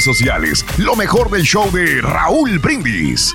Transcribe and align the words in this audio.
sociales. 0.00 0.64
Lo 0.78 0.96
mejor 0.96 1.30
del 1.30 1.42
show 1.42 1.70
de 1.72 2.00
Raúl 2.00 2.58
Brindis. 2.58 3.34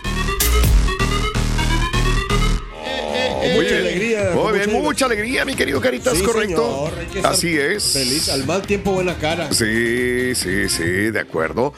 Muy 3.39 3.55
mucha 3.55 3.69
bien. 3.69 3.81
alegría. 3.81 4.31
Muy 4.33 4.53
bien, 4.57 4.69
mucha- 4.71 4.83
mucha 4.83 5.05
alegría, 5.05 5.45
mi 5.45 5.55
querido 5.55 5.79
Caritas, 5.79 6.17
Sí, 6.17 6.23
correcto. 6.23 6.89
señor, 7.09 7.25
Así 7.25 7.57
es. 7.57 7.93
Feliz, 7.93 8.29
al 8.29 8.45
mal 8.45 8.61
tiempo, 8.63 8.91
buena 8.91 9.17
cara. 9.17 9.51
Sí, 9.53 10.33
sí, 10.35 10.67
sí, 10.69 10.83
de 10.83 11.19
acuerdo. 11.19 11.73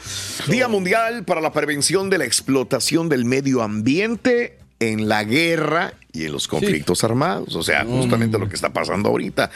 Día 0.48 0.66
Mundial 0.68 1.24
para 1.24 1.40
la 1.40 1.52
Prevención 1.52 2.10
de 2.10 2.18
la 2.18 2.24
Explotación 2.24 3.08
del 3.08 3.24
Medio 3.24 3.62
Ambiente 3.62 4.58
en 4.80 5.08
la 5.08 5.22
guerra 5.24 5.92
y 6.12 6.24
en 6.24 6.32
los 6.32 6.48
conflictos 6.48 7.04
armados. 7.04 7.54
O 7.54 7.62
sea, 7.62 7.84
justamente 7.84 8.38
lo 8.38 8.48
que 8.48 8.56
está 8.56 8.72
pasando 8.72 9.08
ahorita. 9.10 9.50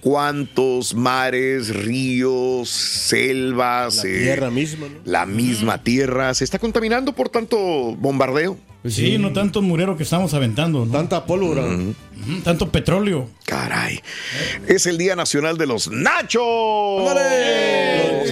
¿Cuántos 0.00 0.94
mares, 0.94 1.74
ríos, 1.74 2.68
selvas, 2.68 4.04
La 4.04 4.10
eh, 4.10 4.18
tierra 4.22 4.50
misma, 4.50 4.86
¿no? 4.88 5.00
la 5.04 5.26
misma 5.26 5.82
tierra 5.82 6.32
se 6.34 6.44
está 6.44 6.58
contaminando 6.58 7.12
por 7.12 7.28
tanto 7.28 7.56
bombardeo? 7.96 8.58
Sí, 8.84 9.18
no 9.18 9.32
tanto 9.32 9.62
murero 9.62 9.96
que 9.96 10.04
estamos 10.04 10.32
aventando, 10.32 10.86
¿no? 10.86 10.92
Tanta 10.92 11.26
pólvora. 11.26 11.64
Ujú, 11.64 11.94
Tanto 12.44 12.70
petróleo. 12.70 13.28
Caray. 13.44 14.00
Es 14.68 14.86
el 14.86 14.96
Día 14.96 15.16
Nacional 15.16 15.58
de 15.58 15.66
los 15.66 15.90
Nachos. 15.90 16.42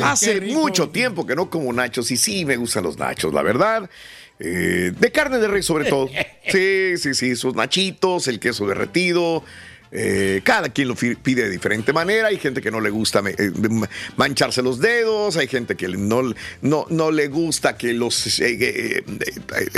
Hace 0.02 0.40
mucho 0.42 0.90
tiempo 0.90 1.26
que 1.26 1.34
no 1.34 1.50
como 1.50 1.72
nachos 1.72 2.10
y 2.10 2.16
sí 2.16 2.44
me 2.44 2.56
gustan 2.56 2.84
los 2.84 2.98
nachos, 2.98 3.34
la 3.34 3.42
verdad. 3.42 3.90
Eh, 4.40 4.92
de 4.98 5.12
carne 5.12 5.38
de 5.38 5.48
rey 5.48 5.62
sobre 5.62 5.84
todo. 5.88 6.08
Sí, 6.46 6.98
sí, 6.98 7.14
sí, 7.14 7.36
sus 7.36 7.54
nachitos, 7.54 8.28
el 8.28 8.38
queso 8.38 8.66
derretido. 8.66 9.42
Eh, 9.96 10.40
cada 10.44 10.68
quien 10.70 10.88
lo 10.88 10.94
pide 10.96 11.44
de 11.44 11.48
diferente 11.50 11.92
manera. 11.92 12.28
Hay 12.28 12.38
gente 12.38 12.60
que 12.60 12.70
no 12.70 12.80
le 12.80 12.90
gusta 12.90 13.22
eh, 13.26 13.50
ma- 13.70 13.88
mancharse 14.16 14.60
los 14.60 14.78
dedos. 14.80 15.36
Hay 15.38 15.46
gente 15.48 15.74
que 15.76 15.88
no, 15.88 16.34
no, 16.60 16.86
no 16.90 17.10
le 17.12 17.28
gusta 17.28 17.78
que 17.78 17.94
los 17.94 18.40
eh, 18.40 19.02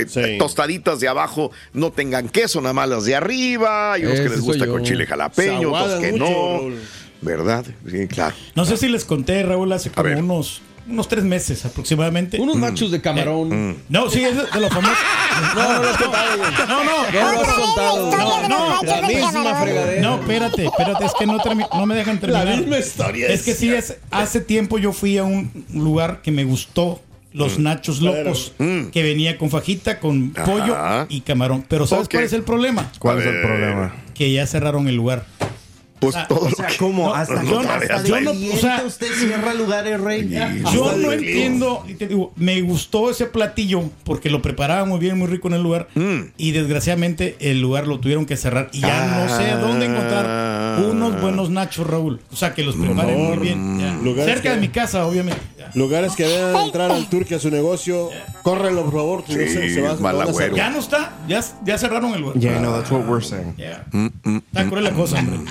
Sí. 0.08 0.38
tostaditas 0.38 1.00
de 1.00 1.08
abajo 1.08 1.50
no 1.72 1.92
tengan 1.92 2.28
queso, 2.28 2.60
nada 2.60 2.72
más 2.72 2.88
las 2.88 3.04
de 3.04 3.14
arriba. 3.14 3.92
Hay 3.92 4.04
unos 4.06 4.20
que 4.20 4.28
les 4.28 4.41
gusta 4.41 4.66
yo. 4.66 4.72
con 4.72 4.82
chile 4.84 5.06
jalapeño, 5.06 5.72
otros 5.72 6.00
que 6.00 6.12
mucho, 6.12 6.25
no. 6.25 6.31
Raúl. 6.58 6.81
¿Verdad? 7.22 7.64
Sí, 7.91 8.06
claro. 8.08 8.34
No 8.54 8.64
sé 8.64 8.76
si 8.76 8.88
les 8.88 9.04
conté, 9.04 9.42
Raúl, 9.42 9.72
hace 9.72 9.91
como 9.91 10.19
unos, 10.19 10.62
unos 10.88 11.08
tres 11.08 11.24
meses 11.24 11.64
aproximadamente. 11.64 12.41
Unos 12.41 12.56
nachos 12.56 12.91
de 12.91 13.00
camarón. 13.00 13.76
No, 13.88 14.08
sí, 14.10 14.24
es 14.24 14.36
de, 14.36 14.60
los 14.60 14.72
famosos. 14.72 14.98
No, 15.54 15.72
no 15.74 15.82
lo 15.82 15.88
has 15.91 15.97
contado, 15.98 16.38
güey. 16.38 16.50
No, 16.66 16.84
no, 16.84 17.10
No 17.12 17.32
lo 17.32 17.41
has 17.41 17.52
contado. 17.54 18.10
No, 18.10 18.48
no, 18.48 18.82
La 18.82 19.02
misma 19.06 19.54
fregadera. 19.62 20.00
No, 20.02 20.20
espérate, 20.20 20.64
espérate, 20.64 21.04
es 21.04 21.12
que 21.19 21.26
no, 21.26 21.38
no 21.76 21.86
me 21.86 21.94
dejan 21.94 22.19
terminar. 22.19 22.46
La 22.46 22.56
misma 22.56 22.78
historia. 22.78 23.28
Es 23.28 23.42
que 23.42 23.54
sí, 23.54 23.72
es, 23.72 23.96
hace 24.10 24.41
tiempo 24.41 24.78
yo 24.78 24.92
fui 24.92 25.19
a 25.19 25.25
un 25.25 25.50
lugar 25.75 26.22
que 26.22 26.30
me 26.30 26.44
gustó, 26.44 27.02
Mm. 27.36 27.38
los 27.38 27.58
nachos 27.58 28.00
locos, 28.00 28.54
que 28.56 29.02
venía 29.02 29.36
con 29.36 29.50
fajita, 29.50 30.00
con 30.00 30.30
pollo 30.30 30.75
y 31.10 31.20
camarón. 31.20 31.64
Pero 31.69 31.86
¿sabes 31.86 32.06
Ok. 32.06 32.12
cuál 32.12 32.25
es 32.25 32.32
el 32.32 32.42
problema? 32.42 32.91
¿Cuál 32.98 33.19
es 33.19 33.26
el 33.26 33.42
problema? 33.42 33.94
Que 34.14 34.32
ya 34.32 34.46
cerraron 34.46 34.88
el 34.88 34.96
lugar. 34.96 35.26
Pues 35.98 36.14
todo 36.28 36.40
O 36.40 36.48
lo 36.50 36.54
sea, 36.56 36.66
que- 36.66 36.76
¿cómo? 36.76 37.06
No, 37.06 37.14
¿Hasta, 37.14 37.42
yo- 37.42 37.60
hasta 37.60 37.74
hasta 37.96 38.02
yo 38.08 38.20
no- 38.20 38.30
o 38.32 38.56
sea- 38.58 38.82
usted 38.86 39.06
cierra 39.14 39.54
lugares, 39.54 39.98
rey? 40.00 40.28
Yo 40.72 40.92
no 40.96 41.12
entiendo, 41.12 41.84
y 41.88 41.94
te 41.94 42.06
digo, 42.06 42.32
me 42.36 42.60
gustó 42.62 43.10
ese 43.10 43.26
platillo 43.26 43.82
porque 44.04 44.28
lo 44.28 44.42
preparaba 44.42 44.84
muy 44.84 44.98
bien, 44.98 45.18
muy 45.18 45.26
rico 45.26 45.48
en 45.48 45.54
el 45.54 45.62
lugar 45.62 45.88
Mm. 45.94 46.32
y 46.36 46.52
desgraciadamente 46.52 47.36
el 47.40 47.60
lugar 47.60 47.86
lo 47.86 47.98
tuvieron 47.98 48.26
que 48.26 48.36
cerrar 48.36 48.68
y 48.72 48.80
ya 48.80 49.06
no 49.26 49.36
sé 49.36 49.50
dónde 49.52 49.86
encontrar 49.86 50.26
Ah. 50.28 50.82
unos 50.90 51.20
buenos 51.20 51.48
nachos, 51.50 51.86
Raúl. 51.86 52.20
O 52.30 52.36
sea, 52.36 52.52
que 52.54 52.62
los 52.62 52.76
preparen 52.76 53.18
muy 53.18 53.38
bien. 53.38 53.78
ya. 53.80 54.24
Cerca 54.24 54.42
que- 54.42 54.50
de 54.50 54.56
mi 54.60 54.68
casa, 54.68 55.06
obviamente. 55.06 55.40
Lugares 55.75 56.15
que 56.16 56.25
vean 56.27 56.56
entrar 56.56 56.91
al 56.91 57.09
turque 57.09 57.34
a 57.34 57.38
su 57.38 57.50
negocio, 57.50 58.10
córrenlo, 58.43 58.84
por 58.84 58.94
favor. 58.94 59.25
Sí, 59.27 59.34
se, 59.34 59.75
se 59.75 59.81
va- 59.81 59.97
mal 59.97 60.21
agüero. 60.21 60.56
Ya 60.56 60.71
no 60.71 60.78
está, 60.78 61.12
ya, 61.28 61.41
ya 61.65 61.78
cerraron 61.78 62.15
el 62.15 62.21
lugar. 62.21 62.38
Yeah, 62.38 62.60
no, 62.60 62.72
that's 62.72 62.91
what 62.91 63.06
we're 63.06 63.25
saying. 63.25 63.54
Ya. 63.56 63.84
Mm, 63.93 64.09
Está 64.53 64.69
cruel 64.69 64.84
la 64.84 64.93
cosa, 64.93 65.19
hombre. 65.19 65.38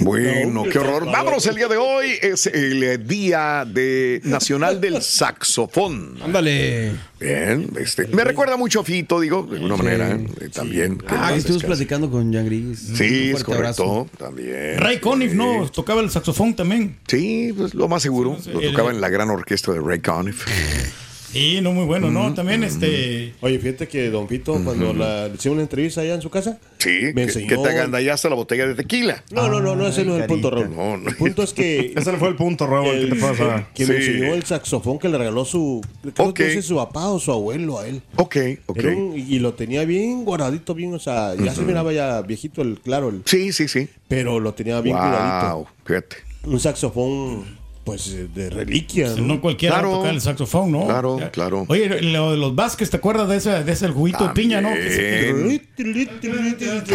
Bueno, 0.00 0.64
qué 0.64 0.78
horror. 0.78 1.06
Vámonos 1.06 1.46
el 1.46 1.54
día 1.56 1.68
de 1.68 1.76
hoy. 1.76 2.12
Es 2.20 2.46
el 2.46 2.82
eh, 2.82 2.98
día 2.98 3.64
de 3.66 4.20
nacional 4.24 4.80
del 4.80 5.02
saxofón. 5.02 6.18
Ándale. 6.22 6.92
Bien, 7.20 7.70
este, 7.78 8.08
me 8.08 8.24
recuerda 8.24 8.56
mucho 8.56 8.80
a 8.80 8.84
Fito, 8.84 9.20
digo, 9.20 9.44
de 9.44 9.56
alguna 9.56 9.76
manera 9.76 10.18
eh, 10.40 10.48
también. 10.52 11.02
Ah, 11.06 11.32
estuvimos 11.34 11.64
platicando 11.64 12.10
con 12.10 12.32
Jan 12.32 12.46
Gris. 12.46 12.78
Sí, 12.94 13.30
es 13.30 13.32
fuerte 13.42 13.54
abrazo. 13.54 13.84
correcto. 13.84 14.24
También. 14.24 14.78
Ray 14.78 14.98
Conniff, 14.98 15.32
¿no? 15.34 15.68
Tocaba 15.70 16.00
el 16.00 16.10
saxofón 16.10 16.54
también. 16.54 16.96
Sí, 17.06 17.52
pues 17.56 17.74
lo 17.74 17.86
más 17.88 18.02
seguro. 18.02 18.38
Lo 18.52 18.60
el- 18.60 18.70
tocaba 18.70 18.90
en 18.90 19.00
la 19.00 19.08
gran 19.08 19.30
orquesta 19.30 19.72
de 19.72 19.80
Ray 19.80 20.00
Conniff. 20.00 20.46
Sí, 21.32 21.60
no, 21.62 21.72
muy 21.72 21.86
bueno, 21.86 22.10
¿no? 22.10 22.34
También 22.34 22.62
este. 22.62 23.32
Oye, 23.40 23.58
fíjate 23.58 23.88
que 23.88 24.10
Don 24.10 24.26
Pito, 24.26 24.52
cuando 24.62 24.92
la, 24.92 25.28
le 25.28 25.34
hicieron 25.34 25.54
una 25.56 25.62
entrevista 25.62 26.02
allá 26.02 26.14
en 26.14 26.20
su 26.22 26.28
casa, 26.30 26.58
Sí, 26.78 26.90
me 27.06 27.14
que, 27.14 27.22
enseñó. 27.22 27.48
que 27.48 27.56
te 27.56 27.68
agandallaste 27.70 28.28
la 28.28 28.34
botella 28.34 28.66
de 28.66 28.74
tequila. 28.74 29.24
No, 29.30 29.48
no, 29.48 29.60
no, 29.60 29.74
no, 29.74 29.86
ese 29.86 30.04
no 30.04 30.16
es 30.16 30.22
el 30.22 30.26
punto. 30.26 30.50
Raúl. 30.50 30.70
No, 30.76 30.96
no. 30.98 31.08
El 31.08 31.16
punto 31.16 31.42
es 31.42 31.52
que. 31.54 31.92
Ese 31.96 32.12
fue 32.18 32.28
el 32.28 32.36
punto, 32.36 32.66
Raúl. 32.66 33.00
¿Qué 33.00 33.06
te 33.14 33.16
pasa? 33.20 33.68
Que 33.74 33.86
me 33.86 34.00
Sí. 34.00 34.10
enseñó 34.10 34.34
el 34.34 34.42
saxofón 34.44 34.98
que 34.98 35.08
le 35.08 35.16
regaló 35.16 35.44
su. 35.44 35.80
Creo 36.14 36.28
Ok. 36.28 36.36
que 36.36 36.48
ese 36.48 36.58
es 36.58 36.66
su 36.66 36.76
papá 36.76 37.08
o 37.08 37.18
su 37.18 37.32
abuelo 37.32 37.78
a 37.78 37.86
él. 37.88 38.02
Ok, 38.16 38.36
ok. 38.66 38.76
Era 38.78 38.90
un- 38.96 39.14
y 39.16 39.38
lo 39.38 39.54
tenía 39.54 39.84
bien 39.86 40.24
guardadito, 40.24 40.74
bien, 40.74 40.92
o 40.92 40.98
sea, 40.98 41.34
ya 41.34 41.54
se 41.54 41.62
miraba 41.62 41.92
ya 41.92 42.20
viejito 42.22 42.60
el, 42.62 42.78
claro, 42.80 43.08
el, 43.08 43.22
Sí, 43.24 43.52
sí, 43.52 43.68
sí. 43.68 43.88
pero 44.08 44.38
lo 44.38 44.52
tenía 44.52 44.80
bien 44.82 44.96
cuidadito. 44.96 45.54
Wow, 45.56 45.66
fíjate. 45.86 46.16
Un 46.44 46.58
saxofón, 46.60 47.44
pues, 47.84 48.08
eh, 48.08 48.28
de 48.34 48.50
reliquia. 48.50 49.08
¿no? 49.16 49.22
No 49.22 49.40
cualquiera 49.40 49.76
Claro. 49.76 49.88
va 49.90 49.94
a 49.94 49.98
tocar 49.98 50.14
el 50.14 50.20
saxofón, 50.20 50.72
¿no? 50.72 50.84
Claro, 50.86 51.18
Ya. 51.18 51.30
claro. 51.30 51.64
Oye, 51.68 52.02
lo 52.02 52.32
de 52.32 52.36
los 52.36 52.54
Vázquez, 52.54 52.90
¿te 52.90 52.96
acuerdas 52.98 53.28
de 53.28 53.36
ese, 53.36 53.64
de 53.64 53.72
ese 53.72 53.88
juguito 53.88 54.26
de 54.28 54.34
piña, 54.34 54.60
no? 54.60 54.72
Que 54.72 54.90
se- 54.90 55.62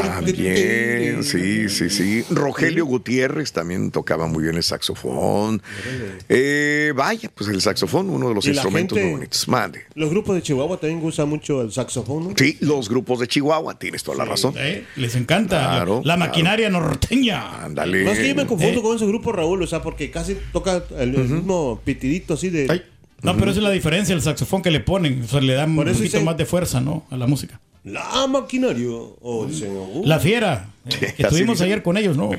También. 0.01 1.23
Sí, 1.23 1.69
sí, 1.69 1.89
sí. 1.89 2.23
Rogelio 2.29 2.85
Gutiérrez 2.85 3.51
también 3.51 3.91
tocaba 3.91 4.27
muy 4.27 4.43
bien 4.43 4.55
el 4.55 4.63
saxofón. 4.63 5.61
Eh, 6.29 6.93
vaya, 6.95 7.29
pues 7.33 7.49
el 7.49 7.61
saxofón, 7.61 8.09
uno 8.09 8.29
de 8.29 8.35
los 8.35 8.47
instrumentos 8.47 8.97
gente- 8.97 9.09
muy 9.11 9.19
bonitos. 9.19 9.47
Mande. 9.47 9.81
Los 9.95 10.09
grupos 10.09 10.35
de 10.35 10.41
Chihuahua 10.41 10.77
también 10.77 11.03
usan 11.03 11.29
mucho 11.29 11.61
el 11.61 11.71
saxofón, 11.71 12.29
¿no? 12.29 12.33
Sí, 12.37 12.57
los 12.61 12.89
grupos 12.89 13.19
de 13.19 13.27
Chihuahua, 13.27 13.77
tienes 13.79 14.03
toda 14.03 14.17
la 14.17 14.25
razón. 14.25 14.53
Eh, 14.57 14.85
Les 14.95 15.15
encanta 15.15 15.59
Claro, 15.59 15.97
la 15.97 16.01
claro. 16.15 16.19
maquinaria 16.19 16.69
norteña. 16.69 17.63
Ándale. 17.65 18.03
No 18.03 18.11
es 18.11 18.19
que 18.19 18.29
yo 18.29 18.35
me 18.35 18.45
confundo 18.45 18.79
Eh. 18.79 18.83
con 18.83 18.95
ese 18.95 19.05
grupo, 19.05 19.31
Raúl, 19.31 19.61
o 19.61 19.67
sea, 19.67 19.81
porque 19.81 20.11
casi 20.11 20.37
toca 20.51 20.76
el, 20.97 21.15
el 21.15 21.27
mismo 21.29 21.79
pitidito 21.83 22.33
así 22.35 22.49
de... 22.49 22.67
Ay. 22.69 22.81
No, 23.23 23.35
pero 23.35 23.49
esa 23.49 23.59
es 23.59 23.63
la 23.63 23.71
diferencia, 23.71 24.13
el 24.13 24.21
saxofón 24.21 24.61
que 24.61 24.69
le 24.69 24.79
ponen. 24.79 25.23
O 25.23 25.27
sea, 25.27 25.41
le 25.41 25.53
dan 25.53 25.71
un 25.71 25.77
poquito 25.77 26.03
dicen- 26.03 26.23
más 26.23 26.37
de 26.37 26.45
fuerza, 26.45 26.79
¿no? 26.81 27.05
A 27.09 27.17
la 27.17 27.25
música. 27.25 27.59
La 27.83 28.27
maquinaria. 28.27 28.87
O 29.21 29.45
dicen, 29.47 29.71
uh, 29.75 30.03
La 30.05 30.19
fiera. 30.19 30.69
Eh, 31.01 31.13
que 31.15 31.23
estuvimos 31.23 31.61
ayer 31.61 31.81
con 31.83 31.97
ellos, 31.97 32.15
¿no? 32.17 32.29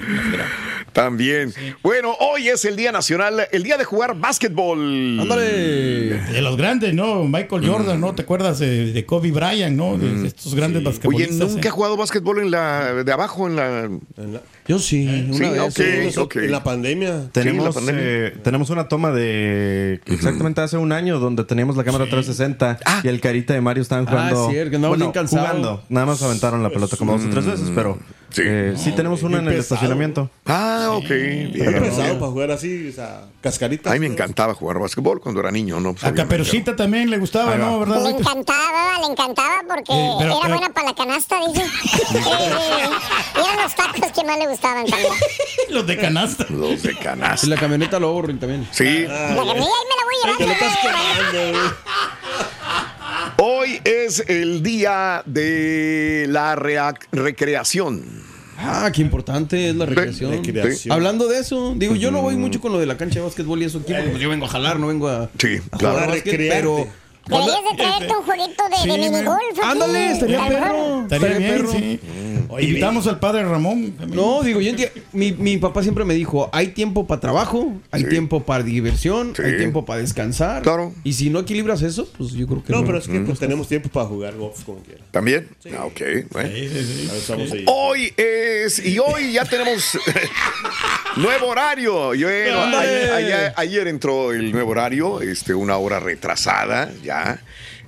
También. 0.92 1.52
Bueno, 1.82 2.14
hoy 2.18 2.48
es 2.48 2.64
el 2.64 2.74
Día 2.74 2.90
Nacional, 2.92 3.46
el 3.52 3.62
Día 3.62 3.76
de 3.76 3.84
jugar 3.84 4.16
básquetbol. 4.18 5.20
Ándale. 5.20 5.44
De 6.18 6.42
los 6.42 6.56
grandes, 6.56 6.94
¿no? 6.94 7.24
Michael 7.24 7.66
Jordan, 7.68 8.00
¿no? 8.00 8.14
¿Te 8.14 8.22
acuerdas 8.22 8.58
de, 8.58 8.92
de 8.92 9.06
Kobe 9.06 9.30
Bryant, 9.30 9.76
¿no? 9.76 9.96
De, 9.98 10.12
de 10.22 10.28
estos 10.28 10.54
grandes 10.54 10.80
Oye, 10.80 10.90
basquetbolistas. 10.90 11.50
¿nunca 11.52 11.66
eh? 11.66 11.68
ha 11.68 11.72
jugado 11.72 11.96
básquetbol 11.96 12.40
en 12.40 12.50
la 12.50 13.04
de 13.04 13.12
abajo, 13.12 13.46
en 13.46 13.56
la, 13.56 13.84
en 13.84 14.32
la- 14.32 14.40
Yo 14.66 14.78
sí, 14.78 15.06
una 15.28 15.34
Sí, 15.36 15.40
vez. 15.42 15.60
ok, 15.60 16.10
sí. 16.14 16.18
ok. 16.20 16.36
En 16.36 16.50
la 16.52 16.64
pandemia. 16.64 17.28
Tenemos, 17.32 17.66
la 17.66 17.72
pandemia. 17.72 18.02
eh, 18.04 18.34
tenemos 18.42 18.70
una 18.70 18.88
toma 18.88 19.12
de 19.12 20.00
exactamente 20.06 20.62
hace 20.62 20.78
un 20.78 20.90
año 20.92 21.18
donde 21.20 21.44
teníamos 21.44 21.76
la 21.76 21.84
cámara 21.84 22.04
360 22.06 22.78
Ah. 22.84 23.00
y 23.04 23.08
el 23.08 23.20
carita 23.20 23.54
de 23.54 23.60
Mario 23.60 23.82
estaban 23.82 24.06
jugando. 24.06 24.50
cierto, 24.50 24.70
que 24.70 24.76
andamos 24.76 24.98
bien 24.98 25.12
cansados. 25.12 25.46
jugando. 25.48 25.82
Nada 25.90 26.06
más 26.06 26.22
aventaron 26.22 26.62
la 26.62 26.70
pelota 26.70 26.96
como 26.96 27.12
dos 27.12 27.26
o 27.26 27.30
tres 27.30 27.44
veces, 27.46 27.70
pero 27.74 27.98
Sí. 28.30 28.42
eh, 28.44 28.74
sí 28.76 28.92
tenemos 28.92 29.22
una 29.22 29.38
en 29.38 29.48
el 29.48 29.54
pesado. 29.54 29.60
estacionamiento. 29.76 30.30
Ah, 30.46 30.88
ok. 30.92 31.08
Muy 31.08 31.46
Bien. 31.46 31.80
pesado 31.82 32.18
para 32.18 32.30
jugar 32.32 32.50
así, 32.50 32.88
o 32.88 32.92
sea, 32.92 33.22
cascaritas. 33.40 33.90
A 33.90 33.94
mí 33.94 34.00
me 34.00 34.06
encantaba 34.06 34.54
jugar 34.54 34.78
básquetbol 34.78 35.20
cuando 35.20 35.40
era 35.40 35.50
niño, 35.50 35.80
¿no? 35.80 35.92
Pues, 35.94 36.04
A. 36.04 36.12
Caperucita 36.12 36.76
también 36.76 37.08
le 37.10 37.16
gustaba. 37.18 37.56
¿no? 37.56 37.78
¿Verdad? 37.80 38.02
Le 38.02 38.10
encantaba, 38.10 38.98
le 39.00 39.12
encantaba 39.12 39.62
porque 39.66 39.92
Sí, 39.92 40.08
pero- 40.18 40.30
era 40.32 40.40
pero- 40.42 40.54
buena 40.58 40.74
para 40.74 40.88
la 40.88 40.94
canasta, 40.94 41.36
dice. 41.46 41.64
Sí, 42.08 42.16
y 42.16 43.40
eran 43.40 43.62
los 43.62 43.74
tacos 43.74 44.12
que 44.12 44.24
más 44.24 44.38
le 44.38 44.46
gustaban 44.46 44.86
también. 44.86 45.12
Los 45.70 45.86
de 45.86 45.96
canasta. 45.96 46.46
Los 46.50 46.82
de 46.82 46.92
Y 46.92 46.96
canasta. 46.96 47.46
la 47.46 47.56
camioneta 47.56 47.98
lo 47.98 48.08
ahorren 48.08 48.38
también. 48.38 48.66
Sí. 48.72 49.04
La 49.06 49.08
me, 49.08 49.40
ahí 49.40 49.44
me 49.44 49.54
la 49.54 49.54
voy 49.54 50.34
a 50.34 50.36
Te 50.36 50.46
lo 50.46 50.52
llevar. 50.52 50.62
estás 50.62 50.78
quemando, 50.82 51.58
güey. 51.58 51.70
Hoy 53.38 53.80
es 53.84 54.24
el 54.28 54.62
día 54.62 55.22
de 55.26 56.26
la 56.28 56.56
rea- 56.56 56.94
recreación. 57.12 58.02
Ah, 58.58 58.90
qué 58.92 59.02
importante 59.02 59.68
es 59.70 59.76
la 59.76 59.86
recreación. 59.86 60.32
Recreación. 60.32 60.92
Hablando 60.92 61.28
de 61.28 61.38
eso, 61.38 61.74
digo, 61.76 61.94
yo 61.94 62.10
no 62.10 62.22
voy 62.22 62.36
mucho 62.36 62.60
con 62.60 62.72
lo 62.72 62.78
de 62.80 62.86
la 62.86 62.96
cancha 62.96 63.20
de 63.20 63.24
básquetbol 63.24 63.62
y 63.62 63.66
eso 63.66 63.78
aquí, 63.78 63.92
porque 63.92 64.10
pues 64.10 64.22
yo 64.22 64.28
vengo 64.28 64.46
a 64.46 64.48
jalar, 64.48 64.80
no 64.80 64.88
vengo 64.88 65.08
a, 65.08 65.30
Sí, 65.38 65.58
a 65.70 65.78
claro. 65.78 65.94
jugar 65.94 66.08
A 66.10 66.12
básquet, 66.14 66.36
pero... 66.48 66.86
Deberías 67.28 67.60
de 67.70 67.76
traerte 67.76 68.16
un 68.16 68.22
jueguito 68.24 68.62
de, 68.70 68.76
Sí, 68.82 68.88
de 68.88 68.98
minigolf. 68.98 69.58
Ándale, 69.62 70.12
estaría 70.12 70.48
perro. 70.48 71.02
Estaría 71.02 71.38
bien, 71.38 71.50
perro. 71.50 71.72
sí. 71.72 72.00
Invitamos 72.60 73.06
al 73.06 73.18
padre 73.20 73.44
Ramón. 73.44 73.92
también. 73.92 74.16
No, 74.16 74.42
digo, 74.42 74.60
yo 74.60 74.72
enti- 74.72 74.90
mi, 75.12 75.32
mi 75.32 75.58
papá 75.58 75.82
siempre 75.82 76.04
me 76.06 76.14
dijo, 76.14 76.48
hay 76.52 76.68
tiempo 76.68 77.06
para 77.06 77.20
trabajo, 77.20 77.72
hay 77.90 78.02
Sí. 78.04 78.08
tiempo 78.08 78.42
para 78.42 78.64
diversión, 78.64 79.34
Sí. 79.36 79.42
hay 79.42 79.58
tiempo 79.58 79.84
para 79.84 80.00
descansar. 80.00 80.62
Claro. 80.62 80.94
Y 81.04 81.12
si 81.12 81.28
no 81.28 81.40
equilibras 81.40 81.82
eso, 81.82 82.08
pues 82.16 82.32
yo 82.32 82.46
creo 82.46 82.64
que 82.64 82.72
no. 82.72 82.80
No, 82.80 82.86
pero 82.86 82.98
es 82.98 83.06
que 83.06 83.20
pues, 83.20 83.38
tenemos 83.38 83.68
tiempo 83.68 83.90
para 83.90 84.06
jugar 84.06 84.34
golf 84.36 84.64
como 84.64 84.78
quiera. 84.82 85.04
¿También? 85.10 85.48
Ah, 85.78 85.84
ok. 85.84 86.00
Bueno. 86.30 86.48
Sí, 86.54 86.68
sí, 86.68 87.08
sí. 87.26 87.32
Ahí. 87.52 87.64
Hoy 87.66 88.12
es, 88.16 88.78
y 88.84 88.98
hoy 88.98 89.32
ya 89.32 89.44
tenemos 89.44 89.98
nuevo 91.16 91.48
horario. 91.48 92.12
Ayer- 92.12 93.52
ayer 93.56 93.88
entró 93.88 94.32
el 94.32 94.52
nuevo 94.52 94.70
horario, 94.70 95.20
este, 95.20 95.54
una 95.54 95.76
hora 95.76 96.00
retrasada 96.00 96.90
ya. 97.04 97.17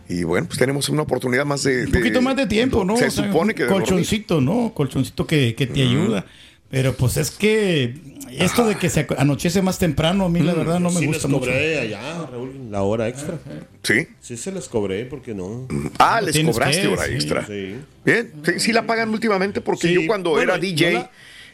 Y 0.08 0.24
bueno, 0.24 0.46
pues 0.48 0.58
tenemos 0.58 0.88
una 0.88 1.02
oportunidad 1.02 1.44
más 1.46 1.62
de. 1.62 1.84
Un 1.86 1.92
poquito 1.92 2.20
más 2.20 2.34
de 2.36 2.46
tiempo, 2.46 2.84
¿no? 2.84 2.96
Se 2.96 3.06
O 3.06 3.10
sea, 3.10 3.24
supone 3.26 3.54
que. 3.54 3.64
dormir. 3.64 3.82
Colchoncito, 3.82 4.40
¿no? 4.40 4.72
Colchoncito 4.74 5.26
que, 5.26 5.54
que 5.54 5.66
te 5.66 5.82
ayuda. 5.82 6.26
Pero 6.68 6.94
pues 6.94 7.16
es 7.16 7.30
que 7.32 7.94
esto 8.38 8.64
de 8.66 8.76
que 8.76 8.88
se 8.90 9.04
anochece 9.18 9.60
más 9.60 9.78
temprano, 9.78 10.26
a 10.26 10.28
mí 10.28 10.38
la 10.40 10.54
verdad 10.54 10.78
no 10.78 10.90
me 10.90 11.00
sí 11.00 11.06
gusta 11.06 11.26
les 11.26 11.32
mucho. 11.32 11.46
cobré 11.50 11.80
allá, 11.80 12.26
Raúl, 12.30 12.70
la 12.70 12.82
hora 12.82 13.08
extra. 13.08 13.38
Sí. 13.82 14.06
Sí 14.20 14.36
se 14.36 14.52
les 14.52 14.68
cobré, 14.68 15.04
porque 15.04 15.34
no. 15.34 15.66
Ah, 15.98 16.20
les 16.20 16.38
cobraste 16.38 16.82
que, 16.82 16.86
hora 16.88 17.06
sí, 17.06 17.12
extra. 17.12 17.44
Sí. 17.46 17.74
Bien, 18.04 18.32
sí, 18.44 18.52
sí 18.58 18.72
la 18.72 18.86
pagan 18.86 19.10
últimamente 19.10 19.60
porque 19.60 19.88
Sí, 19.88 19.94
yo 19.94 20.02
cuando 20.06 20.30
bueno, 20.30 20.52
era 20.54 20.60
DJ 20.60 20.92
no 20.92 20.98
la- 21.00 21.10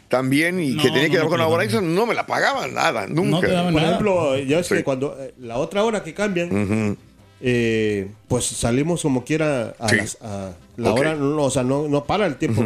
también 0.09 0.61
y 0.61 0.73
No, 0.75 0.83
que 0.83 0.89
tenía 0.91 1.05
no, 1.09 1.11
que 1.11 1.17
dar 1.17 1.25
no 1.25 1.31
con 1.31 1.39
te 1.39 1.43
una 1.43 1.49
la 1.49 1.55
hora 1.55 1.65
extra, 1.65 1.81
no 1.81 2.07
me 2.07 2.15
la 2.15 2.27
pagaban 2.27 2.75
nada, 2.75 3.07
nunca. 3.07 3.41
te 3.47 3.53
daban 3.53 3.73
Por 3.73 3.81
nada. 3.83 3.95
ejemplo, 3.95 4.39
ya 4.39 4.59
ves 4.59 4.67
Sí. 4.67 4.75
que 4.77 4.85
cuando 4.85 5.17
eh, 5.19 5.33
la 5.41 5.57
otra 5.57 5.83
hora 5.83 6.03
que 6.05 6.13
cambian, 6.13 6.97
eh, 7.41 8.09
pues 8.29 8.45
salimos 8.47 9.03
como 9.03 9.25
quiera 9.25 9.75
a, 9.79 9.89
Sí. 9.89 9.97
las- 9.97 10.19
a 10.23 10.53
la 10.77 10.93
hora, 10.93 11.15
no, 11.15 11.43
o 11.43 11.51
sea, 11.51 11.63
no, 11.63 11.89
no 11.89 12.05
para 12.05 12.27
el 12.27 12.37
tiempo, 12.37 12.63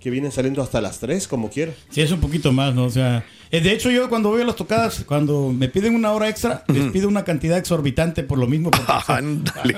que 0.00 0.10
vienen 0.10 0.32
saliendo 0.32 0.62
hasta 0.62 0.80
las 0.80 0.98
3 0.98 1.28
como 1.28 1.50
quiera. 1.50 1.72
Sí, 1.90 2.00
es 2.00 2.10
un 2.12 2.20
poquito 2.20 2.52
más, 2.52 2.74
¿no? 2.74 2.84
O 2.84 2.90
sea, 2.90 3.24
de 3.50 3.72
hecho 3.72 3.90
yo 3.90 4.08
cuando 4.08 4.28
voy 4.28 4.42
a 4.42 4.44
las 4.44 4.56
tocadas, 4.56 5.04
cuando 5.06 5.52
me 5.52 5.68
piden 5.68 5.94
una 5.94 6.12
hora 6.12 6.28
extra, 6.28 6.64
les 6.68 6.90
pido 6.92 7.08
una 7.08 7.24
cantidad 7.24 7.56
exorbitante 7.58 8.22
por 8.22 8.38
lo 8.38 8.46
mismo. 8.46 8.70
porque, 8.70 8.92
o 8.92 9.02
sea, 9.02 9.16
Ándale. 9.16 9.76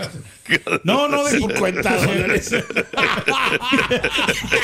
no, 0.85 1.07
no, 1.09 1.23
de 1.25 1.39
50 1.39 1.97
dólares. 2.07 2.51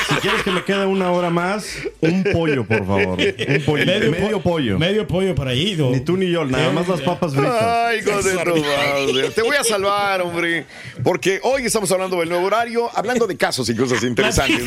Si 0.09 0.15
quieres 0.21 0.43
que 0.43 0.51
me 0.51 0.63
quede 0.63 0.85
una 0.85 1.11
hora 1.11 1.29
más, 1.29 1.65
un 2.01 2.23
pollo, 2.33 2.65
por 2.65 2.79
favor. 2.85 3.17
Un 3.19 3.63
pollo. 3.65 3.85
Medio, 3.85 4.11
po- 4.33 4.41
pollo. 4.41 4.77
Medio 4.79 5.07
pollo 5.07 5.33
para 5.35 5.51
ahí. 5.51 5.75
¿no? 5.77 5.91
Ni 5.91 6.01
tú 6.01 6.17
ni 6.17 6.29
yo, 6.29 6.43
nada 6.45 6.71
más 6.71 6.87
las 6.89 6.99
papas 7.01 7.33
fritas. 7.33 7.63
Ay, 7.63 8.01
de. 8.01 9.29
Te 9.33 9.41
voy 9.41 9.55
a 9.55 9.63
salvar, 9.63 10.21
hombre. 10.21 10.65
Porque 11.03 11.39
hoy 11.43 11.63
estamos 11.65 11.89
hablando 11.91 12.19
del 12.19 12.27
nuevo 12.29 12.45
horario, 12.45 12.89
hablando 12.93 13.25
de 13.27 13.37
casos 13.37 13.69
y 13.69 13.75
cosas 13.75 14.03
interesantes. 14.07 14.65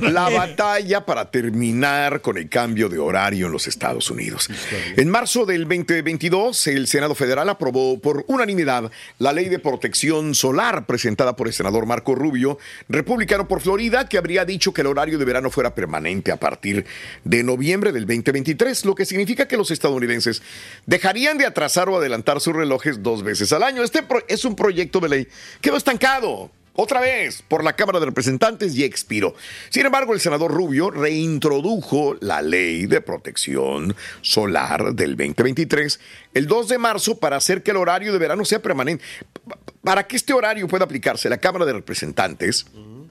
La 0.00 0.30
batalla 0.30 1.04
para 1.04 1.30
terminar 1.30 2.20
con 2.22 2.38
el 2.38 2.48
cambio 2.48 2.88
de 2.88 2.98
horario 2.98 3.46
en 3.46 3.52
los 3.52 3.66
Estados 3.66 3.81
Unidos. 3.82 4.48
En 4.96 5.08
marzo 5.10 5.44
del 5.44 5.62
2022, 5.62 6.68
el 6.68 6.86
Senado 6.86 7.16
Federal 7.16 7.48
aprobó 7.48 7.98
por 7.98 8.24
unanimidad 8.28 8.92
la 9.18 9.32
ley 9.32 9.48
de 9.48 9.58
protección 9.58 10.36
solar 10.36 10.86
presentada 10.86 11.34
por 11.34 11.48
el 11.48 11.52
senador 11.52 11.86
Marco 11.86 12.14
Rubio, 12.14 12.58
republicano 12.88 13.48
por 13.48 13.60
Florida, 13.60 14.08
que 14.08 14.18
habría 14.18 14.44
dicho 14.44 14.72
que 14.72 14.82
el 14.82 14.86
horario 14.86 15.18
de 15.18 15.24
verano 15.24 15.50
fuera 15.50 15.74
permanente 15.74 16.30
a 16.30 16.38
partir 16.38 16.86
de 17.24 17.42
noviembre 17.42 17.90
del 17.90 18.06
2023, 18.06 18.84
lo 18.84 18.94
que 18.94 19.04
significa 19.04 19.48
que 19.48 19.56
los 19.56 19.72
estadounidenses 19.72 20.42
dejarían 20.86 21.38
de 21.38 21.46
atrasar 21.46 21.88
o 21.88 21.96
adelantar 21.96 22.40
sus 22.40 22.54
relojes 22.54 23.02
dos 23.02 23.24
veces 23.24 23.52
al 23.52 23.64
año. 23.64 23.82
Este 23.82 24.04
es 24.28 24.44
un 24.44 24.54
proyecto 24.54 25.00
de 25.00 25.08
ley 25.08 25.24
que 25.60 25.72
quedó 25.72 25.76
estancado. 25.76 26.50
Otra 26.74 27.00
vez 27.00 27.42
por 27.42 27.62
la 27.64 27.74
Cámara 27.76 28.00
de 28.00 28.06
Representantes 28.06 28.74
y 28.74 28.84
expiró. 28.84 29.34
Sin 29.68 29.84
embargo, 29.84 30.14
el 30.14 30.20
senador 30.20 30.52
Rubio 30.52 30.90
reintrodujo 30.90 32.16
la 32.20 32.40
ley 32.42 32.86
de 32.86 33.00
protección 33.00 33.94
solar 34.22 34.94
del 34.94 35.10
2023 35.16 36.00
el 36.34 36.46
2 36.46 36.68
de 36.68 36.78
marzo 36.78 37.18
para 37.18 37.36
hacer 37.36 37.62
que 37.62 37.72
el 37.72 37.76
horario 37.76 38.12
de 38.12 38.18
verano 38.18 38.44
sea 38.44 38.60
permanente. 38.62 39.04
Pa- 39.46 39.58
Para 39.82 40.06
que 40.06 40.16
este 40.16 40.32
horario 40.32 40.66
pueda 40.68 40.84
aplicarse, 40.84 41.28
la 41.28 41.38
Cámara 41.38 41.64
de 41.66 41.72
Representantes 41.74 42.66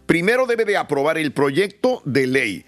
primero 0.06 0.46
debe 0.48 0.66
de 0.66 0.78
aprobar 0.78 1.18
el 1.18 1.32
proyecto 1.32 2.02
de 2.06 2.28
ley. 2.28 2.66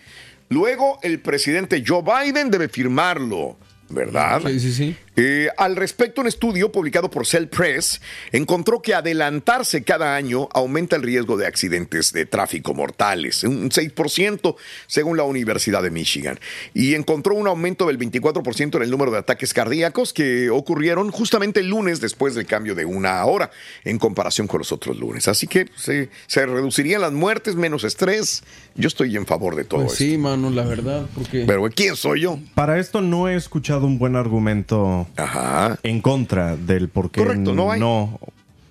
Luego, 0.49 0.99
el 1.01 1.19
presidente 1.19 1.83
Joe 1.85 2.03
Biden 2.03 2.51
debe 2.51 2.69
firmarlo, 2.69 3.57
¿verdad? 3.89 4.41
Sí, 4.45 4.59
sí, 4.59 4.73
sí. 4.73 4.95
Eh, 5.15 5.49
al 5.57 5.75
respecto, 5.75 6.21
un 6.21 6.27
estudio 6.27 6.71
publicado 6.71 7.09
por 7.11 7.27
Cell 7.27 7.45
Press 7.47 8.01
encontró 8.31 8.81
que 8.81 8.93
adelantarse 8.95 9.83
cada 9.83 10.15
año 10.15 10.49
aumenta 10.53 10.95
el 10.95 11.03
riesgo 11.03 11.37
de 11.37 11.45
accidentes 11.45 12.13
de 12.13 12.25
tráfico 12.25 12.73
mortales, 12.73 13.43
un 13.43 13.69
6% 13.69 14.55
según 14.87 15.17
la 15.17 15.23
Universidad 15.23 15.83
de 15.83 15.91
Michigan, 15.91 16.39
y 16.73 16.95
encontró 16.95 17.35
un 17.35 17.47
aumento 17.47 17.87
del 17.87 17.99
24% 17.99 18.77
en 18.77 18.81
el 18.83 18.89
número 18.89 19.11
de 19.11 19.19
ataques 19.19 19.53
cardíacos 19.53 20.13
que 20.13 20.49
ocurrieron 20.49 21.11
justamente 21.11 21.59
el 21.59 21.67
lunes 21.69 22.01
después 22.01 22.33
del 22.35 22.45
cambio 22.45 22.73
de 22.73 22.85
una 22.85 23.23
hora 23.25 23.51
en 23.83 23.99
comparación 23.99 24.47
con 24.47 24.59
los 24.59 24.71
otros 24.71 24.97
lunes. 24.97 25.27
Así 25.27 25.47
que 25.47 25.67
se, 25.75 26.09
se 26.27 26.45
reducirían 26.45 27.01
las 27.01 27.11
muertes, 27.11 27.55
menos 27.55 27.83
estrés. 27.83 28.43
Yo 28.75 28.87
estoy 28.87 29.15
en 29.15 29.25
favor 29.27 29.55
de 29.55 29.63
todo 29.63 29.81
Pues 29.81 29.93
esto. 29.93 30.03
sí, 30.05 30.17
mano, 30.17 30.49
la 30.49 30.63
verdad, 30.63 31.05
porque... 31.13 31.43
Pero 31.45 31.69
¿quién 31.69 31.95
soy 31.95 32.21
yo? 32.21 32.39
Para 32.55 32.79
esto 32.79 33.01
no 33.01 33.29
he 33.29 33.35
escuchado 33.35 33.85
un 33.85 33.99
buen 33.99 34.15
argumento 34.15 35.02
Ajá. 35.17 35.77
en 35.83 36.01
contra 36.01 36.55
del 36.55 36.89
por 36.89 37.11
qué 37.11 37.21
Correcto, 37.21 37.53
no 37.53 37.71
hay. 37.71 37.79
no. 37.79 38.19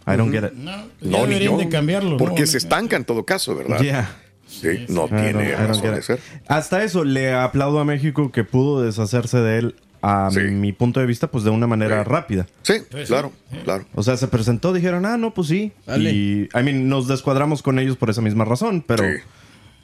I 0.06 0.16
don't 0.16 0.32
get 0.32 0.44
it. 0.44 0.52
No, 1.00 1.26
ni 1.26 1.38
yo. 1.38 1.56
de 1.56 1.68
cambiarlo. 1.68 2.16
Porque 2.16 2.40
¿no? 2.40 2.46
se 2.46 2.58
estanca 2.58 2.96
en 2.96 3.04
todo 3.04 3.24
caso, 3.24 3.54
¿verdad? 3.54 3.80
Yeah. 3.80 4.16
Sí, 4.46 4.84
no 4.88 5.06
tiene 5.08 5.54
razón 5.56 5.94
de 5.94 6.02
ser. 6.02 6.20
Hasta 6.48 6.82
eso, 6.84 7.04
le 7.04 7.32
aplaudo 7.32 7.78
a 7.80 7.84
México 7.84 8.30
que 8.32 8.44
pudo 8.44 8.82
deshacerse 8.82 9.38
de 9.38 9.58
él, 9.58 9.74
a 10.02 10.28
Sí. 10.32 10.40
mi 10.40 10.72
punto 10.72 10.98
de 11.00 11.06
vista, 11.06 11.28
pues 11.30 11.44
de 11.44 11.50
una 11.50 11.66
manera 11.68 12.02
Sí. 12.02 12.10
rápida. 12.10 12.46
Sí, 12.62 12.74
Pues 12.90 13.08
claro, 13.08 13.32
claro. 13.64 13.84
O 13.94 14.02
sea, 14.02 14.16
se 14.16 14.26
presentó, 14.28 14.72
dijeron, 14.72 15.06
ah, 15.06 15.16
no, 15.16 15.32
pues 15.32 15.46
sí. 15.48 15.72
Dale. 15.86 16.10
Y, 16.10 16.48
I 16.54 16.62
mean, 16.64 16.88
nos 16.88 17.06
descuadramos 17.06 17.62
con 17.62 17.78
ellos 17.78 17.96
por 17.96 18.10
esa 18.10 18.20
misma 18.20 18.44
razón, 18.44 18.84
pero, 18.86 19.04
Sí. 19.04 19.20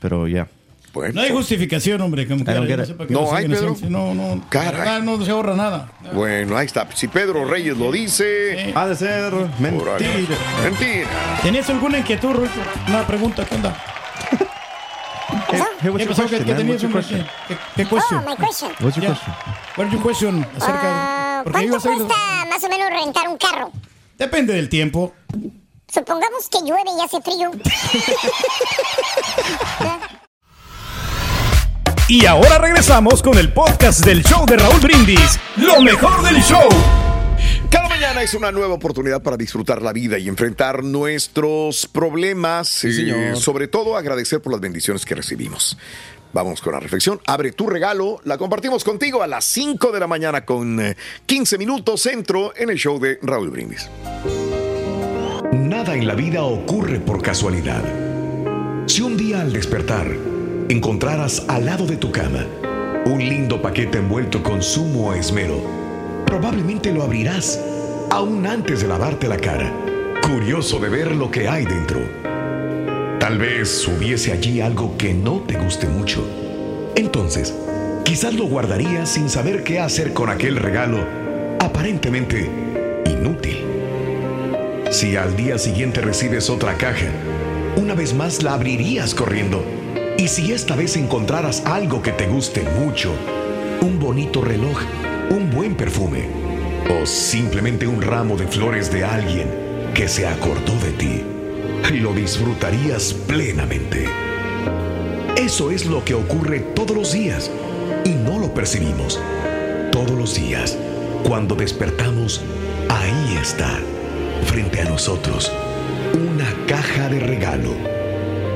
pero 0.00 0.26
ya. 0.26 0.49
Bueno, 0.99 1.12
No 1.14 1.21
hay 1.21 1.31
justificación, 1.31 2.00
hombre. 2.00 2.26
Como 2.26 2.45
get 2.45 2.57
no 2.57 2.64
No 3.09 3.21
lo 3.21 3.33
hay, 3.33 3.47
Pedro. 3.49 3.76
No, 3.88 4.14
no. 4.14 4.43
Caray. 4.49 5.00
no 5.02 5.25
se 5.25 5.31
ahorra 5.31 5.55
nada. 5.55 5.93
bueno, 6.12 6.57
ahí 6.57 6.67
está. 6.67 6.88
Si 6.93 7.07
Pedro 7.07 7.45
Reyes 7.45 7.76
lo 7.76 7.93
dice, 7.93 8.73
Ha 8.75 8.88
de 8.88 8.97
ser 8.97 9.33
mentira. 9.61 9.97
Mentira. 10.64 11.09
¿Tenías 11.40 11.71
alguna 11.71 11.99
inquietud, 11.99 12.33
Ruito? 12.33 12.52
Una 12.88 13.07
pregunta, 13.07 13.45
¿qué 13.45 13.55
onda? 13.55 13.76
Hey, 15.50 15.61
hey, 15.83 15.90
what's 15.90 15.99
¿Qué 15.99 16.05
your 16.05 16.09
pasó? 16.09 16.23
¿Qué, 16.23 16.28
question, 16.38 16.45
qué 16.45 16.52
man? 16.52 16.57
tenías, 16.57 16.83
hombre? 16.85 17.00
question? 17.02 17.26
¿Qué, 17.76 17.85
question? 17.87 18.19
Oh, 18.19 18.23
my 18.28 18.35
question. 18.37 18.71
What's 18.81 18.97
your 18.97 19.05
Yeah. 19.05 19.14
question? 19.14 19.35
What's 19.76 19.93
your 19.93 20.02
question 20.02 20.45
acerca 20.57 20.81
Ah, 20.83 21.38
de... 21.38 21.45
Porque 21.52 21.69
¿Cuánto 21.69 21.88
cuesta 21.88 22.14
más 22.50 22.64
o 22.64 22.69
menos 22.69 22.90
rentar 22.90 23.28
un 23.28 23.37
carro? 23.38 23.71
Depende 24.19 24.52
del 24.55 24.69
tiempo. 24.69 25.12
Supongamos 25.95 26.49
que 26.50 26.59
llueve 26.67 26.90
y 26.99 27.02
hace 27.05 27.21
frío. 27.23 27.50
Y 32.11 32.25
ahora 32.25 32.57
regresamos 32.57 33.23
con 33.23 33.37
el 33.37 33.53
podcast 33.53 34.03
del 34.03 34.23
show 34.25 34.47
de 34.47 34.57
Raúl 34.57 34.81
Brindis. 34.81 35.38
Lo 35.57 35.83
mejor 35.83 36.23
del 36.23 36.41
show. 36.43 36.67
Cada 37.71 37.87
mañana 37.87 38.23
es 38.23 38.33
una 38.33 38.50
nueva 38.50 38.73
oportunidad 38.73 39.23
para 39.23 39.37
disfrutar 39.37 39.83
la 39.83 39.93
vida 39.93 40.17
y 40.19 40.27
enfrentar 40.27 40.83
nuestros 40.83 41.87
problemas. 41.87 42.83
eh, 42.85 42.93
señor. 42.95 43.37
sobre 43.37 43.69
todo 43.69 43.95
agradecer 43.95 44.41
por 44.41 44.53
las 44.53 44.61
bendiciones 44.62 45.05
que 45.05 45.15
recibimos. 45.15 45.77
Vamos 46.33 46.62
con 46.62 46.73
la 46.73 46.81
reflexión. 46.81 47.21
Abre 47.27 47.53
tu 47.53 47.67
regalo. 47.67 48.23
La 48.25 48.38
compartimos 48.38 48.85
contigo 48.85 49.23
a 49.23 49.27
las 49.27 49.45
5 49.45 49.93
de 49.93 50.00
la 50.00 50.07
mañana 50.07 50.47
con 50.47 50.81
eh, 50.81 50.97
15 51.27 51.59
minutos 51.59 52.00
centro 52.00 52.55
en 52.57 52.71
el 52.71 52.79
show 52.79 52.99
de 52.99 53.19
Raúl 53.21 53.50
Brindis. 53.50 53.91
Nada 55.53 55.95
en 55.95 56.07
la 56.07 56.15
vida 56.15 56.43
ocurre 56.43 57.00
por 57.00 57.21
casualidad. 57.21 57.83
Si 58.87 59.03
un 59.03 59.19
día 59.19 59.43
al 59.43 59.53
despertar 59.53 60.38
encontraras 60.69 61.45
al 61.49 61.65
lado 61.65 61.87
de 61.87 61.97
tu 61.97 62.13
cama 62.13 62.45
un 63.07 63.21
lindo 63.21 63.63
paquete 63.63 63.99
envuelto 63.99 64.43
con 64.43 64.63
sumo 64.63 65.15
esmero, 65.15 65.63
probablemente 66.27 66.93
lo 66.93 67.03
abrirás 67.03 67.59
aún 68.11 68.47
antes 68.47 68.83
de 68.83 68.89
lavarte 68.89 69.29
la 69.29 69.39
cara, 69.39 69.73
curioso 70.23 70.79
de 70.79 70.91
ver 70.91 71.17
lo 71.17 71.31
que 71.31 71.49
hay 71.49 71.65
dentro. 71.65 72.01
Tal 73.19 73.39
vez 73.39 73.89
hubiese 73.89 74.33
allí 74.33 74.61
algo 74.61 74.97
que 74.99 75.15
no 75.15 75.41
te 75.41 75.57
guste 75.59 75.87
mucho. 75.89 76.23
Entonces, 76.97 77.55
quizás 78.05 78.35
lo 78.35 78.45
guardarías 78.45 79.09
sin 79.09 79.31
saber 79.31 79.65
qué 79.65 79.81
hacer 79.81 80.13
con 80.13 80.29
aquel 80.29 80.57
regalo 80.57 80.99
aparentemente 81.61 82.51
inútil. 83.07 83.65
Si 84.91 85.17
al 85.17 85.35
día 85.35 85.57
siguiente 85.57 86.03
recibes 86.03 86.51
otra 86.51 86.77
caja, 86.77 87.09
una 87.77 87.95
vez 87.95 88.13
más 88.13 88.43
la 88.43 88.53
abrirías 88.53 89.15
corriendo. 89.15 89.77
Y 90.19 90.27
si 90.27 90.53
esta 90.53 90.75
vez 90.75 90.97
encontraras 90.97 91.63
algo 91.65 92.03
que 92.03 92.11
te 92.11 92.27
guste 92.27 92.65
mucho, 92.81 93.15
un 93.81 94.01
bonito 94.01 94.41
reloj, 94.41 94.77
un 95.31 95.49
buen 95.49 95.77
perfume 95.77 96.29
o 96.91 97.07
simplemente 97.07 97.87
un 97.87 98.03
ramo 98.03 98.37
de 98.37 98.49
flores 98.49 98.91
de 98.91 99.05
alguien 99.05 99.47
que 99.95 100.09
se 100.09 100.27
acordó 100.27 100.75
de 100.81 100.91
ti, 100.91 101.23
lo 102.01 102.13
disfrutarías 102.15 103.15
plenamente. 103.15 104.07
Eso 105.37 105.71
es 105.71 105.87
lo 105.87 106.05
que 106.05 106.15
ocurre 106.15 106.61
todos 106.75 106.97
los 106.97 107.13
días 107.13 107.49
y 108.05 108.11
no 108.11 108.41
lo 108.41 108.53
percibimos. 108.53 109.21
Todos 109.93 110.19
los 110.19 110.35
días, 110.35 110.77
cuando 111.23 111.55
despertamos, 111.55 112.43
ahí 112.89 113.39
está, 113.41 113.79
frente 114.47 114.81
a 114.81 114.85
nosotros, 114.87 115.53
una 116.13 116.53
caja 116.67 117.09
de 117.09 117.21
regalo. 117.21 117.98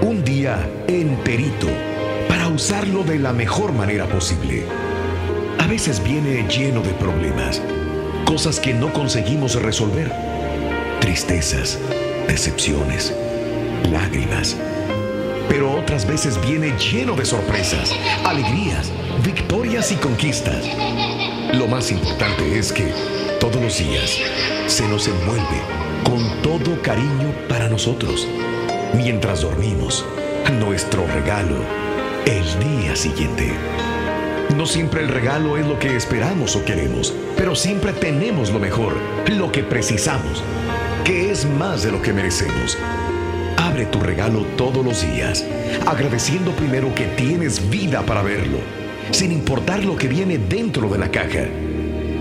Un 0.02 0.24
día 0.24 0.68
enterito 0.88 1.68
para 2.28 2.48
usarlo 2.48 3.04
de 3.04 3.20
la 3.20 3.32
mejor 3.32 3.72
manera 3.72 4.04
posible. 4.06 4.64
A 5.60 5.68
veces 5.68 6.02
viene 6.02 6.44
lleno 6.48 6.82
de 6.82 6.90
problemas, 6.94 7.62
cosas 8.24 8.58
que 8.58 8.74
no 8.74 8.92
conseguimos 8.92 9.54
resolver, 9.62 10.12
tristezas, 11.00 11.78
decepciones, 12.26 13.14
lágrimas. 13.92 14.56
Pero 15.48 15.70
otras 15.70 16.04
veces 16.04 16.36
viene 16.44 16.76
lleno 16.78 17.14
de 17.14 17.24
sorpresas, 17.24 17.94
alegrías, 18.24 18.90
victorias 19.24 19.92
y 19.92 19.94
conquistas. 19.94 20.64
Lo 21.54 21.68
más 21.68 21.92
importante 21.92 22.58
es 22.58 22.72
que 22.72 22.92
todos 23.38 23.62
los 23.62 23.78
días 23.78 24.18
se 24.66 24.88
nos 24.88 25.06
envuelve 25.06 25.60
con 26.02 26.42
todo 26.42 26.82
cariño 26.82 27.32
para 27.48 27.68
nosotros. 27.68 28.26
Mientras 28.94 29.40
dormimos, 29.40 30.04
nuestro 30.60 31.06
regalo 31.06 31.56
el 32.26 32.44
día 32.58 32.94
siguiente. 32.94 33.50
No 34.54 34.66
siempre 34.66 35.00
el 35.00 35.08
regalo 35.08 35.56
es 35.56 35.66
lo 35.66 35.78
que 35.78 35.96
esperamos 35.96 36.56
o 36.56 36.64
queremos, 36.64 37.14
pero 37.34 37.54
siempre 37.54 37.94
tenemos 37.94 38.50
lo 38.50 38.58
mejor, 38.58 38.94
lo 39.30 39.50
que 39.50 39.62
precisamos, 39.62 40.44
que 41.04 41.30
es 41.30 41.46
más 41.46 41.82
de 41.82 41.90
lo 41.90 42.02
que 42.02 42.12
merecemos. 42.12 42.76
Abre 43.56 43.86
tu 43.86 43.98
regalo 43.98 44.44
todos 44.56 44.84
los 44.84 45.00
días, 45.00 45.42
agradeciendo 45.86 46.50
primero 46.52 46.94
que 46.94 47.06
tienes 47.06 47.70
vida 47.70 48.02
para 48.02 48.22
verlo, 48.22 48.58
sin 49.10 49.32
importar 49.32 49.82
lo 49.84 49.96
que 49.96 50.08
viene 50.08 50.36
dentro 50.36 50.90
de 50.90 50.98
la 50.98 51.10
caja. 51.10 51.46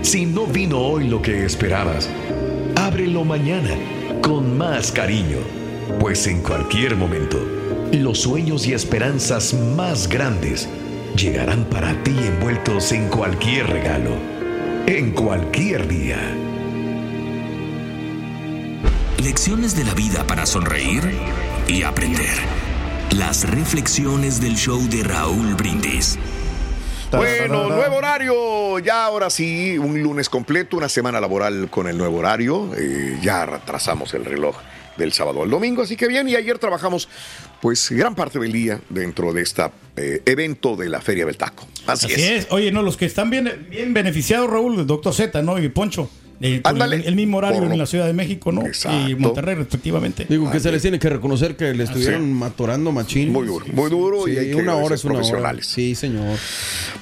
Si 0.00 0.24
no 0.24 0.46
vino 0.46 0.78
hoy 0.78 1.06
lo 1.06 1.20
que 1.20 1.44
esperabas, 1.44 2.08
ábrelo 2.76 3.24
mañana 3.24 3.74
con 4.22 4.56
más 4.56 4.90
cariño, 4.90 5.38
pues 5.98 6.26
en 6.26 6.42
cualquier 6.42 6.96
momento, 6.96 7.38
los 7.92 8.22
sueños 8.22 8.66
y 8.66 8.72
esperanzas 8.72 9.54
más 9.54 10.08
grandes 10.08 10.68
llegarán 11.16 11.64
para 11.64 11.94
ti 12.02 12.10
envueltos 12.10 12.92
en 12.92 13.08
cualquier 13.08 13.68
regalo, 13.68 14.10
en 14.86 15.12
cualquier 15.12 15.86
día. 15.88 16.18
Lecciones 19.22 19.76
de 19.76 19.84
la 19.84 19.94
vida 19.94 20.26
para 20.26 20.46
sonreír 20.46 21.02
y 21.68 21.82
aprender. 21.82 22.36
Las 23.10 23.48
reflexiones 23.48 24.40
del 24.40 24.56
show 24.56 24.80
de 24.88 25.04
Raúl 25.04 25.54
Brindis. 25.54 26.18
Bueno, 27.10 27.68
nuevo 27.68 27.96
horario. 27.96 28.78
Ya 28.78 29.04
ahora 29.04 29.28
sí, 29.28 29.76
un 29.76 30.02
lunes 30.02 30.28
completo, 30.28 30.78
una 30.78 30.88
semana 30.88 31.20
laboral 31.20 31.68
con 31.68 31.86
el 31.86 31.98
nuevo 31.98 32.18
horario. 32.18 32.70
Eh, 32.74 33.18
ya 33.20 33.44
retrasamos 33.44 34.14
el 34.14 34.24
reloj 34.24 34.56
del 34.96 35.12
sábado 35.12 35.42
al 35.42 35.50
domingo, 35.50 35.82
así 35.82 35.96
que 35.96 36.08
bien. 36.08 36.28
Y 36.28 36.36
ayer 36.36 36.58
trabajamos, 36.58 37.08
pues, 37.60 37.90
gran 37.90 38.14
parte 38.14 38.38
del 38.38 38.52
día 38.52 38.80
dentro 38.88 39.32
de 39.32 39.42
este 39.42 39.64
evento 39.96 40.76
de 40.76 40.88
la 40.88 41.00
Feria 41.00 41.26
del 41.26 41.36
Taco. 41.36 41.66
Así, 41.86 42.06
Así 42.06 42.22
es. 42.22 42.46
Oye, 42.50 42.70
no, 42.72 42.82
los 42.82 42.96
que 42.96 43.06
están 43.06 43.30
bien, 43.30 43.66
bien 43.70 43.92
beneficiados, 43.94 44.48
Raúl, 44.48 44.80
el 44.80 44.86
doctor 44.86 45.12
Z, 45.12 45.42
¿no? 45.42 45.58
Y 45.58 45.68
Poncho. 45.68 46.08
Eh, 46.42 46.60
Ándale. 46.64 46.96
el, 46.96 47.04
el 47.04 47.14
mismo 47.16 47.38
horario 47.38 47.62
en 47.62 47.78
la 47.78 47.86
Ciudad 47.86 48.06
de 48.06 48.12
México, 48.12 48.52
¿no? 48.52 48.66
Exacto. 48.66 49.08
Y 49.08 49.14
Monterrey, 49.14 49.54
respectivamente. 49.54 50.26
Digo 50.28 50.50
que 50.50 50.60
se 50.60 50.70
les 50.72 50.82
tiene 50.82 50.98
que 50.98 51.08
reconocer 51.08 51.56
que 51.56 51.72
le 51.72 51.84
estuvieron 51.84 52.22
Sí. 52.22 52.28
matorando 52.32 52.92
machín. 52.92 53.32
Muy 53.32 53.46
duro, 53.46 53.64
muy 53.72 53.88
duro 53.90 54.28
y 54.28 54.32
Sí, 54.32 54.38
hay 54.38 54.48
que 54.50 54.56
una 54.56 54.76
hora 54.76 54.94
es 54.94 55.04
una 55.04 55.20
hora. 55.20 55.54
Sí, 55.62 55.94
señor. 55.94 56.36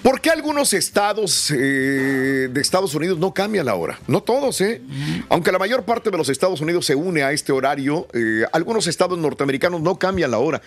¿Por 0.02 0.20
qué 0.20 0.30
algunos 0.30 0.72
estados 0.72 1.50
eh, 1.50 2.48
de 2.52 2.60
Estados 2.60 2.94
Unidos 2.94 3.18
no 3.18 3.32
cambian 3.34 3.66
la 3.66 3.74
hora? 3.74 3.98
No 4.06 4.22
todos, 4.22 4.60
¿eh? 4.60 4.80
Aunque 5.28 5.52
la 5.52 5.58
mayor 5.58 5.84
parte 5.84 6.10
de 6.10 6.16
los 6.18 6.28
Estados 6.28 6.60
Unidos 6.60 6.86
se 6.86 6.94
une 6.94 7.22
a 7.22 7.32
este 7.32 7.52
horario, 7.52 8.06
eh, 8.14 8.44
algunos 8.52 8.86
estados 8.86 9.18
norteamericanos 9.18 9.80
no 9.80 9.98
cambian 9.98 10.30
la 10.30 10.38
hora. 10.38 10.60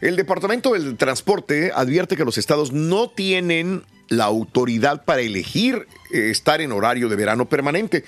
El 0.00 0.16
Departamento 0.16 0.72
del 0.72 0.96
Transporte 0.96 1.70
advierte 1.74 2.16
que 2.16 2.24
los 2.24 2.36
estados 2.38 2.72
no 2.72 3.08
tienen 3.10 3.82
la 4.08 4.24
autoridad 4.24 5.04
para 5.04 5.22
elegir 5.22 5.86
eh, 6.12 6.30
estar 6.30 6.60
en 6.60 6.72
horario 6.72 7.08
de 7.08 7.16
verano 7.16 7.48
permanente. 7.48 8.04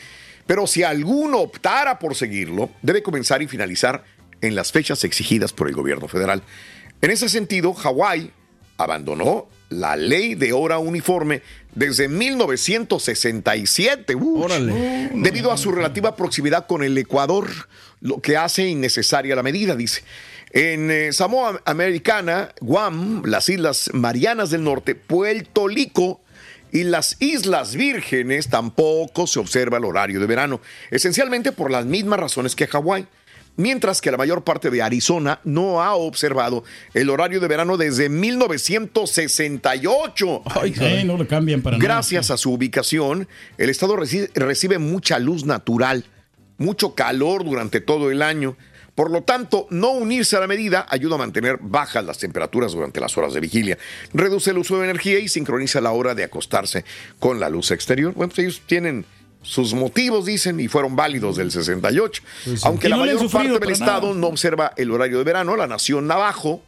Pero 0.47 0.67
si 0.67 0.83
alguno 0.83 1.39
optara 1.39 1.99
por 1.99 2.15
seguirlo, 2.15 2.71
debe 2.83 3.03
comenzar 3.03 3.43
y 3.43 3.49
finalizar 3.49 4.05
en 4.41 4.55
las 4.55 4.73
fechas 4.73 5.05
exigidas 5.05 5.53
por 5.53 5.69
el 5.69 5.75
gobierno 5.75 6.09
federal. 6.09 6.43
En 7.01 7.11
ese 7.11 7.29
sentido, 7.29 7.75
Hawái 7.75 8.31
abandonó 8.79 9.49
la 9.69 9.97
ley 9.97 10.35
de 10.35 10.53
hora 10.53 10.79
uniforme 10.79 11.43
desde 11.75 12.09
1967. 12.09 14.15
Uy. 14.15 14.43
Órale. 14.43 15.11
Debido 15.15 15.51
a 15.51 15.57
su 15.57 15.73
relativa 15.73 16.15
proximidad 16.15 16.67
con 16.67 16.85
el 16.85 16.97
Ecuador, 16.97 17.51
lo 18.01 18.21
que 18.21 18.37
hace 18.37 18.69
innecesaria 18.69 19.35
la 19.35 19.43
medida, 19.43 19.75
dice. 19.75 20.03
En 20.53 20.91
eh, 20.91 21.13
Samoa 21.13 21.61
Americana, 21.65 22.51
Guam, 22.61 23.23
las 23.25 23.49
Islas 23.49 23.91
Marianas 23.93 24.51
del 24.51 24.63
Norte, 24.65 24.95
Puerto 24.95 25.67
Rico 25.69 26.21
y 26.73 26.85
las 26.85 27.17
Islas 27.21 27.75
Vírgenes 27.75 28.49
tampoco 28.49 29.27
se 29.27 29.39
observa 29.39 29.79
el 29.79 29.85
horario 29.85 30.21
de 30.21 30.27
verano, 30.27 30.61
esencialmente 30.91 31.53
por 31.53 31.71
las 31.71 31.85
mismas 31.87 32.19
razones 32.21 32.55
que 32.57 32.67
Hawái. 32.67 33.07
Mientras 33.59 34.03
que 34.03 34.11
la 34.11 34.19
mayor 34.19 34.45
parte 34.45 34.69
de 34.71 34.83
Arizona 34.83 35.41
no 35.45 35.83
ha 35.83 35.95
observado 35.95 36.63
el 36.93 37.09
horario 37.09 37.41
de 37.41 37.49
verano 37.49 37.79
desde 37.79 38.11
1968. 38.11 40.43
Sí, 40.75 41.05
no 41.05 41.17
lo 41.17 41.27
cambian 41.27 41.63
para 41.63 41.79
nada. 41.79 41.89
Gracias 41.89 42.31
a 42.31 42.37
su 42.37 42.53
ubicación, 42.53 43.27
el 43.57 43.71
estado 43.71 43.97
reci- 43.97 44.29
recibe 44.35 44.77
mucha 44.79 45.19
luz 45.19 45.47
natural, 45.47 46.05
mucho 46.59 46.95
calor 46.95 47.45
durante 47.45 47.81
todo 47.81 48.11
el 48.11 48.21
año. 48.21 48.59
Por 48.97 49.11
lo 49.13 49.23
tanto, 49.23 49.69
no 49.71 49.91
unirse 49.93 50.37
a 50.37 50.41
la 50.41 50.49
medida 50.49 50.87
ayuda 50.89 51.15
a 51.15 51.19
mantener 51.19 51.59
bajas 51.61 52.05
las 52.05 52.19
temperaturas 52.19 52.73
durante 52.73 52.99
las 52.99 53.17
horas 53.17 53.35
de 53.35 53.41
vigilia, 53.41 53.79
reduce 54.13 54.51
el 54.51 54.59
uso 54.59 54.79
de 54.79 54.85
energía 54.85 55.21
y 55.21 55.29
sincroniza 55.29 55.81
la 55.81 55.93
hora 55.93 56.15
de 56.17 56.25
acostarse 56.25 56.85
con 57.21 57.39
la 57.39 57.49
luz 57.51 57.71
exterior. 57.71 58.15
Bueno, 58.15 58.31
pues 58.35 58.41
ellos 58.41 58.63
tienen 58.67 59.05
sus 59.43 59.75
motivos, 59.75 60.27
dicen, 60.27 60.59
y 60.59 60.67
fueron 60.67 60.97
válidos 60.97 61.37
del 61.37 61.53
68. 61.53 62.23
Pues 62.45 62.61
sí. 62.61 62.67
Aunque 62.67 62.89
Y 62.89 62.91
la 62.91 62.97
no 62.97 63.03
mayor 63.05 63.31
parte 63.31 63.49
del 63.51 63.61
nada. 63.61 63.73
estado 63.73 64.15
no 64.15 64.27
observa 64.27 64.73
el 64.77 64.91
horario 64.91 65.19
de 65.19 65.25
verano, 65.25 65.57
la 65.57 65.67
nación 65.69 66.07
Navajo, 66.09 66.65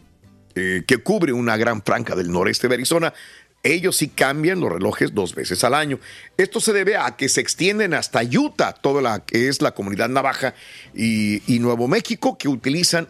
eh, 0.54 0.84
que 0.86 0.98
cubre 0.98 1.32
una 1.32 1.56
gran 1.56 1.82
franja 1.82 2.14
del 2.14 2.30
noreste 2.30 2.68
de 2.68 2.74
Arizona, 2.74 3.14
ellos 3.62 3.96
sí 3.96 4.08
cambian 4.08 4.60
los 4.60 4.72
relojes 4.72 5.14
dos 5.14 5.34
veces 5.34 5.64
al 5.64 5.74
año. 5.74 5.98
Esto 6.36 6.60
se 6.60 6.72
debe 6.72 6.96
a 6.96 7.16
que 7.16 7.28
se 7.28 7.40
extienden 7.40 7.94
hasta 7.94 8.22
Utah, 8.22 8.72
toda 8.72 9.02
la 9.02 9.20
que 9.20 9.48
es 9.48 9.60
la 9.62 9.72
comunidad 9.72 10.08
navaja, 10.08 10.54
y, 10.94 11.42
y 11.52 11.58
Nuevo 11.58 11.88
México, 11.88 12.38
que 12.38 12.48
utilizan 12.48 13.08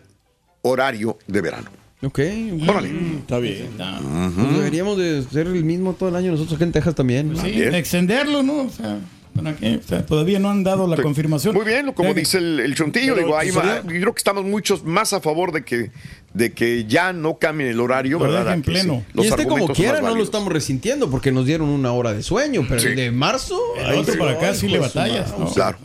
horario 0.62 1.18
de 1.26 1.40
verano. 1.40 1.70
Ok. 2.02 2.20
Órale. 2.68 2.92
Está 3.18 3.38
bien. 3.38 3.70
Pues 3.76 4.56
deberíamos 4.56 4.96
de 4.98 5.24
ser 5.24 5.48
el 5.48 5.64
mismo 5.64 5.94
todo 5.94 6.08
el 6.10 6.16
año 6.16 6.30
nosotros 6.30 6.54
aquí 6.54 6.64
en 6.64 6.72
Texas 6.72 6.94
también. 6.94 7.36
Sí, 7.36 7.60
extenderlo, 7.62 8.42
¿no? 8.42 8.62
O 8.62 8.70
sea, 8.70 8.98
¿Para 9.42 9.56
qué? 9.56 9.76
O 9.76 9.86
sea, 9.88 10.04
todavía 10.04 10.38
no 10.38 10.50
han 10.50 10.64
dado 10.64 10.86
la 10.86 10.96
confirmación. 10.96 11.54
Muy 11.54 11.64
bien, 11.64 11.92
como 11.92 12.08
Ya 12.10 12.14
que- 12.14 12.20
dice 12.20 12.38
el, 12.38 12.60
el 12.60 12.74
chuntillo, 12.74 13.14
digo, 13.14 13.36
ahí 13.36 13.50
pues, 13.52 13.64
va- 13.64 13.76
sería- 13.76 13.82
yo 13.94 14.00
creo 14.00 14.12
que 14.14 14.18
estamos 14.18 14.44
muchos 14.44 14.84
más 14.84 15.12
a 15.12 15.20
favor 15.20 15.52
de 15.52 15.64
que, 15.64 15.90
de 16.34 16.52
que 16.52 16.84
ya 16.86 17.12
no 17.12 17.38
cambien 17.38 17.70
el 17.70 17.80
horario, 17.80 18.18
¿verdad? 18.18 18.54
que 18.56 18.62
pleno. 18.62 19.04
sí, 19.14 19.20
y 19.22 19.26
este 19.28 19.46
como 19.46 19.68
quiera 19.68 20.00
no 20.00 20.14
lo 20.14 20.22
estamos 20.22 20.52
resintiendo 20.52 21.10
porque 21.10 21.32
nos 21.32 21.46
dieron 21.46 21.68
una 21.68 21.92
hora 21.92 22.12
de 22.12 22.22
sueño, 22.22 22.64
pero 22.68 22.80
Sí. 22.80 22.88
el 22.88 22.96
de 22.96 23.10
marzo... 23.10 23.58
El 23.78 23.86
ahí 23.86 23.98
otro 23.98 24.12
sí, 24.14 24.18
para 24.18 24.32
acá 24.32 24.54
sí 24.54 24.68
le 24.68 24.78
batallas. 24.78 25.34
¿no? 25.38 25.46
Claro. 25.52 25.78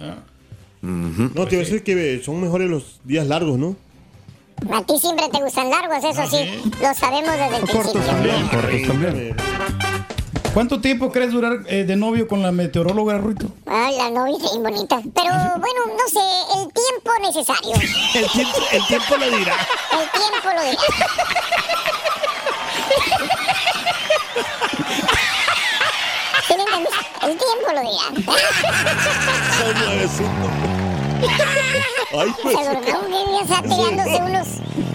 No, 0.81 1.47
te 1.47 1.55
iba 1.55 1.61
a 1.61 1.65
decir 1.65 1.83
que 1.83 2.21
son 2.23 2.41
mejores 2.41 2.69
los 2.69 2.99
días 3.05 3.25
largos, 3.27 3.57
¿no? 3.57 3.75
A 4.71 4.83
ti 4.85 4.93
siempre 4.99 5.25
te 5.31 5.41
gustan 5.41 5.69
largos, 5.69 5.97
eso 6.03 6.27
sí. 6.29 6.61
Lo 6.81 6.93
sabemos 6.93 7.31
desde 7.31 7.57
el 7.57 7.63
principio. 8.63 9.35
¿Cuánto 10.53 10.79
tiempo 10.81 11.11
crees 11.11 11.31
durar 11.31 11.61
eh, 11.67 11.83
de 11.83 11.95
novio 11.95 12.27
con 12.27 12.43
la 12.43 12.51
meteoróloga, 12.51 13.17
Ruito? 13.17 13.47
Ay, 13.65 13.97
la 13.97 14.11
novia 14.11 14.35
es 14.37 14.43
bien 14.51 14.61
bonita. 14.61 15.01
Pero 15.15 15.31
bueno, 15.33 15.79
no 15.87 16.07
sé, 16.07 16.19
el 16.59 16.71
tiempo 16.71 17.11
necesario. 17.21 17.73
El 18.13 18.29
tiempo, 18.29 18.59
el 18.71 18.85
tiempo 18.85 19.17
lo 19.17 19.25
dirá. 19.35 19.55
El 19.91 20.07
tiempo 20.11 20.49
lo 20.53 20.61
dirá. 20.61 20.77
¿Sí 26.47 26.53
me 26.55 26.61
entendés? 26.61 26.93
El 27.23 27.35
tiempo 27.35 27.71
lo 27.73 27.81
dirá. 27.81 28.05
Ay, 32.19 32.33
pues. 32.41 32.55
Se 32.57 32.63
durmió 32.73 32.99
un 32.99 33.11
día, 33.11 33.41
está 33.41 33.61
tirándose 33.61 34.21
unos... 34.21 34.47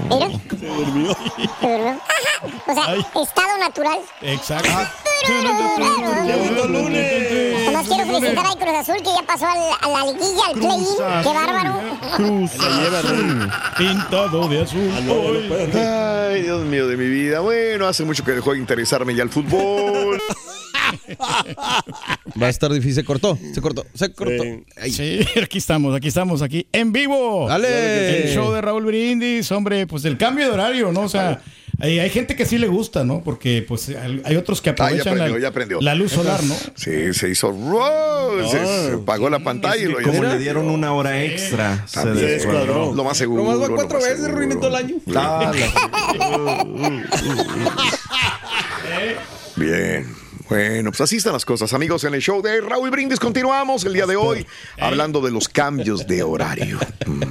Mira, 0.09 0.29
Se 0.59 0.67
durmió. 0.67 1.15
se 1.61 1.69
durmió. 1.69 1.91
Ajá. 1.91 2.41
O 2.67 2.75
sea, 2.75 3.23
estado 3.23 3.59
natural. 3.59 3.99
Exacto. 4.23 4.69
Quiero 7.87 8.07
felicitar 8.07 8.47
a 8.47 8.57
Cruz 8.57 8.75
Azul 8.77 8.97
que 8.97 9.05
ya 9.05 9.23
pasó 9.27 9.47
al, 9.47 9.59
a 9.81 9.89
la 9.89 10.13
liguilla, 10.13 10.47
al 10.49 10.55
play-in. 10.55 11.23
Qué 11.23 11.29
bárbaro. 11.29 11.81
Cruz 12.17 12.51
Azul, 12.61 13.51
pintado 13.77 14.49
de 14.49 14.63
azul. 14.63 14.91
Ay, 15.75 16.43
Dios 16.43 16.65
mío 16.65 16.89
de 16.89 16.97
mi 16.97 17.09
vida. 17.09 17.41
Bueno, 17.41 17.87
hace 17.87 18.05
mucho 18.05 18.25
que 18.25 18.33
dejó 18.33 18.53
de 18.53 18.59
interesarme 18.59 19.15
ya 19.15 19.23
el 19.23 19.31
fútbol. 19.31 20.19
Va 22.41 22.47
a 22.47 22.49
estar 22.49 22.73
difícil. 22.73 22.95
Se 22.95 23.05
cortó, 23.05 23.39
se 23.55 23.61
cortó, 23.61 23.85
se 23.95 24.13
cortó. 24.13 24.43
Ay. 24.81 24.91
Sí, 24.91 25.21
aquí 25.43 25.59
estamos, 25.59 25.95
aquí 25.95 26.09
estamos, 26.09 26.43
aquí 26.43 26.67
en 26.73 26.93
vivo. 26.93 27.47
Dale. 27.49 28.25
El 28.25 28.35
show 28.35 28.53
de 28.53 28.61
Raúl 28.61 28.85
Brindis, 28.85 29.51
hombre, 29.53 29.87
pues 29.87 30.05
el 30.05 30.19
cambio 30.19 30.47
de 30.47 30.53
horario, 30.53 30.91
¿no? 30.93 31.03
O 31.03 31.09
sea, 31.09 31.41
hay, 31.81 32.01
hay 32.01 32.11
gente 32.11 32.35
que 32.37 32.45
sí 32.45 32.59
le 32.59 32.67
gusta, 32.67 33.05
¿no? 33.05 33.23
Porque 33.23 33.65
pues 33.67 33.91
hay 34.25 34.37
otros 34.37 34.61
que 34.61 34.71
Ah, 34.71 34.75
ya 34.77 34.85
aprovechan 34.85 35.13
aprendió, 35.15 35.35
la, 35.37 35.41
ya 35.41 35.49
aprendió. 35.49 35.81
la 35.81 35.95
luz 35.95 36.13
solar, 36.13 36.43
¿no? 36.43 36.55
Sí, 36.75 37.15
se 37.15 37.31
hizo. 37.31 37.53
¡Wow! 37.53 38.51
Se, 38.51 38.67
se 38.89 38.93
apagó 38.95 39.31
la 39.31 39.39
pantalla 39.39 39.77
y 39.81 39.85
lo 39.87 40.03
Como 40.03 40.25
le 40.25 40.39
dieron 40.39 40.69
una 40.69 40.93
hora 40.93 41.23
extra, 41.23 41.87
se 41.87 42.05
descuadró. 42.11 42.93
Lo 42.95 43.05
más 43.05 43.17
seguro. 43.17 43.45
Nomás 43.45 43.63
va 43.63 43.69
lo 43.69 43.75
cuatro 43.77 43.99
más 43.99 44.05
veces, 44.09 44.25
seguro. 44.25 44.37
Ruin, 44.39 44.53
en 44.53 44.61
todo 44.61 44.71
el 44.71 44.77
año. 44.77 44.97
Ah, 45.15 45.53
la- 46.19 46.65
Bien. 49.57 50.07
Bueno, 50.49 50.91
pues 50.93 51.01
así 51.03 51.17
están 51.17 51.35
las 51.35 51.45
cosas, 51.45 51.75
amigos. 51.75 52.05
En 52.05 52.15
el 52.15 52.23
show 52.23 52.41
de 52.41 52.63
Raúl 52.63 52.91
Brindis 52.91 53.21
continuamos 53.21 53.85
el 53.85 53.93
día 53.93 54.07
de 54.07 54.17
hoy 54.17 54.47
hablando 54.81 55.21
de 55.21 55.31
los 55.31 55.47
cambios 55.49 56.07
de 56.07 56.23
horario. 56.23 56.79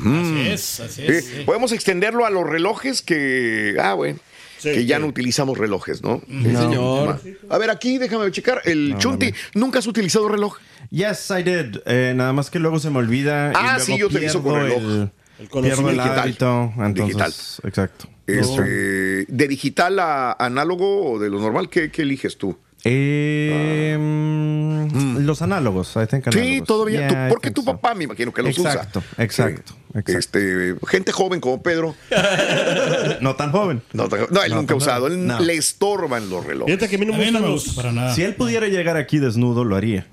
Así 0.08 0.48
es, 0.50 0.80
así 0.80 1.01
Sí, 1.01 1.08
es. 1.12 1.25
sí. 1.25 1.44
Podemos 1.46 1.72
extenderlo 1.72 2.25
a 2.25 2.30
los 2.30 2.48
relojes 2.48 3.01
que. 3.01 3.75
Ah, 3.82 3.94
bueno. 3.96 4.20
Sí, 4.58 4.72
que 4.72 4.86
ya 4.86 4.96
sí. 4.98 5.02
no 5.02 5.08
utilizamos 5.08 5.58
relojes, 5.58 6.02
¿no? 6.02 6.22
Sí, 6.28 6.44
señor. 6.56 7.20
A 7.50 7.58
ver, 7.58 7.70
aquí 7.70 7.98
déjame 7.98 8.32
checar. 8.32 8.62
El 8.66 8.96
Chunti, 8.98 9.32
¿nunca 9.54 9.80
has 9.80 9.88
utilizado 9.88 10.28
reloj? 10.30 10.58
Yes, 10.90 11.30
I 11.32 11.44
did. 11.44 11.78
Eh, 11.86 12.14
nada 12.16 12.34
más 12.34 12.50
que 12.50 12.60
luego 12.60 12.80
se 12.80 12.90
me 12.90 12.98
olvida. 13.00 13.52
y 13.52 13.54
Ah, 13.56 13.62
luego 13.76 13.80
sí, 13.86 13.98
yo 13.98 14.08
utilizo 14.08 14.42
con 14.42 14.56
reloj. 14.62 14.78
El, 14.82 15.12
El 15.40 15.50
conocimiento. 15.50 16.02
hábito. 16.02 16.74
Entonces, 16.78 17.06
Digital. 17.06 17.34
Exacto. 17.70 18.10
Este, 18.26 19.26
¿De 19.28 19.48
digital 19.48 20.00
a 20.00 20.32
análogo 20.34 21.12
o 21.14 21.20
de 21.20 21.30
lo 21.30 21.40
normal? 21.40 21.70
¿Qué, 21.70 21.92
qué 21.92 22.02
eliges 22.02 22.38
tú? 22.38 22.58
Eh, 22.84 23.98
mm, 24.00 25.18
Los 25.26 25.42
análogos, 25.42 25.94
I 25.96 26.06
think 26.08 26.32
Sí, 26.32 26.62
todavía. 26.66 27.08
Yeah, 27.10 27.28
porque 27.30 27.52
tu 27.52 27.62
so. 27.62 27.72
papá 27.74 27.94
me 27.96 28.06
imagino 28.06 28.32
que 28.34 28.42
los 28.44 28.58
Exacto, 28.58 29.00
usa. 29.00 29.24
exacto, 29.24 29.74
Sí. 29.74 30.00
exacto. 30.00 30.18
Este, 30.20 30.76
gente 30.88 31.12
joven 31.12 31.40
como 31.42 31.62
Pedro. 31.62 31.96
No 33.22 33.36
tan 33.36 33.52
joven. 33.52 33.82
No, 33.94 34.06
él 34.06 34.28
No, 34.30 34.56
nunca 34.56 34.74
ha 34.74 34.78
usado. 34.78 35.08
Él 35.08 35.26
no. 35.26 35.40
le 35.40 35.56
estorban 35.56 36.30
los 36.30 36.46
relojes. 36.46 36.76
Fíjate 36.76 36.90
que 36.90 36.96
a 36.96 37.00
mí 37.00 37.06
no 37.06 37.13
A 37.16 37.18
me 37.18 37.26
mí 37.26 37.32
no 37.32 37.40
gustan 37.40 37.52
los... 37.52 37.66
gusta 37.66 37.82
para 37.82 37.92
nada. 37.94 38.13
Si 38.16 38.22
él 38.24 38.36
pudiera 38.36 38.68
llegar 38.68 38.96
aquí 38.98 39.18
desnudo, 39.20 39.63
lo 39.66 39.76
haría. 39.76 40.06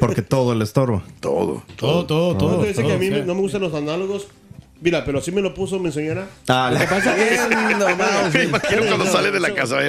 Porque 0.00 0.22
todo 0.22 0.54
le 0.54 0.64
estorba. 0.64 1.04
Todo. 1.20 1.62
Todo, 1.76 2.06
todo, 2.06 2.36
todo. 2.36 2.60
Fíjate 2.62 2.82
que 2.82 2.88
todo, 2.88 2.94
a 2.94 2.98
mí 2.98 3.08
o 3.08 3.14
sea. 3.14 3.24
no 3.24 3.34
me 3.34 3.40
gustan 3.40 3.60
los 3.60 3.72
análogos. 3.74 4.26
Mira, 4.78 5.04
pero 5.06 5.20
así 5.20 5.32
me 5.32 5.40
lo 5.40 5.54
puso 5.54 5.78
mi 5.78 5.90
señora. 5.90 6.28
Ah, 6.48 6.70
Lo 6.72 6.78
que 6.78 6.86
pasa 6.86 7.14
que... 7.14 7.38
Me 8.38 8.44
imagino 8.44 8.82
cuando 8.86 9.06
sale 9.06 9.30
de 9.30 9.40
la 9.40 9.54
casa. 9.54 9.78
A 9.78 9.80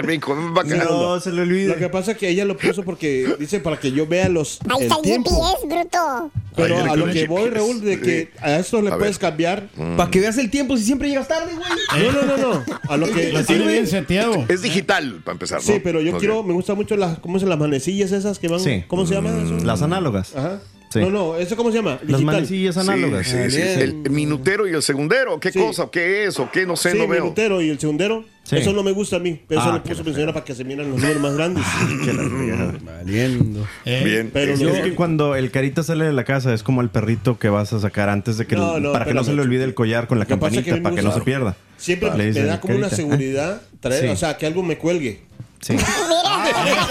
cagar. 0.63 0.89
No, 0.89 1.19
se 1.19 1.31
le 1.31 1.41
olvida. 1.41 1.73
Lo 1.73 1.79
que 1.79 1.89
pasa 1.89 2.11
es 2.11 2.17
que 2.17 2.29
ella 2.29 2.45
lo 2.45 2.55
puso 2.57 2.83
porque 2.83 3.35
dice 3.39 3.59
para 3.59 3.77
que 3.79 3.91
yo 3.91 4.07
vea 4.07 4.29
los 4.29 4.59
Ahí 4.69 4.85
el 4.87 5.01
tiempo. 5.01 5.29
GPS, 5.29 5.67
bruto. 5.67 6.31
Pero 6.55 6.77
Ay, 6.77 6.89
a 6.89 6.95
lo 6.95 7.05
que 7.05 7.11
GPS. 7.13 7.27
voy, 7.27 7.49
Raúl, 7.49 7.81
de 7.81 7.99
que 7.99 8.31
a 8.41 8.55
esto 8.57 8.81
le 8.81 8.89
A 8.91 8.97
puedes 8.97 9.19
ver. 9.19 9.29
cambiar. 9.29 9.67
Para 9.97 10.09
que 10.09 10.19
veas 10.21 10.37
el 10.37 10.49
tiempo 10.49 10.77
si 10.77 10.83
siempre 10.83 11.09
llegas 11.09 11.27
tarde, 11.27 11.51
güey. 11.53 12.03
No, 12.05 12.11
no, 12.13 12.37
no, 12.37 12.37
no. 12.37 12.63
A 12.89 12.97
lo 12.97 13.05
que 13.13 13.31
Lo 13.33 13.43
tiene 13.43 13.67
bien 13.67 13.87
seteado. 13.87 14.45
Es 14.47 14.61
digital, 14.61 15.19
para 15.23 15.33
empezar. 15.33 15.59
¿no? 15.59 15.65
Sí, 15.65 15.79
pero 15.83 15.99
yo 16.01 16.13
Ok. 16.13 16.19
quiero, 16.19 16.43
me 16.43 16.53
gusta 16.53 16.73
mucho 16.75 16.95
las, 16.95 17.19
¿cómo 17.19 17.39
se 17.39 17.45
las 17.45 17.59
manecillas 17.59 18.11
esas 18.13 18.39
que 18.39 18.47
van? 18.47 18.59
Sí. 18.61 18.83
¿Cómo 18.87 19.05
se 19.05 19.15
llama 19.15 19.29
eso? 19.43 19.57
Las 19.65 19.81
análogas. 19.81 20.33
Ajá. 20.35 20.59
Sí. 20.89 20.99
No, 21.01 21.09
no, 21.09 21.35
¿eso 21.35 21.57
cómo 21.57 21.69
se 21.69 21.77
llama? 21.77 21.91
Las 22.01 22.07
Digital. 22.07 22.25
manecillas 22.25 22.75
Sí, 22.75 22.81
análogas. 22.81 23.27
sí, 23.27 23.37
sí. 23.51 23.57
Bien. 23.57 23.79
El, 23.79 23.95
el 24.05 24.09
minutero 24.11 24.67
y 24.67 24.71
el 24.71 24.81
segundero. 24.81 25.37
¿Qué 25.39 25.51
Sí. 25.51 25.59
cosa? 25.59 25.89
¿Qué 25.91 26.23
es? 26.25 26.39
¿O 26.39 26.49
qué? 26.49 26.65
No 26.65 26.77
sé, 26.77 26.91
Sí, 26.91 26.97
no 26.97 27.03
el 27.03 27.09
veo. 27.09 27.23
minutero 27.25 27.61
y 27.61 27.69
el 27.69 27.77
segundero. 27.79 28.23
Sí. 28.43 28.55
Eso 28.55 28.71
no 28.71 28.81
me 28.81 28.93
gusta 28.93 29.17
a 29.17 29.19
mí. 29.19 29.41
Pero 29.49 29.59
eso 29.59 29.69
Ah, 29.69 29.73
lo 29.73 29.83
puso 29.83 30.05
mi 30.05 30.13
señora 30.13 30.31
para 30.31 30.45
que 30.45 30.55
se 30.55 30.63
miren 30.63 30.89
los 30.89 31.01
números 31.01 31.21
más 31.21 31.35
grandes. 31.35 31.63
Valiendo. 32.85 33.67
Eh, 33.85 34.01
Bien. 34.05 34.29
Pero 34.33 34.53
Es- 34.53 34.59
yo- 34.59 34.69
Es 34.69 34.81
que 34.81 34.95
cuando 34.95 35.35
el 35.35 35.51
carita 35.51 35.83
sale 35.83 36.05
de 36.05 36.13
la 36.13 36.23
casa 36.23 36.53
es 36.53 36.63
como 36.63 36.81
el 36.81 36.89
perrito 36.89 37.37
que 37.39 37.49
vas 37.49 37.73
a 37.73 37.79
sacar 37.79 38.09
antes 38.09 38.37
de 38.37 38.45
que 38.47 38.55
No, 38.55 38.79
no, 38.79 38.93
para 38.93 39.05
que 39.05 39.13
no 39.13 39.23
se 39.23 39.33
le 39.33 39.41
olvide 39.41 39.63
el 39.63 39.73
collar 39.73 40.07
con 40.07 40.19
la 40.19 40.25
que 40.25 40.29
campanita 40.29 40.81
para 40.81 40.95
que 40.95 41.01
no 41.01 41.13
se 41.13 41.21
pierda. 41.21 41.57
Siempre 41.77 42.09
Le 42.17 42.31
me 42.31 42.41
da 42.43 42.59
como 42.59 42.75
una 42.75 42.89
"Carita". 42.89 42.95
seguridad 42.95 43.61
traer, 43.79 44.03
Sí. 44.05 44.07
o 44.09 44.15
sea, 44.15 44.37
que 44.37 44.45
algo 44.45 44.63
me 44.63 44.77
cuelgue. 44.77 45.19
Sí. 45.59 45.73
Mira, 45.73 46.87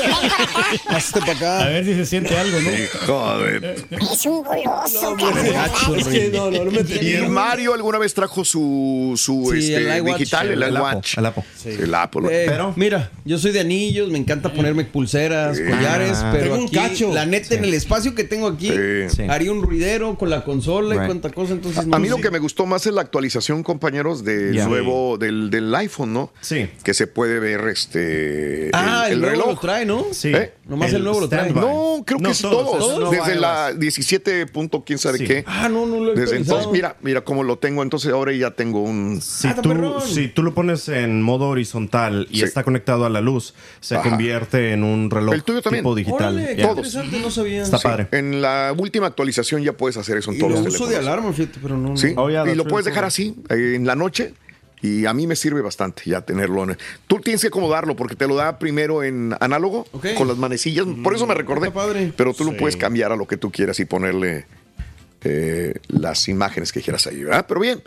Hazte 0.89 1.21
para 1.21 1.33
a 1.33 1.37
acá. 1.37 1.65
ver 1.69 1.85
si 1.85 1.95
se 1.95 2.07
siente 2.07 2.37
algo, 2.37 2.59
¿no? 2.61 2.71
Joder. 3.07 3.87
es 3.91 4.27
un 4.27 4.43
goloso, 4.45 5.17
Gacho, 5.17 5.95
Es 5.97 6.07
que 6.09 6.31
no, 6.35 6.51
no, 6.51 6.65
no 6.65 6.71
me 6.71 6.81
¿Y 7.01 7.13
el 7.15 7.29
Mario 7.29 7.75
alguna 7.75 7.99
vez 7.99 8.13
trajo 8.15 8.45
su, 8.45 9.15
su 9.17 9.51
Sí, 9.53 9.59
este, 9.73 9.77
el 9.77 9.99
iWatch. 9.99 10.19
digital, 10.19 10.47
el, 10.49 10.63
El 10.63 10.69
el 10.71 10.77
Apple. 10.77 11.03
El 11.65 11.95
Apple. 11.95 12.23
Eh, 12.31 12.47
Pero- 12.49 12.73
mira, 12.77 13.11
yo 13.25 13.39
soy 13.39 13.53
de 13.53 13.61
anillos, 13.61 14.11
me 14.11 14.19
encanta 14.19 14.53
ponerme 14.53 14.85
pulseras, 14.85 15.59
collares, 15.61 16.19
Ah. 16.19 16.31
pero 16.33 16.45
Tengo 16.45 16.57
un 16.59 16.65
aquí, 16.67 16.75
cacho. 16.77 17.13
la 17.15 17.27
neta, 17.27 17.55
en 17.55 17.65
el 17.65 17.75
espacio 17.75 18.15
que 18.15 18.25
tengo 18.25 18.49
aquí, 18.49 18.69
Sí. 18.71 19.17
Sí. 19.17 19.23
haría 19.29 19.53
un 19.53 19.63
ruidero 19.63 20.17
con 20.19 20.29
la 20.31 20.45
consola 20.45 20.95
y 20.95 20.99
Right. 20.99 21.07
cuánta 21.07 21.31
cosa, 21.31 21.53
entonces 21.53 21.87
A 21.91 21.99
mí 21.99 22.09
no 22.09 22.17
lo 22.17 22.23
que 22.23 22.31
me 22.31 22.39
gustó 22.39 22.67
más 22.67 22.87
es 22.87 22.93
la 22.93 23.03
actualización, 23.03 23.63
compañeros, 23.63 24.25
del 24.25 24.55
nuevo, 24.69 25.19
del, 25.19 25.51
del 25.51 25.75
iPhone, 25.75 26.13
¿no? 26.13 26.33
Sí. 26.41 26.69
Que 26.83 26.95
se 26.95 27.07
puede 27.07 27.39
ver 27.41 27.61
este 27.69 28.66
Ah, 28.73 29.07
el, 29.09 29.21
nuevo 29.21 29.33
reloj. 29.33 29.49
lo 29.55 29.57
trae, 29.61 29.85
¿no? 29.87 30.07
Sí. 30.13 30.29
¿Eh? 30.35 30.53
Nomás 30.67 30.93
el 30.93 31.03
nuevo 31.05 31.21
lo 31.21 31.29
trae. 31.29 31.51
No, 31.53 32.03
creo 32.07 32.19
que 32.19 32.23
No, 32.25 32.31
es 32.31 32.41
todos, 32.41 32.79
todos. 32.79 33.13
el 33.13 33.19
Desde 33.19 33.33
iOS. 33.33 33.41
la 33.41 33.73
17. 33.73 34.47
punto 34.47 34.85
quién 34.85 34.99
sabe 34.99 35.19
Sí. 35.19 35.25
qué. 35.27 35.45
Ah, 35.47 35.69
no, 35.69 35.87
no 35.87 36.01
lo 36.01 36.13
he 36.13 36.17
Desde 36.17 36.37
entonces, 36.37 36.69
mira, 36.73 36.97
mira 37.03 37.21
cómo 37.23 37.43
lo 37.43 37.59
tengo. 37.59 37.83
Entonces 37.83 38.13
ahora 38.13 38.33
ya 38.33 38.51
tengo 38.53 38.83
un. 38.83 39.21
Si 39.23 39.49
Ah, 39.49 39.57
tú, 39.63 39.75
si 40.07 40.29
tú 40.29 40.43
lo 40.43 40.55
pones 40.55 40.89
en 40.89 41.23
modo 41.23 41.49
horizontal 41.49 42.27
y 42.31 42.39
Sí. 42.39 42.45
está 42.45 42.65
conectado 42.65 43.05
a 43.07 43.11
la 43.11 43.21
luz, 43.21 43.55
se 43.81 43.97
Ajá. 43.97 44.09
convierte 44.09 44.73
en 44.73 44.85
un 44.85 45.11
reloj 45.11 45.35
El 45.35 45.43
tuyo 45.43 45.63
también. 45.63 45.83
tipo 45.85 45.95
digital. 45.95 46.35
Órale, 46.37 46.57
Ya. 46.57 46.63
Todos. 46.69 46.87
interesante, 46.87 47.21
no 47.21 47.31
sabía. 47.31 47.63
Está 47.63 47.79
Sí, 47.79 47.83
padre. 47.85 48.09
En 48.13 48.41
la 48.43 48.75
última 48.77 49.07
actualización 49.07 49.63
ya 49.63 49.73
puedes 49.73 49.97
hacer 49.97 50.17
eso 50.19 50.31
en 50.31 50.37
Y 50.37 50.41
todos 50.41 50.53
lo 50.53 50.59
los 50.63 50.75
uso 50.75 50.87
de 50.87 50.95
teléfonos. 50.95 51.13
alarma, 51.19 51.33
fíjate, 51.33 51.59
pero 51.63 51.77
no. 51.77 51.91
no. 51.91 51.97
Sí, 51.97 52.15
Oh, 52.17 52.29
yeah, 52.31 52.45
y 52.51 52.55
lo 52.55 52.65
puedes 52.67 52.85
dejar 52.87 53.05
así 53.05 53.35
eh, 53.51 53.75
en 53.77 53.87
la 53.87 53.95
noche 53.95 54.35
y 54.83 55.07
a 55.07 55.13
mí 55.15 55.27
me 55.27 55.37
sirve 55.37 55.63
bastante 55.63 56.03
ya 56.07 56.21
tenerlo. 56.21 56.65
en- 56.65 56.77
Tú 57.07 57.19
tienes 57.21 57.41
que 57.41 57.49
acomodarlo 57.49 57.97
porque 57.97 58.15
te 58.17 58.27
lo 58.29 58.35
da 58.37 58.59
primero 58.59 59.03
en 59.03 59.35
análogo 59.41 59.87
con 60.17 60.29
las 60.29 60.37
manecillas. 60.37 60.87
Por 61.03 61.15
eso 61.15 61.27
me 61.27 61.35
recordé. 61.35 61.69
está 61.69 61.81
padre. 61.81 62.13
Pero 62.17 62.35
tú 62.35 62.45
lo 62.45 62.57
puedes 62.57 62.77
cambiar 62.77 63.13
a 63.13 63.17
lo 63.17 63.27
que 63.27 63.37
tú 63.37 63.51
quieras 63.51 63.81
y 63.81 63.85
ponerle 63.85 64.47
eh, 65.23 65.75
las 65.89 66.29
imágenes 66.29 66.71
que 66.73 66.81
quieras 66.83 67.07
ahí, 67.07 67.25
¿verdad? 67.25 67.47
Pero 67.49 67.59
bien, 67.61 67.83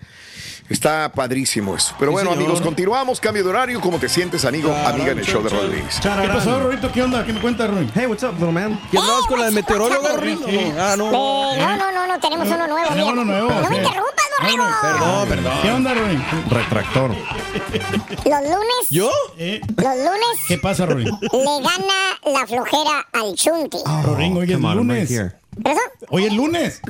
está 0.69 1.12
padrísimo 1.12 1.75
eso. 1.75 1.93
Pero 1.99 2.12
Sí, 2.12 2.13
bueno, 2.13 2.29
señor. 2.32 2.43
amigos, 2.45 2.62
continuamos. 2.62 3.19
Cambio 3.19 3.43
de 3.43 3.49
horario. 3.49 3.82
¿Cómo 3.82 3.97
te 3.99 4.08
sientes, 4.10 4.45
amigo? 4.45 4.73
amiga 4.73 5.12
en 5.12 5.19
el 5.19 5.25
show 5.25 5.41
de 5.43 5.49
Rodríguez. 5.49 5.99
¿Qué 6.01 6.27
pasó, 6.27 6.60
Rorito? 6.60 6.91
¿Qué 6.91 7.03
onda? 7.03 7.25
¿Qué 7.25 7.34
me 7.34 7.41
cuentas, 7.41 7.69
Ruin? 7.69 7.91
Hey, 7.93 8.05
what's 8.08 8.23
up, 8.23 8.34
little 8.34 8.51
man? 8.51 8.79
¿Qué 8.91 8.97
andabas 8.97 9.25
con 9.27 9.39
la 9.39 9.45
de 9.45 9.51
meteoróloga, 9.51 10.13
Ruin? 10.17 10.39
Sí. 10.45 10.71
Ah, 10.77 10.95
no. 10.97 11.10
Eh, 11.53 11.58
no, 11.60 11.77
no, 11.77 11.91
no, 11.91 12.08
no, 12.08 12.19
tenemos 12.19 12.47
uno 12.47 12.67
nuevo. 12.67 12.88
Tenemos 12.89 13.13
uno 13.13 13.25
nuevo, 13.25 13.49
No 13.49 13.69
me 13.69 13.77
interrumpas, 13.77 14.25
bravo! 14.39 14.63
Perdón, 14.82 15.27
perdón. 15.29 15.53
¿Qué 15.62 15.71
onda, 15.71 15.93
Rorín? 15.93 16.23
Retractor. 16.49 17.10
Los 17.12 18.41
lunes, 18.41 18.89
¿Yo? 18.89 19.12
¿Eh? 19.38 19.60
los 19.75 19.95
lunes 19.97 20.39
¿Qué 20.47 20.58
pasa, 20.58 20.86
Rorín? 20.86 21.08
le 21.21 21.62
gana 21.62 22.19
la 22.25 22.47
flojera 22.47 23.05
al 23.13 23.34
Chunti. 23.36 23.77
Rorín, 24.03 24.38
hoy 24.38 24.49
es 24.51 24.55
Come 24.58 24.67
on, 24.67 24.77
I'm 24.77 24.89
right 24.89 25.10
lunes. 25.10 25.10
here. 25.12 25.32
¿Pero 25.62 25.71
eso? 25.75 25.82
Hoy 26.10 26.25
es 26.25 26.34
lunes. 26.34 26.82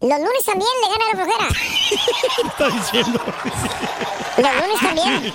Los 0.00 0.18
lunes 0.18 0.44
también 0.46 0.70
le 0.80 0.88
gana 0.88 1.04
la 1.12 1.14
flojera. 1.24 1.48
¿Qué 2.40 2.48
está 2.48 2.68
diciendo? 2.70 3.20
Los 4.38 4.54
lunes 4.56 4.80
también. 4.80 5.34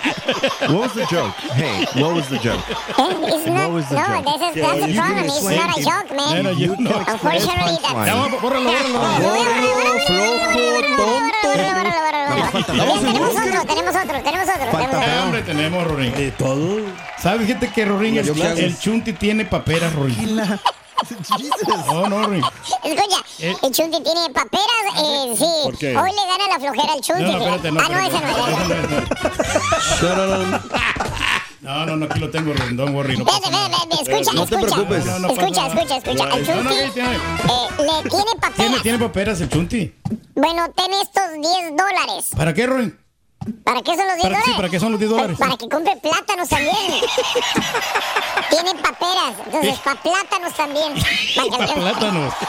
What 0.74 0.82
was 0.82 0.94
the 0.96 1.06
joke? 1.06 1.34
Hey, 1.54 1.86
what 2.02 2.14
was 2.16 2.28
the 2.30 2.40
joke? 2.40 2.64
Eh, 2.98 3.36
It's 3.36 3.46
not, 3.46 3.70
What 3.70 3.74
was 3.74 3.90
the 3.90 3.96
no, 3.96 4.02
joke? 4.02 4.26
this 4.26 4.42
is, 4.42 4.56
that's 4.56 4.80
the 4.82 4.90
you 4.90 5.00
problem. 5.00 5.26
It's 5.26 5.44
not 5.44 5.70
a 5.70 5.82
joke, 5.82 6.16
man. 6.16 6.38
Era 6.38 6.54
yo, 6.56 6.76
no. 6.80 6.98
Unfortunately, 6.98 7.78
that's... 7.84 8.06
Ya, 8.08 8.16
bórralo, 8.42 8.42
bórralo, 8.42 9.00
bórralo. 9.22 9.70
Flojo, 10.08 10.62
tonto. 10.98 11.36
Tenemos 13.06 13.36
otro, 13.36 13.66
tenemos 13.68 13.96
otro, 13.96 14.24
tenemos 14.24 14.50
otro. 14.50 14.72
Falta 14.72 14.90
tenemos 14.90 15.06
¿Qué 15.06 15.12
otro. 15.12 15.22
hambre 15.22 15.42
tenemos, 15.44 15.84
Rorín? 15.88 16.12
De 16.14 16.32
todo. 16.32 16.80
¿Sabes, 17.20 17.46
gente, 17.48 17.70
que 17.72 17.86
Rorín, 17.86 18.18
el, 18.18 18.28
el 18.58 18.80
Chunti 18.80 19.14
tiene 19.14 19.46
paperas, 19.46 19.94
Rorín? 19.94 20.40
No, 21.88 22.08
no, 22.10 22.24
Rorín. 22.24 22.44
Escucha, 22.84 23.18
Eh. 23.40 23.56
el 23.62 23.72
Chunti 23.72 24.02
tiene 24.02 24.30
paperas, 24.34 24.86
eh, 24.98 25.36
sí. 25.38 25.46
¿Por 25.64 25.78
qué? 25.78 25.96
Hoy 25.98 26.10
le 26.12 26.26
gana 26.26 26.48
la 26.54 26.60
flojera 26.60 26.94
al 26.94 27.02
Chunti. 27.02 27.24
No, 27.24 27.32
no, 27.32 27.38
espérate, 27.56 27.72
no. 27.72 27.80
ah, 27.82 27.90
no, 27.90 28.00
ese 28.00 28.20
no, 30.16 30.38
no. 30.38 30.60
No, 31.62 31.86
no, 31.86 31.96
no, 31.96 32.06
aquí 32.06 32.20
lo 32.20 32.30
tengo, 32.30 32.54
Rorín. 32.54 32.78
Don't 32.78 32.94
worry, 32.96 33.18
no 33.18 33.26
pasa 33.26 33.50
nada. 33.50 33.76
escucha, 34.00 34.34
No 34.34 34.46
te 34.46 34.56
escucha. 34.56 34.76
preocupes. 34.76 35.06
No, 35.06 35.20
no 35.20 35.28
pasa 35.30 35.42
escucha, 35.48 35.68
escucha, 35.68 35.98
escucha. 35.98 36.24
El 36.36 36.48
No, 36.48 36.64
no, 36.64 36.72
Chunti 36.72 37.00
eh, 37.00 37.18
le 37.80 38.10
tiene 38.10 38.32
paperas. 38.40 38.56
¿Tiene, 38.56 38.80
tiene 38.82 39.00
paperas 39.00 39.42
el 39.42 39.50
Chunti? 39.50 39.96
Bueno, 40.36 40.66
ten 40.76 40.94
estos 40.94 41.24
10 41.34 41.76
dólares. 41.76 42.28
¿Para 42.38 42.54
qué, 42.54 42.68
Rorín? 42.68 43.00
¿Para 43.64 43.82
qué 43.82 43.96
son 43.96 44.08
los 44.08 44.16
10 44.16 44.22
¿Para, 44.24 44.30
dólares? 44.30 44.44
sí, 44.46 44.52
¿Para 44.56 44.70
qué 44.70 44.80
son 44.80 44.92
los 44.92 45.00
10 45.00 45.12
dólares? 45.12 45.38
Para 45.40 45.58
que 45.58 45.70
compre 45.70 45.96
plátanos 45.98 46.50
también. 46.50 46.76
Tienen 48.50 48.78
paperas, 48.78 49.34
entonces 49.46 49.80
para 49.80 50.02
plátanos 50.02 50.54
también. 50.54 50.94
Para 51.52 51.74
plátanos. 51.74 52.34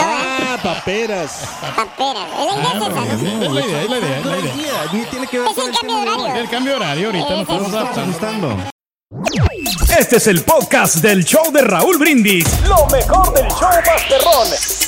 Ah, 0.00 0.56
paperas. 0.62 1.40
Paperas. 1.76 2.26
Es 2.38 2.46
la 2.46 2.52
idea 2.54 2.70
es 2.70 2.76
esa, 2.76 2.88
¿no? 2.88 3.18
Sí, 3.18 3.26
es 3.26 3.52
la 3.52 3.60
idea, 3.66 3.82
es 3.82 3.90
la 3.90 3.98
idea, 3.98 4.18
es 4.18 4.24
la 4.26 4.38
idea. 4.38 4.84
Ni 4.92 5.04
tiene 5.06 5.26
que 5.26 5.38
ver 5.40 5.48
Es 5.50 5.58
el 5.58 5.72
cambio 5.72 5.96
de 5.96 6.02
horario. 6.10 6.34
El 6.40 6.48
cambio 6.48 6.72
de 6.72 6.76
horario 6.78 7.06
ahorita 7.08 7.30
nos 7.30 7.40
estamos 7.40 7.66
¿Estás 7.66 7.74
adaptando. 7.82 8.48
ajustando? 8.50 9.98
Este 9.98 10.16
es 10.16 10.26
el 10.28 10.42
podcast 10.44 10.96
del 10.96 11.24
show 11.24 11.50
de 11.52 11.62
Raúl 11.62 11.98
Brindis. 11.98 12.46
Lo 12.66 12.86
mejor 12.86 13.32
del 13.34 13.48
show 13.48 13.68
Masterrón. 13.84 14.87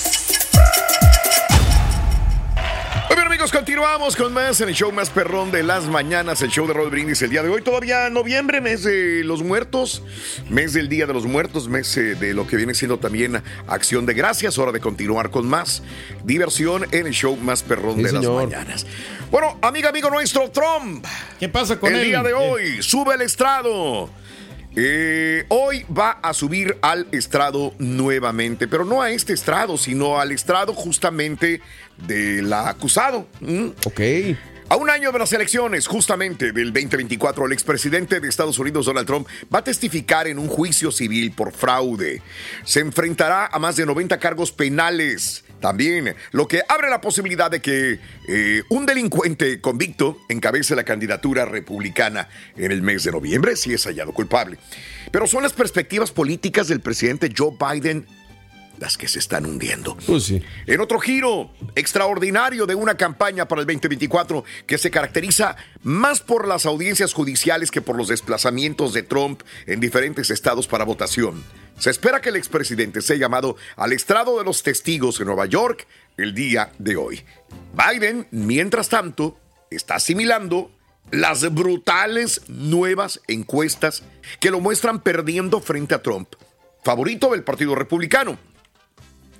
Amigos, 3.41 3.53
continuamos 3.59 4.17
con 4.17 4.35
más 4.35 4.61
en 4.61 4.69
el 4.69 4.75
show 4.75 4.93
más 4.93 5.09
perrón 5.09 5.51
de 5.51 5.63
las 5.63 5.87
mañanas, 5.87 6.43
el 6.43 6.51
show 6.51 6.67
de 6.67 6.75
Rod 6.75 6.91
Brindis 6.91 7.23
el 7.23 7.31
día 7.31 7.43
de 7.43 7.49
hoy, 7.49 7.63
todavía 7.63 8.11
noviembre, 8.11 8.61
mes 8.61 8.83
de 8.83 9.25
los 9.25 9.43
muertos, 9.43 10.03
mes 10.51 10.75
del 10.75 10.91
Día 10.91 11.07
de 11.07 11.15
los 11.15 11.25
Muertos, 11.25 11.67
mes 11.67 11.97
eh, 11.97 12.17
de 12.17 12.35
lo 12.35 12.47
que 12.47 12.57
viene 12.57 12.75
siendo 12.75 12.99
también 12.99 13.43
acción 13.67 14.05
de 14.05 14.13
gracias, 14.13 14.59
hora 14.59 14.73
de 14.73 14.81
continuar 14.81 15.31
con 15.31 15.49
más 15.49 15.83
diversión 16.23 16.87
en 16.91 17.07
el 17.07 17.15
show 17.15 17.35
más 17.39 17.63
perrón 17.63 17.97
Sí, 17.97 18.03
de 18.03 18.11
señor. 18.11 18.43
las 18.43 18.53
mañanas. 18.53 18.87
Bueno, 19.31 19.59
amiga, 19.63 19.89
amigo 19.89 20.11
nuestro, 20.11 20.51
Trump, 20.51 21.07
¿Qué 21.39 21.49
pasa 21.49 21.81
con 21.81 21.95
el 21.95 22.01
él? 22.01 22.07
día 22.09 22.23
de 22.23 22.31
Eh, 22.31 22.35
hoy, 22.35 22.83
sube 22.83 23.15
el 23.15 23.23
estrado. 23.23 24.11
Eh, 24.77 25.45
hoy 25.49 25.85
va 25.87 26.11
a 26.23 26.33
subir 26.33 26.79
al 26.81 27.09
estrado 27.11 27.75
nuevamente, 27.79 28.69
pero 28.69 28.85
no 28.85 29.03
a 29.03 29.11
este 29.11 29.33
estrado, 29.33 29.77
sino 29.77 30.21
al 30.21 30.33
estrado 30.33 30.73
justamente 30.75 31.61
del 32.07 32.53
acusado. 32.53 33.27
Ok. 33.85 34.01
A 34.69 34.77
un 34.77 34.89
año 34.89 35.11
de 35.11 35.19
las 35.19 35.33
elecciones, 35.33 35.89
justamente 35.89 36.53
del 36.53 36.73
2024, 36.73 37.45
el 37.47 37.53
expresidente 37.53 38.21
de 38.21 38.29
Estados 38.29 38.57
Unidos, 38.61 38.87
Donald 38.87 39.05
Trump, 39.05 39.27
va 39.53 39.59
a 39.59 39.65
testificar 39.65 40.29
en 40.29 40.39
un 40.39 40.47
juicio 40.47 40.93
civil 40.93 41.33
por 41.33 41.53
fraude. 41.53 42.23
Se 42.65 42.79
enfrentará 42.79 43.47
a 43.47 43.59
más 43.59 43.75
de 43.75 43.85
90 43.85 44.21
cargos 44.21 44.53
penales. 44.53 45.43
También, 45.61 46.15
lo 46.33 46.49
que 46.49 46.63
abre 46.69 46.89
la 46.89 47.01
posibilidad 47.01 47.51
de 47.51 47.61
que 47.61 47.99
eh, 48.29 48.63
un 48.71 48.87
delincuente 48.87 49.61
convicto 49.61 50.19
encabece 50.29 50.75
la 50.75 50.85
candidatura 50.85 51.45
republicana 51.45 52.29
en 52.57 52.73
el 52.73 52.83
mes 52.83 53.05
de 53.05 53.13
noviembre, 53.13 53.57
si 53.57 53.75
es 53.75 53.85
hallado 53.85 54.13
culpable. 54.13 54.59
Pero 55.11 55.27
son 55.27 55.43
las 55.43 55.53
perspectivas 55.53 56.13
políticas 56.13 56.69
del 56.69 56.81
presidente 56.81 57.33
Joe 57.37 57.53
Biden 57.59 58.07
las 58.79 58.97
que 58.97 59.09
se 59.09 59.19
están 59.19 59.47
hundiendo. 59.47 59.97
Pues 60.07 60.25
sí. 60.25 60.43
En 60.67 60.81
otro 60.81 60.99
giro 60.99 61.51
extraordinario 61.75 62.67
de 62.67 62.75
una 62.75 62.97
campaña 62.97 63.47
para 63.47 63.61
el 63.61 63.67
2024 63.67 64.45
que 64.67 64.79
se 64.79 64.91
caracteriza 64.91 65.57
más 65.83 66.21
por 66.21 66.49
las 66.49 66.67
audiencias 66.67 67.13
judiciales 67.13 67.71
que 67.71 67.83
por 67.83 67.97
los 67.97 68.09
desplazamientos 68.09 68.93
de 68.93 69.03
Trump 69.03 69.43
en 69.67 69.81
diferentes 69.81 70.31
estados 70.31 70.67
para 70.67 70.85
votación. 70.85 71.45
Se 71.79 71.91
espera 71.91 72.21
que 72.21 72.31
el 72.31 72.37
expresidente 72.37 73.01
sea 73.01 73.17
llamado 73.17 73.57
al 73.77 73.93
estrado 73.93 74.39
de 74.39 74.45
los 74.45 74.63
testigos 74.63 75.21
en 75.21 75.27
Nueva 75.27 75.47
York 75.47 75.87
el 76.17 76.35
día 76.35 76.73
de 76.79 76.97
hoy. 76.97 77.23
Biden, 77.73 78.27
mientras 78.31 78.89
tanto, 78.89 79.39
está 79.71 79.97
asimilando 79.97 80.71
las 81.11 81.53
brutales 81.53 82.43
nuevas 82.49 83.21
encuestas 83.27 84.03
que 84.39 84.51
lo 84.51 84.61
muestran 84.61 85.01
perdiendo 85.03 85.61
frente 85.61 85.95
a 85.95 86.03
Trump, 86.03 86.35
favorito 86.83 87.31
del 87.31 87.43
Partido 87.43 87.75
Republicano 87.75 88.39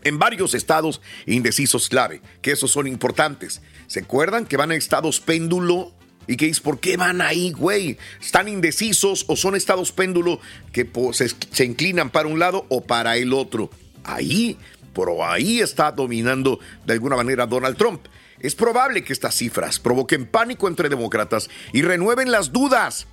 en 0.05 0.19
varios 0.19 0.55
estados 0.55 1.01
indecisos 1.27 1.89
clave, 1.89 2.21
que 2.43 2.53
esos 2.53 2.71
son 2.71 2.87
importantes. 2.87 3.63
¿Se 3.87 4.01
acuerdan 4.01 4.47
que 4.47 4.57
van 4.57 4.71
a 4.71 4.77
estados 4.77 5.21
péndulo? 5.21 5.93
Y 6.27 6.37
que 6.37 6.47
dices, 6.47 6.61
¿por 6.61 6.79
qué 6.79 6.97
van 6.97 7.23
ahí, 7.23 7.51
güey? 7.51 7.99
¿Están 8.21 8.47
indecisos 8.47 9.25
o 9.27 9.35
son 9.35 9.57
estados 9.57 9.91
péndulo 9.91 10.41
que 10.73 10.89
se, 11.13 11.29
se 11.29 11.65
inclinan 11.65 12.11
para 12.11 12.29
un 12.29 12.39
lado 12.39 12.67
o 12.69 12.83
para 12.85 13.17
el 13.17 13.33
otro? 13.33 13.71
Ahí, 14.05 14.57
pero 14.95 15.25
ahí 15.25 15.61
está 15.61 15.91
dominando 15.91 16.61
de 16.87 16.93
alguna 16.93 17.17
manera 17.17 17.47
Donald 17.47 17.77
Trump. 17.77 18.03
Es 18.39 18.55
probable 18.55 19.03
que 19.03 19.13
estas 19.13 19.35
cifras 19.35 19.81
provoquen 19.81 20.27
pánico 20.27 20.69
entre 20.69 20.89
demócratas 20.89 21.51
y 21.73 21.83
renueven 21.83 22.31
las 22.31 22.53
dudas 22.53 23.07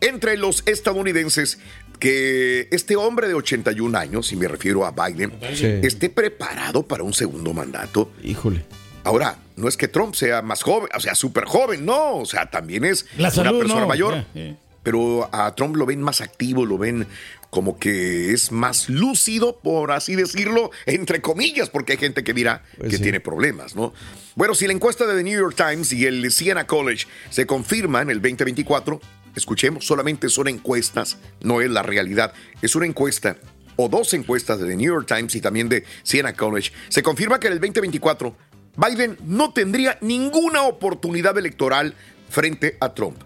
entre 0.00 0.36
los 0.36 0.62
estadounidenses 0.66 1.58
que 2.04 2.68
este 2.70 2.96
hombre 2.96 3.28
de 3.28 3.32
81 3.34 3.96
años, 3.96 4.30
y 4.30 4.36
me 4.36 4.46
refiero 4.46 4.84
a 4.84 4.90
Biden, 4.90 5.32
Sí. 5.54 5.64
esté 5.82 6.10
preparado 6.10 6.82
para 6.82 7.02
un 7.02 7.14
segundo 7.14 7.54
mandato. 7.54 8.12
Híjole. 8.22 8.62
Ahora, 9.04 9.38
no 9.56 9.68
es 9.68 9.78
que 9.78 9.88
Trump 9.88 10.14
sea 10.14 10.42
más 10.42 10.62
joven, 10.62 10.90
o 10.94 11.00
sea, 11.00 11.14
súper 11.14 11.46
joven, 11.46 11.86
no, 11.86 12.16
o 12.16 12.26
sea, 12.26 12.50
también 12.50 12.84
es 12.84 13.06
La 13.16 13.28
una 13.28 13.30
salud, 13.30 13.58
persona 13.60 13.80
no, 13.80 13.86
mayor. 13.86 14.24
sí. 14.34 14.54
Pero 14.82 15.30
a 15.32 15.54
Trump 15.54 15.76
lo 15.76 15.86
ven 15.86 16.02
más 16.02 16.20
activo, 16.20 16.66
lo 16.66 16.76
ven 16.76 17.06
como 17.48 17.78
que 17.78 18.32
es 18.32 18.52
más 18.52 18.90
lúcido, 18.90 19.58
por 19.62 19.92
así 19.92 20.14
decirlo, 20.14 20.72
entre 20.84 21.22
comillas, 21.22 21.70
porque 21.70 21.92
hay 21.92 21.98
gente 21.98 22.22
que 22.22 22.34
dirá 22.34 22.62
Pues 22.76 22.90
que 22.90 22.96
sí. 22.98 23.02
tiene 23.02 23.18
problemas, 23.20 23.74
¿no? 23.74 23.94
Bueno, 24.34 24.54
si 24.54 24.66
la 24.66 24.74
encuesta 24.74 25.06
de 25.06 25.16
The 25.16 25.22
New 25.22 25.40
York 25.40 25.56
Times 25.56 25.90
y 25.94 26.04
el 26.04 26.30
Siena 26.30 26.66
College 26.66 27.06
se 27.30 27.46
confirma 27.46 28.02
en 28.02 28.10
el 28.10 28.20
2024, 28.20 29.00
escuchemos, 29.34 29.86
solamente 29.86 30.28
son 30.28 30.48
encuestas, 30.48 31.18
no 31.42 31.60
es 31.60 31.70
la 31.70 31.82
realidad, 31.82 32.32
es 32.62 32.74
una 32.76 32.86
encuesta 32.86 33.36
o 33.76 33.88
dos 33.88 34.14
encuestas 34.14 34.60
de 34.60 34.66
The 34.66 34.76
New 34.76 34.92
York 34.92 35.06
Times 35.06 35.34
y 35.34 35.40
también 35.40 35.68
de 35.68 35.84
Siena 36.02 36.34
College, 36.34 36.72
se 36.88 37.02
confirma 37.02 37.40
que 37.40 37.48
en 37.48 37.54
el 37.54 37.60
2024 37.60 38.36
Biden 38.76 39.16
no 39.24 39.52
tendría 39.52 39.98
ninguna 40.00 40.62
oportunidad 40.62 41.36
electoral 41.38 41.94
frente 42.28 42.76
a 42.80 42.94
Trump. 42.94 43.16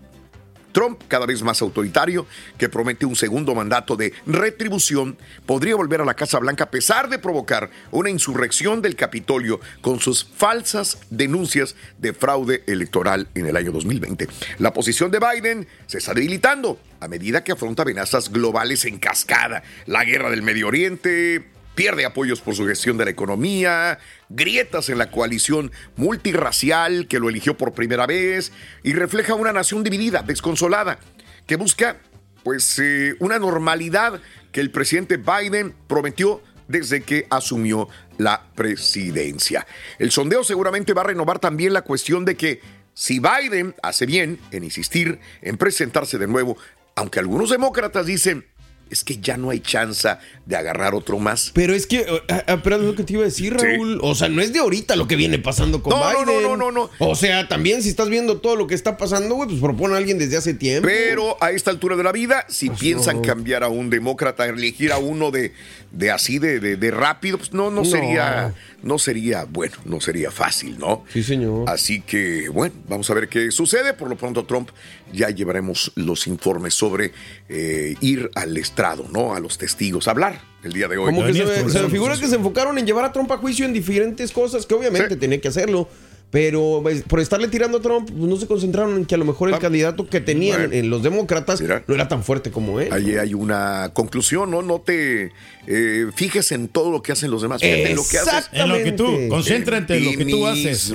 Trump, 0.72 1.02
cada 1.08 1.26
vez 1.26 1.42
más 1.42 1.62
autoritario, 1.62 2.26
que 2.56 2.68
promete 2.68 3.06
un 3.06 3.16
segundo 3.16 3.54
mandato 3.54 3.96
de 3.96 4.12
retribución, 4.26 5.16
podría 5.46 5.76
volver 5.76 6.00
a 6.00 6.04
la 6.04 6.14
Casa 6.14 6.38
Blanca 6.38 6.64
a 6.64 6.70
pesar 6.70 7.08
de 7.08 7.18
provocar 7.18 7.70
una 7.90 8.10
insurrección 8.10 8.82
del 8.82 8.96
Capitolio 8.96 9.60
con 9.80 10.00
sus 10.00 10.24
falsas 10.24 10.98
denuncias 11.10 11.74
de 11.98 12.12
fraude 12.12 12.62
electoral 12.66 13.28
en 13.34 13.46
el 13.46 13.56
año 13.56 13.72
2020. 13.72 14.28
La 14.58 14.72
posición 14.72 15.10
de 15.10 15.20
Biden 15.20 15.66
se 15.86 15.98
está 15.98 16.14
debilitando 16.14 16.78
a 17.00 17.08
medida 17.08 17.44
que 17.44 17.52
afronta 17.52 17.82
amenazas 17.82 18.30
globales 18.30 18.84
en 18.84 18.98
cascada, 18.98 19.62
la 19.86 20.04
guerra 20.04 20.30
del 20.30 20.42
Medio 20.42 20.68
Oriente, 20.68 21.57
pierde 21.78 22.04
apoyos 22.04 22.40
por 22.40 22.56
su 22.56 22.66
gestión 22.66 22.98
de 22.98 23.04
la 23.04 23.12
economía, 23.12 24.00
grietas 24.28 24.88
en 24.88 24.98
la 24.98 25.12
coalición 25.12 25.70
multirracial 25.94 27.06
que 27.06 27.20
lo 27.20 27.28
eligió 27.28 27.56
por 27.56 27.72
primera 27.72 28.04
vez 28.04 28.50
y 28.82 28.94
refleja 28.94 29.34
una 29.34 29.52
nación 29.52 29.84
dividida, 29.84 30.24
desconsolada, 30.24 30.98
que 31.46 31.54
busca 31.54 31.98
pues 32.42 32.80
eh, 32.80 33.14
una 33.20 33.38
normalidad 33.38 34.20
que 34.50 34.60
el 34.60 34.72
presidente 34.72 35.18
Biden 35.18 35.72
prometió 35.86 36.42
desde 36.66 37.04
que 37.04 37.28
asumió 37.30 37.88
la 38.16 38.42
presidencia. 38.56 39.64
El 40.00 40.10
sondeo 40.10 40.42
seguramente 40.42 40.94
va 40.94 41.02
a 41.02 41.04
renovar 41.06 41.38
también 41.38 41.72
la 41.72 41.82
cuestión 41.82 42.24
de 42.24 42.36
que 42.36 42.60
si 42.92 43.20
Biden 43.20 43.76
hace 43.84 44.04
bien 44.04 44.40
en 44.50 44.64
insistir 44.64 45.20
en 45.42 45.56
presentarse 45.56 46.18
de 46.18 46.26
nuevo, 46.26 46.56
aunque 46.96 47.20
algunos 47.20 47.50
demócratas 47.50 48.04
dicen, 48.04 48.47
es 48.90 49.04
que 49.04 49.18
ya 49.18 49.36
no 49.36 49.50
hay 49.50 49.60
chance 49.60 50.08
de 50.46 50.56
agarrar 50.56 50.94
otro 50.94 51.18
más. 51.18 51.50
Pero 51.54 51.74
es 51.74 51.86
que, 51.86 52.06
ah, 52.28 52.44
ah, 52.46 52.60
pero 52.62 52.76
es 52.76 52.82
lo 52.82 52.94
que 52.94 53.04
te 53.04 53.12
iba 53.14 53.22
a 53.22 53.26
decir, 53.26 53.56
Sí. 53.58 53.66
Raúl. 53.66 53.98
O 54.02 54.14
sea, 54.14 54.28
no 54.28 54.40
es 54.42 54.52
de 54.52 54.58
ahorita 54.60 54.96
lo 54.96 55.06
que 55.06 55.16
viene 55.16 55.38
pasando 55.38 55.82
con 55.82 55.90
No, 55.90 56.12
no, 56.12 56.20
Biden. 56.24 56.42
no, 56.42 56.56
no, 56.56 56.70
no, 56.72 56.72
no. 56.72 56.90
O 57.06 57.14
sea, 57.14 57.48
también 57.48 57.82
si 57.82 57.88
estás 57.90 58.08
viendo 58.08 58.38
todo 58.38 58.56
lo 58.56 58.66
que 58.66 58.74
está 58.74 58.96
pasando, 58.96 59.34
güey, 59.34 59.48
pues 59.48 59.60
propone 59.60 59.94
a 59.94 59.98
alguien 59.98 60.18
desde 60.18 60.36
hace 60.36 60.54
tiempo. 60.54 60.88
Pero 60.88 61.36
a 61.42 61.50
esta 61.50 61.70
altura 61.70 61.96
de 61.96 62.02
la 62.04 62.12
vida, 62.12 62.44
si 62.48 62.68
Pues 62.68 62.80
piensan 62.80 63.16
no. 63.16 63.22
cambiar 63.22 63.62
a 63.64 63.68
un 63.68 63.90
demócrata, 63.90 64.46
elegir 64.46 64.92
a 64.92 64.98
uno 64.98 65.30
de, 65.30 65.52
de 65.92 66.10
así 66.10 66.38
de, 66.38 66.60
de- 66.60 66.76
de 66.76 66.90
rápido, 66.90 67.38
pues 67.38 67.52
no, 67.52 67.70
no 67.70 67.82
No. 67.82 67.84
sería, 67.84 68.54
no 68.82 68.98
sería 68.98 69.44
bueno, 69.44 69.76
no 69.84 70.00
sería 70.00 70.30
fácil, 70.30 70.78
¿no? 70.78 71.04
Sí, 71.12 71.22
señor. 71.22 71.68
Así 71.68 72.00
que, 72.00 72.48
bueno, 72.48 72.74
vamos 72.88 73.08
a 73.10 73.14
ver 73.14 73.28
qué 73.28 73.50
sucede. 73.50 73.92
Por 73.94 74.08
lo 74.08 74.16
pronto, 74.16 74.44
Trump 74.44 74.70
ya 75.12 75.30
llevaremos 75.30 75.92
los 75.94 76.26
informes 76.26 76.74
sobre 76.74 77.12
eh, 77.48 77.94
ir 78.00 78.30
al 78.34 78.56
estrado, 78.56 79.06
¿no? 79.12 79.34
A 79.34 79.40
los 79.40 79.58
testigos, 79.58 80.08
a 80.08 80.12
hablar 80.12 80.40
el 80.62 80.72
día 80.72 80.88
de 80.88 80.98
hoy. 80.98 81.06
Como 81.06 81.24
que 81.24 81.34
se 81.34 81.44
me, 81.44 81.70
se 81.70 81.82
me 81.82 81.88
figura 81.88 82.16
que 82.16 82.26
se 82.26 82.36
enfocaron 82.36 82.78
en 82.78 82.86
llevar 82.86 83.04
a 83.04 83.12
Trump 83.12 83.30
a 83.32 83.38
juicio 83.38 83.64
en 83.64 83.72
diferentes 83.72 84.32
cosas, 84.32 84.66
que 84.66 84.74
obviamente 84.74 85.16
tenía 85.16 85.40
que 85.40 85.48
hacerlo. 85.48 85.88
Pero 86.30 86.80
pues, 86.82 87.02
por 87.02 87.20
estarle 87.20 87.48
tirando 87.48 87.78
a 87.78 87.80
Trump, 87.80 88.10
pues, 88.10 88.20
no 88.28 88.36
se 88.36 88.46
concentraron 88.46 88.96
en 88.98 89.06
que 89.06 89.14
a 89.14 89.18
lo 89.18 89.24
mejor 89.24 89.48
el 89.50 89.58
candidato 89.58 90.06
que 90.08 90.20
tenían 90.20 90.56
Ah, 90.56 90.58
bueno. 90.66 90.74
en 90.74 90.90
los 90.90 91.02
demócratas 91.02 91.60
no 91.62 91.94
era 91.94 92.06
tan 92.08 92.22
fuerte 92.22 92.50
como 92.50 92.80
él. 92.80 92.92
Ahí 92.92 93.16
hay 93.16 93.32
una 93.34 93.90
conclusión, 93.94 94.50
¿no? 94.50 94.60
No 94.62 94.80
te 94.80 95.32
eh, 95.66 96.06
fijes 96.14 96.52
en 96.52 96.68
todo 96.68 96.90
lo 96.90 97.02
que 97.02 97.12
hacen 97.12 97.30
los 97.30 97.40
demás, 97.42 97.60
fíjate 97.62 97.90
en 97.90 97.96
lo 97.96 98.02
que 98.06 98.18
haces. 98.18 98.48
En 98.52 98.68
lo 98.68 98.76
que 98.76 98.92
tú, 98.92 99.28
concéntrate 99.30 99.96
en 99.96 100.04
lo 100.04 100.12
que 100.12 100.24
tú 100.26 100.46
haces. 100.46 100.92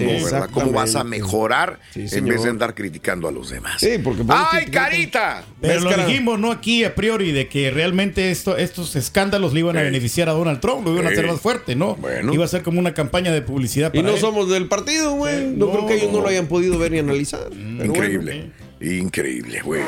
¿Cómo 0.51 0.71
vas 0.71 0.93
a 0.95 0.99
Exactamente. 1.01 1.03
mejorar 1.17 1.79
en 1.95 2.25
vez 2.25 2.43
de 2.43 2.49
andar 2.49 2.75
criticando 2.75 3.27
a 3.27 3.31
los 3.31 3.49
demás? 3.49 3.77
Sí, 3.79 3.97
porque 4.03 4.23
¡Ay, 4.29 4.67
carita! 4.67 5.43
Pero 5.61 5.79
lo 5.81 5.95
dijimos, 5.97 6.39
no 6.39 6.51
aquí 6.51 6.83
a 6.83 6.93
priori, 6.93 7.31
de 7.31 7.47
que 7.47 7.71
realmente 7.71 8.29
esto, 8.31 8.55
estos 8.57 8.95
escándalos 8.95 9.53
le 9.53 9.59
iban 9.61 9.77
a 9.77 9.81
beneficiar 9.81 10.29
a 10.29 10.33
Donald 10.33 10.59
Trump, 10.59 10.85
lo 10.85 10.93
iban 10.93 11.07
a 11.07 11.09
hacer 11.09 11.25
más 11.25 11.41
fuerte, 11.41 11.75
¿no? 11.75 11.97
Iba 12.31 12.45
a 12.45 12.47
ser 12.47 12.61
como 12.61 12.79
una 12.79 12.93
campaña 12.93 13.31
de 13.31 13.41
publicidad 13.41 13.91
Y 13.93 13.97
para 13.97 14.09
no 14.09 14.15
él. 14.15 14.21
somos 14.21 14.49
del 14.49 14.67
partido, 14.67 15.22
güey. 15.23 15.45
No, 15.55 15.69
creo 15.71 15.88
que 15.88 15.95
ellos 15.95 16.12
no 16.12 16.21
lo 16.21 16.27
hayan 16.27 16.47
podido 16.47 16.77
ver 16.77 16.91
ni 16.91 16.99
analizar. 16.99 17.51
Increíble. 17.51 18.51
Increíble, 18.81 19.62
güey. 19.62 19.81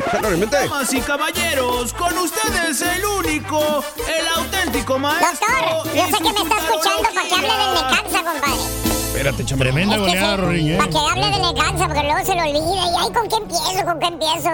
Damas 0.50 0.94
y 0.94 1.02
caballeros, 1.02 1.94
con 1.94 2.18
ustedes 2.18 2.82
el 2.82 3.04
único, 3.06 3.84
el 4.08 4.28
auténtico 4.38 4.98
maestro. 4.98 5.48
Doctor, 5.52 5.96
yo 5.96 6.06
sé 6.06 6.18
que 6.18 6.24
me 6.24 6.30
está 6.30 6.58
escuchando 6.58 7.10
para 7.14 7.28
que 7.28 7.36
hable 7.36 7.48
del 7.48 7.74
Necaxa, 7.74 8.24
compadre. 8.24 8.62
Espérate, 9.08 9.46
chama. 9.46 9.64
Tremenda 9.64 9.98
goleada, 9.98 10.38
Rorín, 10.38 10.72
¿eh? 10.72 10.78
Para 10.78 10.90
que 10.90 10.98
hable 10.98 11.26
del 11.26 11.42
Necaxa, 11.42 11.88
porque 11.88 12.04
luego 12.04 12.26
se 12.26 12.36
lo 12.36 12.42
olvida. 12.42 12.86
¿Y 12.86 13.06
ahí 13.06 13.14
con 13.14 13.28
qué 13.28 13.36
empiezo? 13.36 13.86
¿Con 13.86 14.00
qué 14.00 14.08
empiezo? 14.08 14.50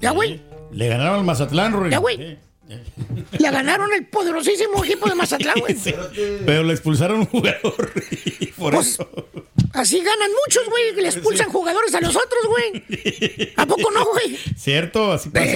Ya, 0.00 0.10
güey. 0.12 0.42
Le 0.70 0.88
ganaron 0.88 1.18
al 1.18 1.24
Mazatlán, 1.24 1.72
Rorín. 1.72 1.90
Ya, 1.90 1.98
güey. 1.98 2.38
Le 3.38 3.50
ganaron 3.50 3.92
el 3.92 4.06
poderosísimo 4.06 4.84
equipo 4.84 5.08
de 5.08 5.14
Mazatlán, 5.14 5.58
güey. 5.60 5.76
Pero 6.46 6.62
le 6.62 6.72
expulsaron 6.72 7.20
un 7.20 7.26
jugador. 7.26 7.92
y 8.40 8.46
por 8.46 8.74
Pues, 8.74 8.86
eso. 8.88 9.08
Así 9.72 9.98
ganan 9.98 10.30
muchos, 10.46 10.68
güey, 10.68 10.94
que 10.94 11.02
le 11.02 11.08
expulsan 11.08 11.48
jugadores 11.50 11.94
a 11.94 12.00
los 12.00 12.14
otros, 12.14 12.46
güey. 12.46 13.52
¿A 13.56 13.66
poco 13.66 13.90
no, 13.90 14.04
güey? 14.04 14.36
Cierto, 14.56 15.12
así 15.12 15.30
pasa. 15.30 15.46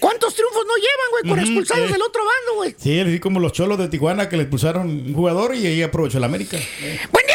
¿Cuántos 0.00 0.34
triunfos 0.34 0.64
no 0.66 0.76
llevan, 0.76 1.10
güey, 1.12 1.22
con 1.30 1.38
expulsados 1.40 1.86
sí. 1.86 1.92
del 1.92 2.02
otro 2.02 2.22
bando, 2.24 2.54
güey? 2.56 2.74
Sí, 2.78 3.00
así 3.00 3.18
como 3.18 3.40
los 3.40 3.52
cholos 3.52 3.78
de 3.78 3.88
Tijuana 3.88 4.28
que 4.28 4.36
le 4.36 4.42
expulsaron 4.44 4.88
un 4.88 5.14
jugador 5.14 5.54
y 5.54 5.66
ahí 5.66 5.82
aprovechó 5.82 6.18
el 6.18 6.24
América. 6.24 6.58
Buen 7.10 7.25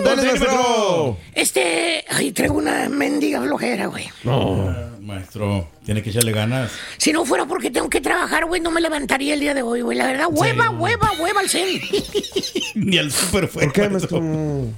Dale, 0.00 0.22
maestro. 0.22 1.18
Este, 1.34 2.04
ay, 2.08 2.32
traigo 2.32 2.54
una 2.54 2.88
mendiga 2.88 3.42
flojera, 3.42 3.86
güey. 3.86 4.08
No. 4.24 4.92
Maestro, 5.02 5.68
tiene 5.84 6.00
que 6.00 6.10
echarle 6.10 6.30
ganas. 6.30 6.70
Si 6.96 7.12
no 7.12 7.24
fuera 7.24 7.44
porque 7.44 7.70
tengo 7.70 7.90
que 7.90 8.00
trabajar, 8.00 8.46
güey, 8.46 8.60
no 8.60 8.70
me 8.70 8.80
levantaría 8.80 9.34
el 9.34 9.40
día 9.40 9.52
de 9.52 9.62
hoy, 9.62 9.80
güey. 9.80 9.98
La 9.98 10.06
verdad, 10.06 10.28
hueva, 10.30 10.70
hueva, 10.70 11.10
hueva 11.18 11.40
al 11.40 11.48
cen. 11.48 11.80
Ni 12.76 12.98
al 12.98 13.10
súper 13.10 13.48
fue. 13.48 13.64
¿Por 13.64 13.72
qué, 13.72 13.88
maestro? 13.88 14.22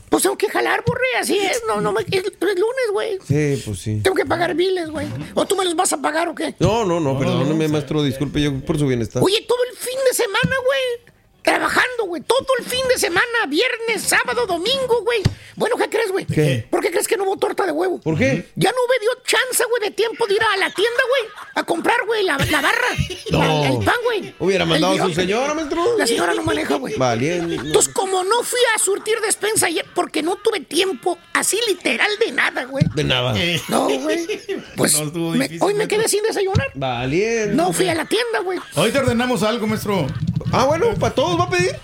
Pues 0.09 0.23
tengo 0.23 0.39
que 0.39 0.49
jalar, 0.49 0.83
burre, 0.87 1.07
así 1.21 1.39
es. 1.39 1.63
No, 1.69 1.81
no 1.81 1.93
me. 1.93 2.01
Es, 2.03 2.25
es 2.25 2.41
lunes, 2.41 2.91
güey. 2.93 3.19
Sí, 3.29 3.63
pues 3.67 3.79
sí. 3.79 4.01
Tengo 4.03 4.17
que 4.17 4.25
pagar 4.25 4.55
biles, 4.55 4.89
güey. 4.89 5.07
¿O 5.35 5.45
tú 5.47 5.57
me 5.57 5.65
los 5.65 5.77
vas 5.77 5.93
a 5.93 5.99
pagar 6.01 6.29
o 6.29 6.35
qué? 6.35 6.55
No, 6.59 6.85
no, 6.87 7.01
no, 7.01 7.19
perdóneme, 7.19 7.69
maestro. 7.69 8.03
Disculpe 8.03 8.41
yo 8.41 8.59
por 8.61 8.79
su 8.79 8.87
bienestar. 8.87 9.23
Oye, 9.23 9.45
todo 9.47 9.59
el 9.71 9.77
fin 9.77 9.99
de 10.09 10.15
semana, 10.15 10.57
güey. 10.65 11.14
Trabajando, 11.45 12.07
güey. 12.07 12.23
Todo 12.23 12.47
el 12.59 12.65
fin 12.65 12.81
de 12.89 12.99
semana. 12.99 13.47
Viernes, 13.49 14.03
sábado, 14.03 14.47
domingo, 14.47 15.03
güey. 15.05 15.21
Bueno, 15.57 15.77
¿qué 15.77 15.89
crees, 15.91 16.11
güey? 16.11 16.25
¿Qué? 16.25 16.67
¿Por 16.71 16.81
qué 16.81 16.91
crees 16.91 17.07
que 17.07 17.17
no 17.17 17.25
hubo 17.25 17.37
torta 17.37 17.65
de 17.67 17.71
huevo? 17.73 18.01
¿Por 18.01 18.17
qué? 18.19 18.49
Ya 18.57 18.71
no 18.71 18.79
me 18.89 18.99
dio 18.99 19.11
chance, 19.25 19.63
güey, 19.69 19.83
de 19.83 19.91
tiempo 19.91 20.27
de 20.27 20.35
ir 20.35 20.43
a 20.43 20.57
la 20.57 20.71
tienda, 20.71 21.01
güey. 21.09 21.31
A 21.55 21.63
comprar, 21.65 21.99
güey, 22.07 22.25
la, 22.25 22.39
la 22.39 22.61
barra. 22.63 22.89
No. 23.31 23.39
la- 23.39 23.69
el 23.69 23.85
pan, 23.85 23.95
güey. 24.05 24.35
Hubiera 24.41 24.65
El 24.65 24.71
mandado 24.71 24.95
a 25.05 25.07
su 25.07 25.15
señora, 25.15 25.53
maestro. 25.55 25.99
La 25.99 26.07
señora 26.07 26.33
no 26.35 26.43
maneja, 26.43 26.77
güey. 26.77 26.95
Valiente. 26.97 27.55
Entonces, 27.57 27.93
como 27.93 28.25
no 28.25 28.43
fui 28.43 28.61
a 28.75 28.79
surtir 28.79 29.21
despensa 29.21 29.67
ayer 29.67 29.85
porque 29.95 30.23
no 30.23 30.37
tuve 30.37 30.61
tiempo, 30.61 31.19
así 31.35 31.61
literal 31.69 32.11
de 32.19 32.33
nada, 32.33 32.65
güey. 32.65 32.85
De 32.95 33.05
nada. 33.05 33.35
No, 33.69 33.85
güey. 33.89 34.27
Pues 34.77 34.99
No, 34.99 35.31
me- 35.33 35.51
hoy 35.61 35.75
me 35.75 35.87
quedé 35.87 36.09
sin 36.09 36.23
desayunar. 36.23 36.69
Valiente. 36.75 37.55
No 37.55 37.73
fui 37.73 37.87
a 37.89 37.95
la 37.95 38.07
tienda, 38.07 38.41
güey. 38.41 38.59
Hoy 38.77 38.91
te 38.91 38.99
ordenamos 38.99 39.43
algo, 39.43 39.67
maestro. 39.67 40.07
Ah, 40.57 40.65
bueno, 40.67 40.95
para 40.95 41.15
todos 41.15 41.39
va 41.39 41.45
a 41.45 41.51
pedir. 41.51 41.77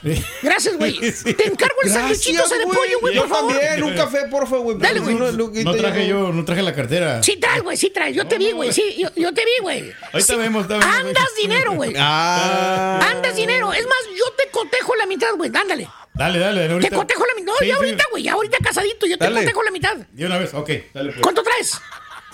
Gracias, 0.42 0.76
güey. 0.76 0.98
Te 1.24 1.46
encargo 1.48 1.76
el 1.83 1.90
sándwichito 1.90 2.44
ese 2.44 2.59
de 2.59 2.64
pollo, 2.66 3.00
güey, 3.00 3.14
Yo 3.14 3.22
por 3.22 3.30
favor. 3.30 3.52
también, 3.52 3.83
un 3.83 3.94
café, 3.94 4.26
porfa, 4.30 4.56
güey. 4.59 4.78
Dale, 4.78 5.00
güey. 5.00 5.14
No 5.64 5.74
traje 5.74 6.06
yo, 6.06 6.33
no 6.33 6.44
traje 6.44 6.62
la 6.62 6.74
cartera. 6.74 7.22
Sí 7.22 7.37
traes, 7.37 7.62
güey, 7.62 7.76
sí 7.76 7.90
traes. 7.90 8.14
Yo 8.14 8.26
te 8.26 8.38
vi, 8.38 8.52
güey. 8.52 8.72
Sí, 8.72 8.96
yo, 8.98 9.09
yo 9.16 9.35
te 9.35 9.44
vi, 9.44 9.50
güey. 9.62 9.92
Ahorita 10.12 10.35
Sí. 10.35 10.38
vemos, 10.38 10.64
ahorita 10.70 10.78
vemos. 10.78 10.96
Andas 11.09 11.28
dinero, 11.40 11.72
güey. 11.72 11.94
Ah. 11.98 13.00
Andas 13.11 13.35
dinero. 13.37 13.72
Es 13.72 13.85
más, 13.85 13.98
yo 14.16 14.24
te 14.37 14.48
cotejo 14.50 14.94
la 14.96 15.06
mitad, 15.06 15.35
güey. 15.37 15.50
Ándale. 15.54 15.88
Dale, 16.14 16.38
dale, 16.38 16.68
dale. 16.68 16.80
Te 16.88 16.94
cotejo 16.94 17.24
la 17.24 17.35
mitad. 17.35 17.52
No, 17.52 17.59
Sí, 17.59 17.66
ya 17.66 17.74
sí. 17.74 17.78
ahorita, 17.78 18.04
güey. 18.11 18.22
Ya 18.22 18.33
ahorita 18.35 18.59
casadito. 18.62 19.06
Yo 19.06 19.16
te 19.18 19.24
Dale. 19.24 19.40
cotejo 19.40 19.62
la 19.62 19.70
mitad. 19.70 19.96
De 19.96 20.26
una 20.26 20.38
vez, 20.38 20.52
ok, 20.54 20.70
dale 20.92 21.11
pues. 21.12 21.22
¿Cuánto 21.22 21.42
traes? 21.42 21.80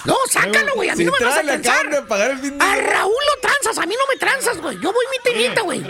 No, 0.04 0.14
sácalo, 0.30 0.74
güey. 0.74 0.88
A 0.88 0.94
mí 0.94 0.98
Sí, 0.98 1.04
no 1.04 1.12
me 1.18 1.24
vas 1.24 1.38
a 1.38 1.42
transar. 1.42 1.90
de 1.90 2.02
pagar 2.02 2.30
el 2.32 2.38
fin 2.38 2.56
de 2.58 2.64
A 2.64 2.76
Raúl 2.76 3.12
lo 3.34 3.40
transas. 3.40 3.78
A 3.78 3.86
mí 3.86 3.94
no 3.98 4.06
me 4.12 4.16
transas, 4.18 4.60
güey. 4.60 4.76
Yo 4.80 4.92
voy 4.92 5.04
mi 5.10 5.18
tenita, 5.32 5.62
güey. 5.62 5.84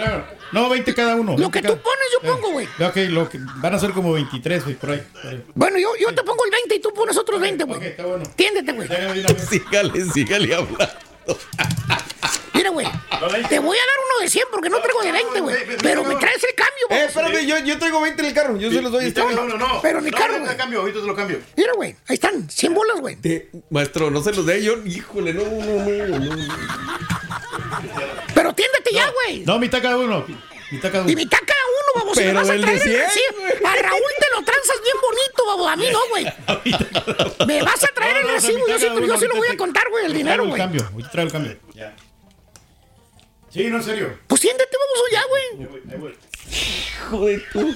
No, 0.53 0.69
20 0.71 0.95
cada 0.95 1.17
uno. 1.17 1.33
Lo 1.33 1.39
20 1.51 1.61
que 1.61 1.69
tú 1.69 1.75
cada- 1.75 1.83
pones, 1.83 2.07
yo 2.13 2.21
pongo, 2.33 2.51
güey. 2.53 2.67
Ok, 2.67 2.97
lo 3.11 3.29
que 3.29 3.39
van 3.57 3.75
a 3.75 3.79
ser 3.79 3.91
como 3.91 4.13
23, 4.13 4.63
güey, 4.65 4.77
por 4.77 4.91
ahí. 4.91 5.07
Bueno, 5.55 5.79
yo, 5.79 5.97
yo 5.97 6.15
te 6.15 6.23
pongo 6.23 6.45
el 6.47 6.51
20 6.53 6.75
y 6.77 6.81
tú 6.81 6.95
pones 6.95 7.17
otros 7.19 7.41
20, 7.41 7.65
güey. 7.65 7.97
Tiéndete, 8.37 8.73
güey. 8.73 8.89
Sígale, 9.51 10.05
sígale 10.13 10.55
hablando. 10.55 10.89
Mira, 12.71 12.89
güey. 13.31 13.43
Te 13.49 13.59
voy 13.59 13.77
a 13.77 13.81
dar 13.81 13.97
uno 14.11 14.23
de 14.23 14.29
100 14.31 14.45
porque 14.51 14.69
no 14.71 14.81
traigo 14.81 15.03
de 15.03 15.13
20, 15.13 15.41
güey. 15.41 15.57
Pero 15.83 16.05
me 16.05 16.17
traes 16.17 16.43
el 16.45 16.55
cambio, 16.55 16.87
güey. 16.89 17.01
Eh, 17.01 17.05
espérame, 17.05 17.47
yo, 17.47 17.59
yo 17.59 17.79
traigo 17.79 18.01
20 18.01 18.21
en 18.23 18.29
el 18.29 18.35
carro. 18.35 18.57
Yo 18.57 18.71
se 18.71 18.83
los 18.83 18.93
doy 18.93 19.07
este. 19.07 19.21
No, 19.21 19.31
no, 19.45 19.57
no. 19.57 19.81
Pero 19.83 20.01
mi 20.01 20.11
No, 20.11 20.19
carro, 20.19 20.41
güey. 20.41 20.57
cambio, 20.57 20.81
ahorita 20.81 21.01
te 21.01 21.07
lo 21.07 21.15
cambio. 21.17 21.41
Mira, 21.57 21.73
güey. 21.75 21.97
Ahí 22.09 22.15
están. 22.15 22.49
100 22.51 22.75
bolas, 22.75 23.01
güey. 23.01 23.19
Maestro, 23.71 24.11
no 24.11 24.23
se 24.23 24.33
los 24.33 24.47
dé 24.47 24.63
yo. 24.63 24.75
Híjole, 24.85 25.33
no, 25.35 25.43
no, 25.45 26.19
no. 26.19 26.19
no. 26.19 26.47
Pero 28.35 28.53
tiéndete 28.55 28.91
ya, 28.93 29.11
güey. 29.11 29.45
No, 29.45 29.59
mitad 29.59 29.83
cada 29.83 29.97
uno. 29.97 30.25
Mitad 30.71 30.91
cada 30.91 31.03
uno. 31.05 31.13
Y 31.13 31.17
mitad 31.17 31.39
cada 31.47 31.61
uno, 31.61 32.01
vamos. 32.01 32.17
Pero 32.17 32.35
vas 32.35 32.49
a 32.49 32.53
de 32.53 32.59
traer 32.61 32.77
el 32.77 32.83
100, 32.83 32.99
recibo. 33.01 33.69
A 33.69 33.75
Raúl 33.77 34.13
te 34.19 34.27
lo 34.37 34.45
transas 34.45 34.77
bien 34.83 34.97
bonito, 35.03 35.47
babo. 35.47 35.69
A 35.69 35.77
mí 35.77 35.87
no, 35.93 35.99
güey. 36.11 36.27
Me 37.47 37.63
vas 37.63 37.85
a 37.85 37.89
traer 37.89 38.17
el 38.19 38.29
recibo. 38.29 38.67
Yo 38.67 38.79
sí, 38.79 38.87
yo 38.87 39.29
lo 39.29 39.37
voy 39.37 39.49
a 39.49 39.57
contar, 39.57 39.89
güey, 39.91 40.07
el 40.07 40.13
dinero, 40.15 40.43
traigo 40.45 40.51
güey. 40.51 40.61
el 40.61 40.67
cambio, 40.67 40.89
ahorita 40.93 41.11
traigo 41.11 41.27
el 41.29 41.33
cambio. 41.33 41.57
Ya. 41.75 41.95
Sí, 43.51 43.65
no, 43.71 43.77
en 43.77 43.83
serio. 43.83 44.19
Pues 44.27 44.41
tiéndete, 44.41 44.77
vamos 44.77 45.11
ya, 45.13 45.23
güey. 45.29 45.45
Ahí 45.91 45.99
voy. 45.99 46.15
Hijo 46.51 47.27
de 47.27 47.39
tú. 47.53 47.75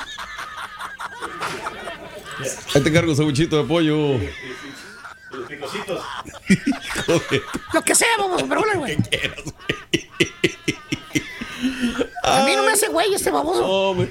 Ahí 2.75 2.83
te 2.83 2.93
cargo 2.93 3.15
sabuchito 3.15 3.57
de 3.63 3.65
pollo. 3.69 4.19
Los 5.31 5.49
picositos. 5.49 6.05
Hijo 6.49 7.13
de 7.31 7.43
Lo 7.73 7.83
que 7.83 7.95
sea, 7.95 8.09
vamos, 8.19 8.43
pero 8.49 8.61
bueno, 8.61 8.81
güey. 8.81 8.97
A 12.23 12.45
mí 12.45 12.57
no 12.57 12.65
me 12.65 12.73
hace 12.73 12.89
güey 12.89 13.15
este 13.15 13.31
baboso. 13.31 13.65
Hombre. 13.67 14.11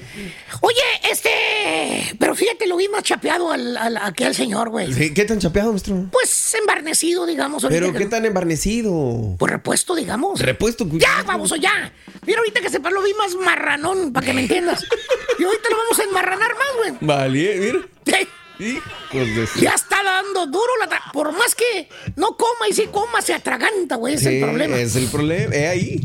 Oye, 0.62 0.76
este. 1.10 1.30
Pero 2.18 2.34
fíjate, 2.34 2.66
lo 2.66 2.76
vi 2.76 2.88
más 2.88 3.02
chapeado 3.02 3.50
al, 3.50 3.76
al, 3.76 3.96
aquí 3.96 4.24
al 4.24 4.34
señor, 4.34 4.68
güey. 4.70 4.92
Sí, 4.92 5.14
¿Qué 5.14 5.24
tan 5.24 5.38
chapeado, 5.38 5.70
maestro? 5.70 6.06
Pues 6.12 6.54
embarnecido, 6.54 7.24
digamos. 7.26 7.64
Pero 7.68 7.92
que- 7.92 7.98
qué 8.00 8.06
tan 8.06 8.26
embarnecido. 8.26 9.36
Pues 9.38 9.50
repuesto, 9.52 9.94
digamos. 9.94 10.40
Repuesto. 10.40 10.86
Ya, 10.92 11.22
baboso, 11.26 11.56
ya. 11.56 11.92
Mira, 12.26 12.38
ahorita 12.40 12.60
que 12.60 12.68
sepas, 12.70 12.92
lo 12.92 13.02
vi 13.02 13.14
más 13.14 13.34
marranón, 13.36 14.12
para 14.12 14.26
que 14.26 14.32
me 14.34 14.42
entiendas. 14.42 14.84
Y 15.38 15.44
ahorita 15.44 15.70
lo 15.70 15.76
vamos 15.78 15.98
a 15.98 16.02
enmarranar 16.04 16.50
más, 16.54 16.76
güey. 16.76 16.98
Vale, 17.00 17.56
mira. 17.58 17.78
Sí. 18.06 18.28
Hijos 18.62 19.26
de 19.34 19.48
Ya 19.62 19.70
está 19.70 20.02
dando 20.02 20.44
duro 20.44 20.70
la 20.80 21.00
Por 21.14 21.32
más 21.32 21.54
que 21.54 21.88
no 22.16 22.36
coma 22.36 22.68
y 22.68 22.74
si 22.74 22.88
coma, 22.88 23.22
se 23.22 23.32
atraganta, 23.32 23.96
güey. 23.96 24.14
Es 24.14 24.20
Sí, 24.20 24.28
el 24.28 24.40
problema. 24.42 24.76
Es 24.78 24.96
el 24.96 25.06
problema. 25.06 25.54
Es 25.54 25.68
ahí. 25.70 26.00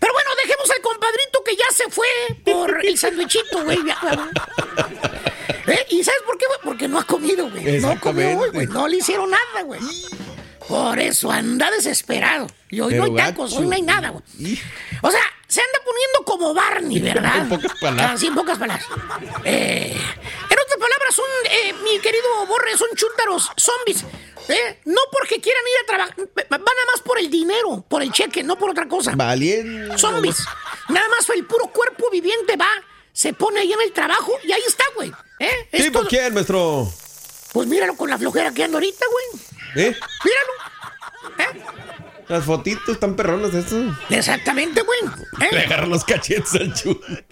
Pero 0.00 0.12
bueno, 0.12 0.30
dejemos 0.42 0.70
al 0.70 0.80
compadrito 0.80 1.42
que 1.44 1.56
ya 1.56 1.64
se 1.74 1.90
fue 1.90 2.06
por 2.44 2.84
el 2.84 2.98
sandwichito, 2.98 3.64
güey. 3.64 3.78
¿Eh? 5.68 5.86
¿Y 5.90 6.04
sabes 6.04 6.22
por 6.24 6.38
qué, 6.38 6.46
güey? 6.46 6.58
Porque 6.62 6.88
no 6.88 6.98
ha 6.98 7.04
comido, 7.04 7.50
güey. 7.50 7.80
No 7.80 7.98
comió 8.00 8.38
hoy, 8.38 8.50
güey. 8.50 8.66
No 8.66 8.86
le 8.88 8.96
hicieron 8.98 9.30
nada, 9.30 9.62
güey. 9.64 9.80
Por 10.68 10.98
eso 10.98 11.30
anda 11.30 11.70
desesperado. 11.70 12.46
Y 12.70 12.80
hoy 12.80 12.92
Pero 12.94 13.06
no 13.06 13.12
hay 13.12 13.16
tacos, 13.16 13.50
gacho. 13.50 13.62
hoy 13.62 13.68
no 13.68 13.74
hay 13.76 13.82
nada, 13.82 14.08
güey. 14.10 14.24
O 15.02 15.10
sea, 15.10 15.20
se 15.46 15.60
anda 15.60 15.78
poniendo 15.84 16.24
como 16.24 16.54
Barney, 16.54 17.00
¿verdad? 17.00 17.36
En 17.38 17.48
pocas 17.48 17.72
palabras. 17.80 18.10
Ah, 18.12 18.18
sí, 18.18 18.26
en 18.26 18.34
pocas 18.34 18.58
palabras. 18.58 18.86
Eh, 19.44 19.92
en 19.92 20.58
otras 20.58 20.78
palabras, 20.78 21.14
son, 21.14 21.24
eh, 21.50 21.72
mi 21.84 22.00
querido 22.00 22.46
Borre, 22.48 22.76
son 22.76 22.88
chúntaros, 22.96 23.50
zombies. 23.56 24.04
¿Eh? 24.48 24.80
No 24.84 25.00
porque 25.12 25.40
quieran 25.40 25.62
ir 25.62 25.82
a 25.82 25.86
trabajar, 25.86 26.16
van 26.48 26.60
nada 26.60 26.86
más 26.92 27.00
por 27.02 27.18
el 27.18 27.30
dinero, 27.30 27.84
por 27.88 28.02
el 28.02 28.12
cheque, 28.12 28.42
no 28.42 28.56
por 28.56 28.70
otra 28.70 28.86
cosa. 28.88 29.12
Valiendo. 29.14 29.96
Zombies. 29.98 30.44
Nada 30.88 31.08
más 31.08 31.28
el 31.30 31.44
puro 31.46 31.66
cuerpo 31.68 32.10
viviente 32.10 32.56
va, 32.56 32.68
se 33.12 33.32
pone 33.32 33.60
ahí 33.60 33.72
en 33.72 33.80
el 33.80 33.92
trabajo 33.92 34.32
y 34.44 34.52
ahí 34.52 34.62
está, 34.66 34.84
güey. 34.94 35.12
¿Eh? 35.38 35.68
¿Tipo 35.72 36.00
todo. 36.00 36.08
quién, 36.08 36.34
maestro? 36.34 36.92
Pues 37.52 37.66
míralo 37.66 37.96
con 37.96 38.10
la 38.10 38.18
flojera 38.18 38.52
que 38.52 38.64
ando 38.64 38.78
ahorita, 38.78 39.04
güey. 39.10 39.86
¿Eh? 39.86 39.96
Míralo. 40.24 40.52
Las 42.28 42.44
fotitos 42.44 42.88
están 42.88 43.14
perronas 43.14 43.54
estas. 43.54 43.84
Exactamente, 44.10 44.82
güey. 44.82 44.98
¿Eh? 45.42 45.48
Le 45.52 45.60
agarra 45.60 45.86
los 45.86 46.04
cachetes 46.04 46.54
al 46.54 46.74
chute. 46.74 47.24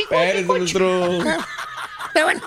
Espérese, 0.00 0.44
maestro. 0.44 1.18
Pero 2.14 2.26
bueno, 2.26 2.40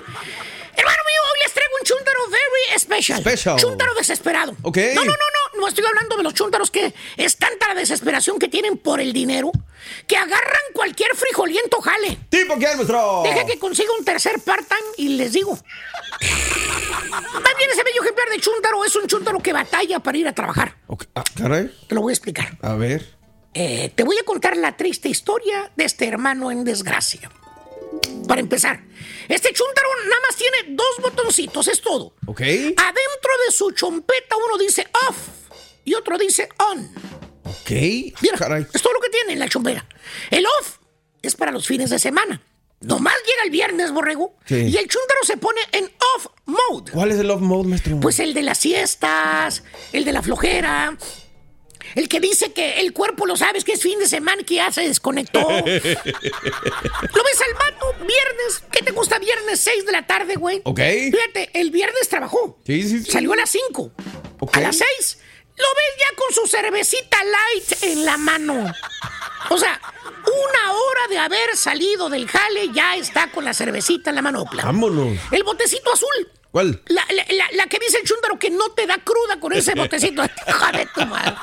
hermano 0.76 1.02
mío, 1.06 1.20
hoy 1.32 1.38
les 1.44 1.52
traigo 1.52 1.72
un 1.80 1.84
chúntaro 1.84 2.20
very 2.30 2.78
special. 2.78 3.20
Special. 3.20 3.56
Chúntaro 3.58 3.94
desesperado. 3.94 4.56
Ok. 4.62 4.78
No, 4.94 5.04
no, 5.04 5.10
no, 5.10 5.12
no, 5.12 5.60
no 5.60 5.68
estoy 5.68 5.84
hablando 5.84 6.16
de 6.16 6.22
los 6.22 6.34
chúntaros 6.34 6.70
que 6.70 6.94
es 7.16 7.36
tanta 7.36 7.68
la 7.68 7.74
desesperación 7.74 8.38
que 8.38 8.48
tienen 8.48 8.78
por 8.78 9.00
el 9.00 9.12
dinero 9.12 9.50
que 10.06 10.16
agarran 10.16 10.62
cualquier 10.72 11.14
frijoliento 11.16 11.80
jale. 11.80 12.18
¿Tipo 12.28 12.54
quién, 12.58 12.76
maestro? 12.76 13.22
Deja 13.24 13.44
que 13.46 13.58
consiga 13.58 13.90
un 13.98 14.04
tercer 14.04 14.40
part-time 14.40 14.88
y 14.96 15.08
les 15.10 15.32
digo. 15.32 15.58
Bien 17.58 17.70
ese 17.70 17.82
bello 17.82 18.02
ejemplar 18.02 18.28
de 18.28 18.38
chúntaro 18.40 18.84
es 18.84 18.94
un 18.96 19.06
chúntaro 19.06 19.40
que 19.40 19.52
batalla 19.52 19.98
para 20.00 20.18
ir 20.18 20.28
a 20.28 20.32
trabajar. 20.34 20.76
Ah, 21.14 21.24
caray. 21.34 21.70
Te 21.88 21.94
lo 21.94 22.02
voy 22.02 22.12
a 22.12 22.14
explicar. 22.14 22.56
A 22.60 22.74
ver. 22.74 23.15
Eh, 23.58 23.90
te 23.94 24.04
voy 24.04 24.18
a 24.18 24.22
contar 24.24 24.54
la 24.58 24.76
triste 24.76 25.08
historia 25.08 25.72
de 25.76 25.84
este 25.84 26.06
hermano 26.06 26.50
en 26.50 26.62
desgracia. 26.62 27.30
Para 28.28 28.42
empezar, 28.42 28.82
este 29.28 29.50
chúntaro 29.54 29.88
nada 30.04 30.20
más 30.28 30.36
tiene 30.36 30.76
dos 30.76 30.96
botoncitos, 31.00 31.66
es 31.68 31.80
todo. 31.80 32.14
Ok. 32.26 32.40
Adentro 32.42 33.32
de 33.46 33.52
su 33.52 33.70
chompeta 33.70 34.36
uno 34.36 34.58
dice 34.58 34.86
off 35.08 35.16
y 35.86 35.94
otro 35.94 36.18
dice 36.18 36.50
on. 36.70 36.90
Ok. 37.44 37.70
Mira, 38.20 38.36
Caray. 38.36 38.66
es 38.74 38.82
todo 38.82 38.92
lo 38.92 39.00
que 39.00 39.08
tiene 39.08 39.32
en 39.32 39.38
la 39.38 39.48
chompera. 39.48 39.86
El 40.30 40.44
off 40.60 40.76
es 41.22 41.34
para 41.34 41.50
los 41.50 41.66
fines 41.66 41.88
de 41.88 41.98
semana. 41.98 42.42
Nomás 42.80 43.14
llega 43.26 43.42
el 43.44 43.50
viernes, 43.50 43.90
borrego, 43.90 44.36
Sí. 44.44 44.56
y 44.56 44.76
el 44.76 44.86
chúntaro 44.86 45.20
se 45.24 45.38
pone 45.38 45.62
en 45.72 45.90
off 46.16 46.26
mode. 46.44 46.92
¿Cuál 46.92 47.10
es 47.12 47.18
el 47.20 47.28
love 47.28 47.40
mode, 47.40 47.68
maestro? 47.70 47.98
Pues 48.00 48.18
el 48.20 48.34
de 48.34 48.42
las 48.42 48.58
siestas, 48.58 49.62
el 49.92 50.04
de 50.04 50.12
la 50.12 50.20
flojera, 50.22 50.94
el 51.96 52.08
que 52.08 52.20
dice 52.20 52.52
que 52.52 52.80
el 52.80 52.92
cuerpo 52.92 53.26
lo 53.26 53.36
sabes 53.36 53.64
que 53.64 53.72
es 53.72 53.82
fin 53.82 53.98
de 53.98 54.06
semana 54.06 54.44
que 54.44 54.54
ya 54.56 54.70
se 54.70 54.82
desconectó. 54.82 55.40
¿Lo 55.50 55.64
ves 55.64 55.72
al 55.72 57.54
vato 57.54 57.94
viernes? 57.98 58.62
¿Qué 58.70 58.82
te 58.82 58.92
gusta 58.92 59.18
viernes 59.18 59.60
6 59.60 59.86
de 59.86 59.92
la 59.92 60.06
tarde, 60.06 60.36
güey? 60.36 60.60
Ok. 60.64 60.78
Fíjate, 60.78 61.50
el 61.54 61.70
viernes 61.70 62.08
trabajó. 62.08 62.60
Sí, 62.64 62.82
sí, 62.82 63.02
sí. 63.02 63.10
Salió 63.10 63.32
a 63.32 63.36
las 63.36 63.50
5. 63.50 63.92
A 64.52 64.60
las 64.60 64.76
6 64.76 65.18
lo 65.56 65.64
ves 65.64 65.96
ya 65.98 66.16
con 66.16 66.34
su 66.34 66.46
cervecita 66.46 67.16
light 67.24 67.82
en 67.82 68.04
la 68.04 68.18
mano. 68.18 68.72
O 69.48 69.58
sea, 69.58 69.80
una 70.04 70.72
hora 70.72 71.08
de 71.08 71.18
haber 71.18 71.56
salido 71.56 72.10
del 72.10 72.28
jale 72.28 72.70
ya 72.74 72.96
está 72.96 73.30
con 73.30 73.44
la 73.44 73.54
cervecita 73.54 74.10
en 74.10 74.16
la 74.16 74.22
manopla. 74.22 74.64
Vámonos. 74.64 75.18
El 75.30 75.44
botecito 75.44 75.92
azul. 75.92 76.30
¿Cuál? 76.56 76.80
La, 76.86 77.04
la- 77.54 77.66
que 77.66 77.78
dice 77.78 77.98
el 77.98 78.04
chúndaro 78.08 78.38
que 78.38 78.48
no 78.48 78.70
te 78.70 78.86
da 78.86 78.96
cruda 79.04 79.38
con 79.38 79.52
ese 79.52 79.74
botecito. 79.76 80.22
De 80.22 80.30
tu 80.94 81.04
madre. 81.04 81.34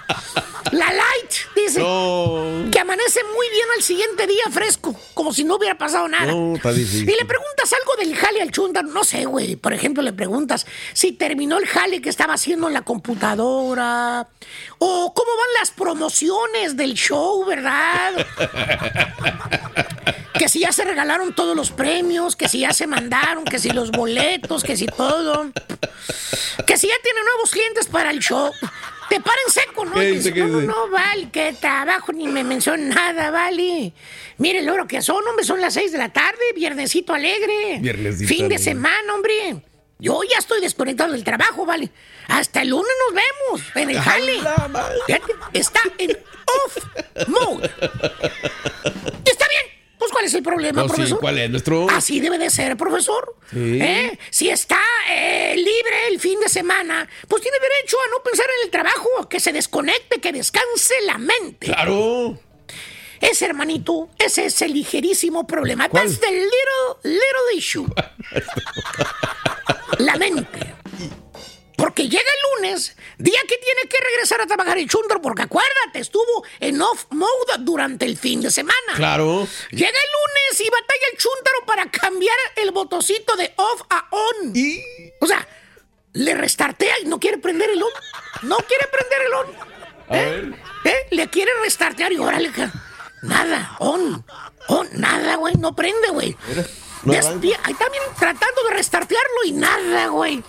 La 0.71 0.87
light, 0.91 1.31
dice. 1.55 1.81
No. 1.81 2.65
Que 2.71 2.79
amanece 2.79 3.19
muy 3.35 3.47
bien 3.51 3.67
al 3.77 3.83
siguiente 3.83 4.25
día 4.25 4.45
fresco, 4.49 4.99
como 5.13 5.31
si 5.31 5.43
no 5.43 5.57
hubiera 5.57 5.77
pasado 5.77 6.07
nada. 6.07 6.25
No, 6.31 6.55
está 6.55 6.73
difícil. 6.73 7.07
Y 7.07 7.15
le 7.15 7.25
preguntas 7.25 7.71
algo 7.73 7.95
del 7.97 8.15
jale 8.15 8.41
al 8.41 8.49
chúndaro, 8.51 8.87
no 8.87 9.03
sé, 9.03 9.25
güey. 9.25 9.55
Por 9.55 9.73
ejemplo, 9.73 10.01
le 10.01 10.13
preguntas 10.13 10.65
si 10.93 11.11
terminó 11.11 11.59
el 11.59 11.67
jale 11.67 12.01
que 12.01 12.09
estaba 12.09 12.33
haciendo 12.33 12.65
en 12.67 12.73
la 12.73 12.81
computadora. 12.81 14.27
O 14.79 15.13
cómo 15.13 15.29
van 15.37 15.53
las 15.59 15.69
promociones 15.69 16.75
del 16.75 16.95
show, 16.95 17.45
¿verdad? 17.45 18.13
que 20.37 20.49
si 20.49 20.59
ya 20.59 20.71
se 20.71 20.83
regalaron 20.83 21.33
todos 21.35 21.55
los 21.55 21.71
premios, 21.71 22.35
que 22.35 22.49
si 22.49 22.59
ya 22.59 22.73
se 22.73 22.87
mandaron, 22.87 23.45
que 23.45 23.59
si 23.59 23.69
los 23.69 23.91
boletos, 23.91 24.63
que 24.63 24.75
si 24.75 24.85
todo. 24.85 25.51
Que 26.65 26.77
si 26.77 26.87
ya 26.87 26.95
tiene 27.03 27.23
nuevos 27.23 27.51
clientes 27.51 27.87
para 27.87 28.11
el 28.11 28.19
show. 28.19 28.51
Te 29.09 29.19
paren 29.19 29.49
seco, 29.49 29.85
¿no? 29.85 29.93
¿Qué 29.93 30.09
Y 30.09 30.15
dice, 30.15 30.31
no, 30.31 30.47
no, 30.47 30.61
no, 30.61 30.89
vale, 30.89 31.29
que 31.29 31.53
trabajo 31.53 32.11
ni 32.13 32.27
me 32.27 32.43
menciona 32.43 32.95
nada, 32.95 33.31
vale. 33.31 33.93
Mire 34.37 34.59
el 34.59 34.69
oro 34.69 34.87
que 34.87 35.01
son, 35.01 35.27
hombre, 35.27 35.45
son 35.45 35.61
las 35.61 35.73
seis 35.73 35.91
de 35.91 35.97
la 35.97 36.09
tarde, 36.09 36.39
viernesito 36.55 37.13
alegre. 37.13 37.79
Viernesito 37.79 38.27
Fin 38.27 38.49
de 38.49 38.57
semana, 38.57 39.13
hombre. 39.13 39.61
Yo 39.99 40.19
ya 40.23 40.39
estoy 40.39 40.61
desconectado 40.61 41.13
del 41.13 41.23
trabajo, 41.23 41.65
vale. 41.65 41.91
Hasta 42.27 42.61
el 42.61 42.69
lunes 42.69 42.91
nos 43.05 43.15
vemos 43.15 43.71
en 43.75 43.89
el 43.89 43.99
jale. 43.99 44.39
Está 45.53 45.81
en 45.97 46.17
off 46.65 47.27
mode. 47.27 47.69
Está 49.25 49.47
bien. 49.47 49.72
Pues, 50.03 50.11
¿cuál 50.11 50.25
es 50.25 50.33
el 50.33 50.43
problema, 50.43 50.81
No, 50.81 50.89
sí, 50.89 50.95
profesor? 50.95 51.19
¿cuál 51.21 51.37
es 51.39 51.49
nuestro? 51.49 51.87
Así 51.89 52.19
debe 52.19 52.37
de 52.37 52.49
ser, 52.49 52.75
profesor. 52.75 53.37
Sí. 53.49 53.79
¿Eh? 53.81 54.19
Si 54.31 54.49
está 54.49 54.81
eh, 55.09 55.53
libre 55.55 56.07
el 56.09 56.19
fin 56.19 56.41
de 56.41 56.49
semana, 56.49 57.07
pues 57.29 57.41
tiene 57.41 57.57
derecho 57.57 57.95
a 58.05 58.09
no 58.11 58.21
pensar 58.21 58.45
en 58.59 58.65
el 58.65 58.69
trabajo, 58.69 59.29
que 59.29 59.39
se 59.39 59.53
desconecte, 59.53 60.19
que 60.19 60.33
descanse 60.33 60.95
la 61.05 61.17
mente. 61.17 61.67
Claro. 61.67 62.37
Ese 63.21 63.45
hermanito, 63.45 64.09
ese 64.19 64.47
es 64.47 64.61
el 64.61 64.73
ligerísimo 64.73 65.47
problema. 65.47 65.87
¿Cuál? 65.87 66.07
That's 66.07 66.19
the 66.19 66.31
little, 66.31 66.99
little 67.03 67.55
issue. 67.57 67.87
la 69.99 70.17
mente. 70.17 70.75
Porque 71.83 72.07
llega 72.07 72.23
el 72.23 72.61
lunes, 72.61 72.95
día 73.17 73.39
que 73.41 73.57
tiene 73.57 73.81
que 73.89 73.97
regresar 73.99 74.39
a 74.39 74.47
trabajar 74.47 74.77
el 74.77 74.87
chundro, 74.87 75.21
porque 75.21 75.41
acuérdate, 75.41 75.99
estuvo 75.99 76.45
en 76.61 76.81
off 76.81 77.07
mode 77.09 77.57
durante 77.59 78.05
el 78.05 78.15
fin 78.15 78.39
de 78.39 78.51
semana. 78.51 78.93
Claro. 78.95 79.45
Llega 79.69 79.89
el 79.89 79.91
lunes 79.91 80.61
y 80.61 80.69
batalla 80.69 81.05
el 81.11 81.17
chúntaro 81.17 81.65
para 81.65 81.91
cambiar 81.91 82.37
el 82.55 82.71
botoncito 82.71 83.35
de 83.35 83.53
off 83.57 83.81
a 83.89 84.07
on. 84.11 84.55
¿Y? 84.55 84.81
O 85.19 85.27
sea, 85.27 85.45
le 86.13 86.33
restartea 86.35 87.01
y 87.01 87.05
no 87.05 87.19
quiere 87.19 87.37
prender 87.37 87.69
el 87.71 87.83
on. 87.83 87.91
No 88.43 88.55
quiere 88.59 88.87
prender 88.87 89.21
el 89.23 89.33
on. 89.33 89.47
A 90.07 90.17
¿Eh? 90.17 90.31
ver. 90.31 90.55
¿Eh? 90.85 91.07
Le 91.11 91.29
quiere 91.29 91.51
restartear 91.63 92.13
y 92.13 92.17
órale, 92.17 92.49
nada, 93.23 93.75
on, 93.79 94.25
on, 94.69 94.87
nada, 94.93 95.35
güey, 95.35 95.55
no 95.55 95.75
prende, 95.75 96.11
güey. 96.11 96.33
no 97.03 97.13
Ahí 97.13 97.73
también 97.73 98.03
tratando 98.17 98.63
de 98.69 98.73
restartearlo 98.73 99.43
y 99.43 99.51
nada, 99.51 100.07
güey. 100.07 100.41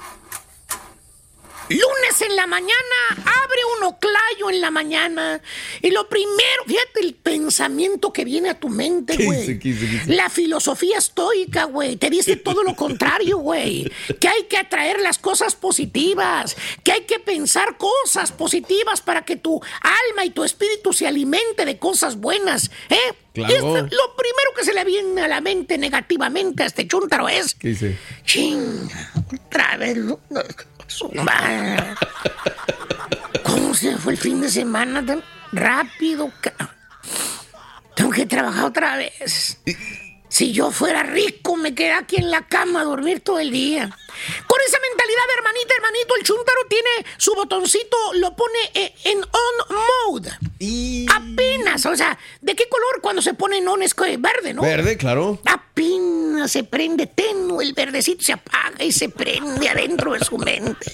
Lunes 1.69 2.21
en 2.21 2.37
la 2.37 2.47
mañana, 2.47 2.75
abre 3.11 3.61
un 3.79 3.85
oclayo 3.85 4.51
en 4.51 4.61
la 4.61 4.71
mañana. 4.71 5.41
Y 5.81 5.91
lo 5.91 6.09
primero, 6.09 6.65
fíjate 6.67 7.01
el 7.01 7.15
pensamiento 7.15 8.13
que 8.13 8.25
viene 8.25 8.51
a 8.51 8.61
tu 8.61 8.69
mente, 8.69 9.17
¿Qué 9.17 9.25
güey. 9.25 9.61
La 10.07 10.29
filosofía 10.29 10.99
estoica, 10.99 11.65
güey. 11.65 11.97
Te 11.97 12.11
dice 12.11 12.37
todo 12.37 12.63
lo 12.63 12.77
contrario, 12.77 13.39
güey. 13.39 13.91
Que 14.21 14.29
hay 14.29 14.45
que 14.45 14.59
atraer 14.59 15.01
las 15.01 15.19
cosas 15.19 15.57
positivas. 15.57 16.57
Que 16.83 16.93
hay 16.93 17.03
que 17.03 17.19
pensar 17.19 17.79
cosas 17.79 18.33
positivas 18.33 19.01
para 19.01 19.25
que 19.25 19.37
tu 19.37 19.61
alma 19.81 20.25
y 20.25 20.31
tu 20.31 20.45
espíritu 20.45 20.93
se 20.93 21.07
alimente 21.07 21.65
de 21.65 21.79
cosas 21.79 22.17
buenas. 22.17 22.71
¿Eh? 22.91 23.15
Claro. 23.33 23.73
Lo 23.73 24.17
primero 24.17 24.55
que 24.57 24.65
se 24.65 24.73
le 24.73 24.85
viene 24.85 25.23
a 25.23 25.29
la 25.29 25.41
mente 25.41 25.77
negativamente 25.77 26.63
a 26.63 26.67
este 26.67 26.87
chúntaro 26.87 27.29
es. 27.29 27.55
¿Qué 27.55 27.69
dice? 27.69 27.99
Chinga, 28.25 29.13
otra 29.47 29.77
vez. 29.77 29.99
¿Cómo 33.43 33.75
se 33.75 33.97
fue 33.97 34.13
el 34.13 34.19
fin 34.19 34.41
de 34.41 34.49
semana 34.49 35.05
tan 35.05 35.23
rápido? 35.53 36.31
Tengo 37.95 38.11
que 38.11 38.27
trabajar 38.27 38.65
otra 38.65 38.97
vez. 38.97 39.59
Si 40.29 40.53
yo 40.53 40.71
fuera 40.71 41.03
rico, 41.03 41.57
me 41.57 41.75
quedaría 41.75 41.99
aquí 41.99 42.17
en 42.17 42.31
la 42.31 42.47
cama 42.47 42.81
a 42.81 42.85
dormir 42.85 43.21
todo 43.21 43.39
el 43.39 43.51
día. 43.51 43.97
Con 44.47 44.61
esa 44.67 44.79
mentalidad, 44.81 45.23
hermanita, 45.37 45.75
hermanito, 45.75 46.17
el 46.17 46.23
chúntaro 46.25 46.61
tiene 46.69 46.91
su 47.17 47.35
botoncito, 47.35 47.97
lo 48.15 48.35
pone 48.35 48.59
eh, 48.75 48.95
en 49.05 49.19
on 49.19 49.79
mode. 50.09 50.31
Apenas, 51.11 51.85
o 51.87 51.97
sea, 51.97 52.19
¿de 52.41 52.55
qué 52.55 52.69
color 52.69 53.01
cuando 53.01 53.23
se 53.23 53.35
pone 53.35 53.59
en 53.59 53.69
on 53.69 53.83
es 53.83 53.95
verde, 53.95 54.55
no? 54.55 54.63
Verde, 54.63 54.97
claro. 54.97 55.41
Apenas 55.45 56.51
se 56.51 56.65
prende 56.65 57.07
tenue, 57.07 57.65
el 57.65 57.75
verdecito 57.75 58.23
se 58.23 58.33
apaga 58.33 58.85
y 58.85 58.93
se 58.93 59.09
prende 59.09 59.69
adentro 59.69 60.13
de 60.13 60.25
su 60.25 60.39
mente. 60.39 60.93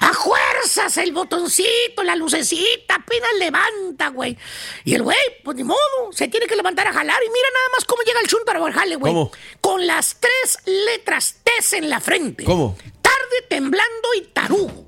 A 0.00 0.12
fuerzas 0.12 0.96
el 0.98 1.12
botoncito, 1.12 2.02
la 2.02 2.16
lucecita, 2.16 2.96
apenas 2.96 3.30
levanta, 3.38 4.08
güey. 4.08 4.36
Y 4.84 4.94
el 4.94 5.02
güey, 5.02 5.16
pues 5.42 5.56
ni 5.56 5.64
modo, 5.64 5.78
se 6.12 6.28
tiene 6.28 6.46
que 6.46 6.56
levantar 6.56 6.86
a 6.86 6.92
jalar 6.92 7.22
y 7.22 7.28
mira 7.28 7.48
nada 7.52 7.66
más 7.76 7.84
cómo 7.84 8.02
llega 8.02 8.20
el 8.20 8.26
chúntaro 8.26 8.64
al 8.64 8.72
jale, 8.72 8.96
güey. 8.96 9.12
¿Cómo? 9.12 9.32
Con 9.60 9.86
las 9.86 10.16
tres 10.20 10.58
letras 10.64 11.36
T 11.42 11.54
en 11.72 11.88
la 11.88 12.00
frente. 12.00 12.44
¿Cómo? 12.44 12.53
Tarde, 13.02 13.46
temblando 13.48 14.08
y 14.16 14.22
tarugo. 14.32 14.86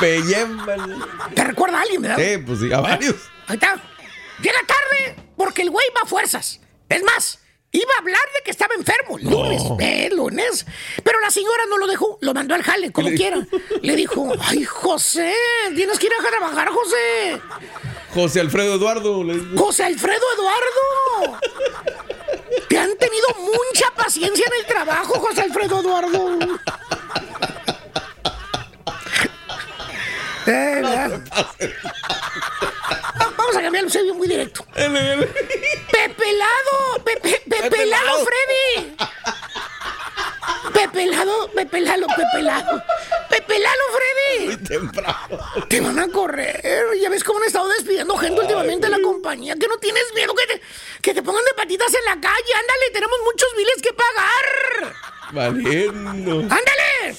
Pellémbale. 0.00 0.94
¿Te 1.34 1.44
recuerda 1.44 1.78
a 1.78 1.82
alguien, 1.82 2.02
verdad? 2.02 2.16
Sí, 2.18 2.38
pues 2.38 2.60
sí, 2.60 2.72
a 2.72 2.80
varios. 2.80 3.16
Ahí 3.46 3.54
está. 3.56 3.80
Llega 4.40 4.58
tarde 4.66 5.16
porque 5.36 5.62
el 5.62 5.70
güey 5.70 5.86
va 5.96 6.02
a 6.02 6.06
fuerzas. 6.06 6.60
Es 6.88 7.02
más, 7.02 7.40
iba 7.72 7.90
a 7.96 7.98
hablar 8.00 8.20
de 8.36 8.42
que 8.44 8.50
estaba 8.50 8.74
enfermo. 8.74 9.18
Lunes, 9.18 9.62
eh, 9.80 10.10
lunes. 10.12 10.64
Pero 11.02 11.20
la 11.20 11.30
señora 11.30 11.64
no 11.68 11.78
lo 11.78 11.86
dejó, 11.86 12.18
lo 12.20 12.32
mandó 12.34 12.54
al 12.54 12.62
jale, 12.62 12.92
como 12.92 13.08
Le- 13.10 13.16
quiera. 13.16 13.46
Le 13.82 13.96
dijo, 13.96 14.32
ay, 14.40 14.64
José, 14.64 15.34
tienes 15.74 15.98
que 15.98 16.06
ir 16.06 16.12
a 16.18 16.28
trabajar, 16.28 16.68
José. 16.68 17.40
José 18.14 18.40
Alfredo 18.40 18.74
Eduardo. 18.76 19.24
José 19.56 19.84
Alfredo 19.84 20.22
Eduardo. 20.36 21.38
Te 22.68 22.78
han 22.78 22.96
tenido 22.96 23.26
mucha 23.40 23.90
paciencia 24.18 24.46
en 24.46 24.52
el 24.60 24.66
trabajo, 24.66 25.14
José 25.20 25.42
Alfredo 25.42 25.80
Eduardo. 25.80 26.38
Eh. 30.46 30.82
Va- 30.82 31.20
Vamos 33.36 33.56
a 33.56 33.62
cambiarlo, 33.62 33.90
se 33.90 34.02
vio 34.02 34.14
muy 34.14 34.26
directo. 34.28 34.64
Pepelado, 34.72 35.28
Pepe, 37.04 37.42
Pepelado, 37.48 38.26
Freddy. 38.26 38.96
Pepelado, 40.72 41.50
Pepelado, 41.52 42.06
Pepelado. 42.16 42.82
Pepelado, 43.28 43.80
Freddy. 43.92 44.56
Temprano. 44.64 45.38
Te 45.68 45.80
van 45.80 45.98
a 45.98 46.08
correr. 46.08 46.62
Ya 47.00 47.10
ves 47.10 47.24
cómo 47.24 47.40
han 47.40 47.46
estado 47.46 47.68
despidiendo 47.68 48.16
gente 48.16 48.40
últimamente 48.40 48.86
en 48.86 48.92
la 48.92 49.00
compañía. 49.00 49.54
Que 49.56 49.66
no 49.68 49.76
tienes 49.78 50.04
miedo 50.14 50.34
que 50.34 50.46
te, 50.54 50.62
que 51.02 51.14
te 51.14 51.22
pongan 51.22 51.44
de 51.44 51.52
patitas 51.68 51.94
en 51.94 52.04
la 52.06 52.20
calle. 52.20 52.52
Ándale, 52.54 52.90
tenemos 52.92 53.18
muchos 53.24 53.48
biles 53.56 53.82
que 53.82 53.92
pagar. 53.92 54.94
Valiendo. 55.32 56.40
¡Ándale! 56.40 57.16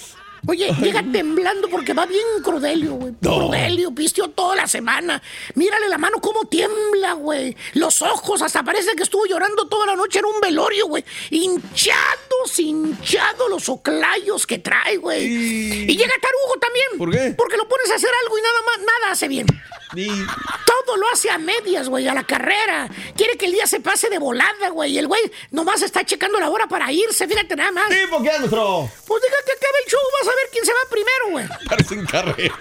Oye, 0.47 0.74
llega 0.82 1.04
temblando 1.12 1.68
porque 1.68 1.93
va 1.93 2.06
bien 2.06 2.26
Crudelio, 2.41 2.93
güey. 2.93 3.14
Crudelio, 3.22 3.93
pisteó 3.93 4.30
toda 4.30 4.56
la 4.56 4.68
semana. 4.68 5.22
Mírale 5.54 5.89
la 5.89 5.97
mano 5.97 6.20
cómo 6.22 6.45
tiembla, 6.45 7.14
güey. 7.14 7.56
Los 7.74 8.02
ojos, 8.02 8.41
hasta 8.41 8.64
parece 8.64 8.95
que 8.95 9.04
estuvo 9.04 9.26
llorando 9.26 9.68
toda 9.68 9.86
la 9.86 9.95
noche 9.95 10.20
en 10.20 10.26
un 10.26 10.39
velorio, 10.41 10.88
güey. 10.88 11.04
Hinchados, 11.30 12.58
hinchados 12.58 13.50
los 13.50 13.70
oclayos 13.70 14.47
que 14.47 14.60
trae, 14.60 14.97
güey. 14.97 15.26
Y 15.26 15.95
llega 15.97 16.14
Tarugo 16.22 16.60
también. 16.60 16.88
¿Por 16.97 17.12
qué? 17.12 17.36
Porque 17.38 17.58
lo 17.58 17.68
pones 17.68 17.91
a 17.91 17.95
hacer 17.95 18.10
algo 18.24 18.38
y 18.38 18.41
nada 18.41 18.62
más, 18.66 18.80
nada 18.80 19.12
hace 19.12 19.28
bien. 19.28 19.45
Todo 19.92 20.98
lo 20.98 21.10
hace 21.12 21.30
a 21.30 21.38
medias, 21.38 21.90
güey, 21.90 22.08
a 22.08 22.14
la 22.14 22.24
carrera. 22.24 22.90
Quiere 23.16 23.38
que 23.38 23.46
el 23.48 23.52
día 23.54 23.66
se 23.68 23.80
pase 23.80 24.10
de 24.10 24.20
volada, 24.20 24.70
güey. 24.72 24.94
Y 24.94 24.98
el 25.00 25.08
güey 25.08 25.22
nomás 25.52 25.82
está 25.82 26.06
checando 26.06 26.40
la 26.40 26.50
hora 26.50 26.68
para 26.68 26.92
irse, 26.92 27.28
fíjate 27.28 27.56
nada 27.56 27.72
más. 27.72 27.90
¿Tipo 27.90 28.22
qué, 28.22 28.38
nuestro? 28.40 28.90
Pues 29.08 29.22
deja 29.22 29.36
que 29.46 29.52
acabe 29.52 29.78
el 29.86 29.92
show, 29.92 30.00
vas 30.20 30.28
a 30.28 30.36
ver 30.36 30.50
quién 30.52 30.66
se 30.66 30.72
va 30.74 30.80
primero, 30.90 31.30
güey. 31.32 31.68
Parecen 31.68 32.06
carreras. 32.06 32.58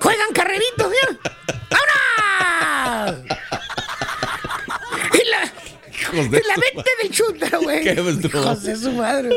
Juegan 0.00 0.32
carreritos, 0.32 0.90
mira. 0.90 1.18
¡Ahora! 1.70 3.22
Y 5.12 5.28
la, 5.28 5.44
y 6.38 6.42
la 6.46 6.56
mente 6.56 6.90
del 7.02 7.10
chúntaro, 7.10 7.60
güey. 7.60 7.86
Hijos 7.88 8.62
de 8.62 8.76
su 8.76 8.92
madre. 8.92 9.30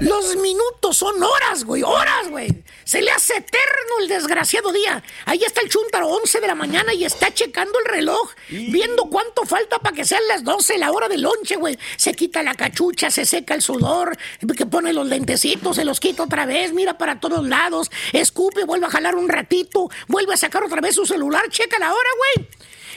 Los 0.00 0.34
minutos 0.36 0.96
son 0.96 1.22
horas, 1.22 1.64
güey, 1.64 1.82
horas, 1.82 2.28
güey. 2.30 2.64
Se 2.84 3.02
le 3.02 3.10
hace 3.10 3.36
eterno 3.36 4.00
el 4.00 4.08
desgraciado 4.08 4.72
día. 4.72 5.02
Ahí 5.26 5.44
está 5.44 5.60
el 5.60 5.68
chúntaro, 5.68 6.08
11 6.08 6.40
de 6.40 6.46
la 6.46 6.54
mañana, 6.54 6.94
y 6.94 7.04
está 7.04 7.32
checando 7.32 7.78
el 7.78 7.84
reloj, 7.84 8.30
viendo 8.48 9.04
cuánto 9.04 9.44
falta 9.44 9.78
para 9.78 9.94
que 9.94 10.06
sean 10.06 10.26
las 10.26 10.42
12, 10.42 10.78
la 10.78 10.90
hora 10.90 11.06
del 11.08 11.20
lonche, 11.20 11.56
güey. 11.56 11.78
Se 11.96 12.14
quita 12.14 12.42
la 12.42 12.54
cachucha, 12.54 13.10
se 13.10 13.26
seca 13.26 13.54
el 13.54 13.60
sudor, 13.60 14.16
que 14.56 14.64
pone 14.64 14.94
los 14.94 15.06
lentecitos, 15.06 15.76
se 15.76 15.84
los 15.84 16.00
quita 16.00 16.22
otra 16.22 16.46
vez, 16.46 16.72
mira 16.72 16.96
para 16.96 17.20
todos 17.20 17.46
lados, 17.46 17.90
escupe, 18.12 18.64
vuelve 18.64 18.86
a 18.86 18.90
jalar 18.90 19.16
un 19.16 19.28
ratito, 19.28 19.90
vuelve 20.08 20.32
a 20.32 20.38
sacar 20.38 20.64
otra 20.64 20.80
vez 20.80 20.94
su 20.94 21.04
celular, 21.04 21.48
checa 21.50 21.78
la 21.78 21.92
hora, 21.92 22.08
güey. 22.16 22.48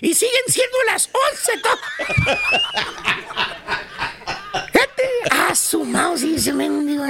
Y 0.01 0.13
siguen 0.15 0.43
siendo 0.47 0.77
las 0.87 1.09
11. 1.13 1.61
Fíjate, 5.53 5.53
a 5.53 5.55
su 5.55 5.85
mouse 5.85 6.21
dice 6.21 6.53
mendigo. 6.53 7.05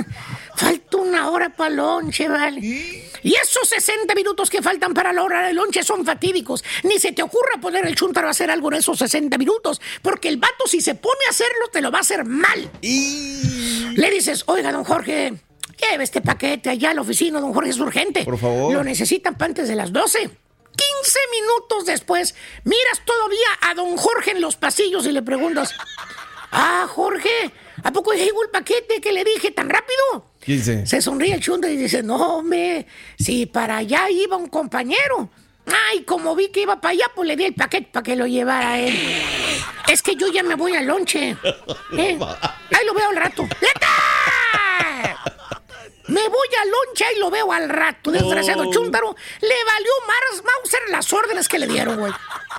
Falta 0.56 0.98
una 0.98 1.30
hora 1.30 1.50
para 1.50 1.70
el 1.70 1.78
lonche, 1.78 2.28
vale. 2.28 2.60
Y 2.62 3.36
esos 3.36 3.68
60 3.70 4.14
minutos 4.16 4.50
que 4.50 4.62
faltan 4.62 4.94
para 4.94 5.14
la 5.14 5.24
hora 5.24 5.48
del 5.48 5.56
lonche 5.56 5.84
son 5.84 6.06
fatídicos. 6.06 6.64
Ni 6.84 7.00
se 7.00 7.12
te 7.12 7.24
ocurra 7.24 7.60
poner 7.62 7.88
el 7.88 7.96
chuntaro 7.96 8.28
a 8.28 8.32
hacer 8.32 8.52
algo 8.52 8.70
en 8.72 8.80
esos 8.80 9.00
60 9.00 9.38
minutos, 9.38 9.82
porque 10.02 10.28
el 10.28 10.38
vato, 10.38 10.68
si 10.68 10.82
se 10.82 10.96
pone 10.96 11.20
a 11.28 11.30
hacerlo, 11.30 11.68
te 11.72 11.82
lo 11.82 11.92
va 11.92 12.00
a 12.00 12.02
hacer 12.02 12.26
mal. 12.26 12.70
Le 12.82 14.12
dices, 14.12 14.44
oiga, 14.48 14.72
don 14.72 14.84
Jorge, 14.84 15.34
lleve 15.78 16.04
este 16.04 16.22
paquete 16.22 16.70
allá 16.70 16.92
a 16.92 16.94
la 16.94 17.02
oficina, 17.02 17.40
don 17.40 17.54
Jorge, 17.54 17.70
es 17.70 17.80
urgente. 17.80 18.26
Por 18.26 18.38
favor. 18.38 18.74
Lo 18.74 18.84
necesitan 18.84 19.36
para 19.36 19.50
antes 19.50 19.68
de 19.68 19.76
las 19.76 19.94
12. 19.94 20.20
15 20.20 21.20
minutos 21.32 21.86
después, 21.86 22.36
miras 22.64 23.06
todavía 23.06 23.48
a 23.62 23.74
don 23.76 23.96
Jorge 23.96 24.32
en 24.32 24.42
los 24.42 24.56
pasillos 24.56 25.06
y 25.06 25.12
le 25.12 25.22
preguntas, 25.22 25.74
ah, 26.52 26.88
Jorge, 26.90 27.52
¿a 27.84 27.92
poco 27.92 28.14
llegó 28.14 28.44
el 28.44 28.50
paquete 28.50 29.00
que 29.02 29.12
le 29.12 29.24
dije 29.24 29.52
tan 29.52 29.70
rápido? 29.70 30.32
15. 30.44 30.86
Se 30.86 31.02
sonríe 31.02 31.34
el 31.34 31.42
chunda 31.42 31.70
y 31.70 31.78
dice, 31.78 32.04
no, 32.04 32.38
hombre, 32.38 32.86
si 33.18 33.46
para 33.46 33.78
allá 33.78 34.10
iba 34.10 34.36
un 34.36 34.48
compañero. 34.48 35.30
Ay, 35.66 36.04
como 36.04 36.36
vi 36.36 36.50
que 36.50 36.62
iba 36.62 36.82
para 36.82 36.92
allá, 36.92 37.06
pues 37.16 37.28
le 37.28 37.36
di 37.36 37.46
el 37.46 37.54
paquete 37.54 37.90
para 37.92 38.04
que 38.04 38.16
lo 38.16 38.28
llevara 38.28 38.80
él. 38.80 38.98
Es 39.90 40.02
que 40.02 40.16
yo 40.16 40.28
ya 40.28 40.44
me 40.44 40.56
voy 40.56 40.76
al 40.76 40.86
lonche. 40.86 41.38
¿Eh? 41.98 42.20
Ahí 42.20 42.86
lo 42.86 42.94
veo 42.94 43.10
al 43.10 43.16
rato. 43.16 43.44
¡Leta! 43.62 43.88
Me 46.08 46.28
voy 46.28 46.48
al 46.62 46.70
lonche 46.70 47.06
y 47.16 47.20
lo 47.20 47.32
veo 47.32 47.52
al 47.52 47.70
rato. 47.70 48.12
Desgraciado 48.12 48.70
chúntaro. 48.72 49.16
Le 49.42 49.56
valió 49.66 49.92
Mars 50.06 50.44
Mauser 50.44 50.82
las 50.90 51.14
órdenes 51.14 51.48
que 51.48 51.60
le 51.60 51.68
dieron, 51.68 51.98
güey. 51.98 52.12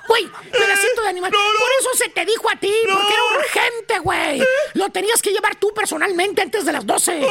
Güey, 0.07 0.29
pedacito 0.51 1.01
de 1.01 1.09
animal. 1.09 1.31
Por 1.31 1.69
eso 1.79 1.89
se 1.95 2.09
te 2.09 2.25
dijo 2.25 2.49
a 2.49 2.55
ti, 2.59 2.71
porque 2.91 3.13
era 3.13 3.23
urgente, 3.39 3.99
güey. 3.99 4.43
Lo 4.73 4.89
tenías 4.89 5.21
que 5.21 5.31
llevar 5.31 5.55
tú 5.55 5.73
personalmente 5.73 6.41
antes 6.41 6.65
de 6.65 6.71
las 6.71 6.85
12. 6.85 7.27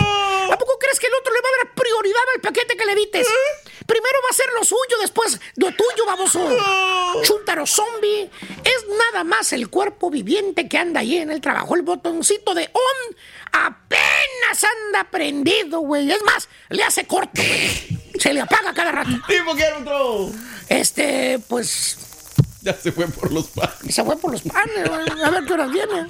¿A 0.51 0.59
poco 0.59 0.79
crees 0.79 0.99
que 0.99 1.07
el 1.07 1.15
otro 1.15 1.33
le 1.33 1.41
va 1.41 1.49
a 1.49 1.65
dar 1.65 1.75
prioridad 1.75 2.23
al 2.35 2.41
paquete 2.41 2.77
que 2.77 2.85
le 2.85 2.95
dites? 2.95 3.27
Primero 3.87 4.19
va 4.25 4.31
a 4.31 4.35
ser 4.35 4.47
lo 4.55 4.65
suyo, 4.65 4.97
después 5.01 5.39
lo 5.57 5.67
tuyo, 5.73 6.07
baboso. 6.07 6.41
Chúntaro 7.23 7.67
zombie 7.67 8.31
es 8.65 8.87
nada 8.89 9.25
más 9.25 9.53
el 9.53 9.69
cuerpo 9.69 10.11
viviente 10.11 10.69
que 10.69 10.79
anda 10.79 11.01
ahí 11.01 11.19
en 11.19 11.31
el 11.31 11.41
trabajo. 11.41 11.75
El 11.77 11.83
botoncito 11.83 12.55
de 12.55 12.71
on 12.73 13.17
apenas 13.53 14.65
anda 14.65 15.05
prendido, 15.11 15.81
güey. 15.81 16.11
Es 16.11 16.23
más, 16.23 16.49
le 16.71 16.83
hace 16.83 17.07
corto, 17.07 17.43
güey. 17.43 18.01
Se 18.19 18.33
le 18.33 18.41
apaga 18.41 18.73
cada 18.73 18.93
rato. 18.93 19.11
¿Tipo 19.29 19.55
qué, 19.55 19.67
otro? 19.81 20.31
Este, 20.69 21.39
pues, 21.49 21.99
Ya 22.65 22.73
se 22.73 22.91
fue 22.93 23.07
por 23.09 23.31
los 23.31 23.49
panes. 23.49 23.95
se 23.95 24.03
fue 24.03 24.17
por 24.17 24.33
los 24.33 24.43
panes. 24.43 24.91
A 25.23 25.31
ver 25.31 25.45
qué 25.45 25.53
horas 25.53 25.71
viene. 25.71 26.07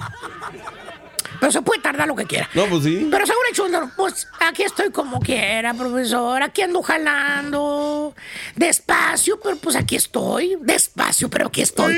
Pero 1.39 1.51
se 1.51 1.61
puede 1.61 1.81
tardar 1.81 2.07
lo 2.07 2.15
que 2.15 2.25
quiera. 2.25 2.49
No, 2.53 2.65
pues 2.65 2.83
sí. 2.83 3.07
Pero 3.09 3.25
seguro 3.25 3.47
el 3.49 3.55
chúndaro, 3.55 3.91
pues 3.95 4.27
aquí 4.39 4.63
estoy 4.63 4.91
como 4.91 5.19
quiera, 5.19 5.73
profesor. 5.73 6.41
Aquí 6.43 6.61
ando 6.61 6.81
jalando. 6.81 8.13
Despacio, 8.55 9.39
pero 9.39 9.57
pues 9.57 9.75
aquí 9.75 9.95
estoy. 9.95 10.57
Despacio, 10.61 11.29
pero 11.29 11.47
aquí 11.47 11.61
estoy. 11.61 11.93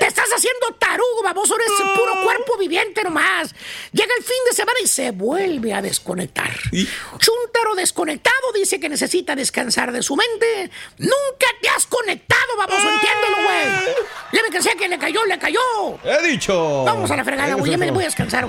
Te 0.00 0.06
estás 0.06 0.28
haciendo 0.34 0.76
tarugo, 0.78 1.22
baboso. 1.22 1.54
Eres 1.56 1.70
puro 1.96 2.24
cuerpo 2.24 2.56
viviente 2.58 3.02
nomás. 3.02 3.54
Llega 3.92 4.12
el 4.16 4.24
fin 4.24 4.36
de 4.48 4.56
semana 4.56 4.78
y 4.82 4.86
se 4.86 5.10
vuelve 5.10 5.72
a 5.72 5.82
desconectar. 5.82 6.50
Chúntaro 6.70 7.74
desconectado 7.76 8.52
dice 8.54 8.80
que 8.80 8.88
necesita 8.88 9.34
descansar 9.34 9.92
de 9.92 10.02
su 10.02 10.16
mente. 10.16 10.70
Nunca 10.98 11.46
te 11.60 11.68
has 11.68 11.86
conectado, 11.86 12.56
baboso. 12.56 12.88
Entiéndelo, 12.88 13.36
güey. 13.44 13.96
Ya 14.32 14.42
me 14.42 14.48
cansé 14.50 14.70
que 14.76 14.88
le 14.88 14.98
cayó, 14.98 15.24
le 15.24 15.38
cayó. 15.38 15.60
He 16.04 16.26
dicho. 16.28 16.84
Vamos 16.84 17.10
a 17.10 17.16
la 17.16 17.24
fregada, 17.24 17.54
güey. 17.54 17.70
Ya 17.70 17.78
me 17.78 17.90
voy 17.90 18.04
a 18.04 18.06
descansar. 18.06 18.48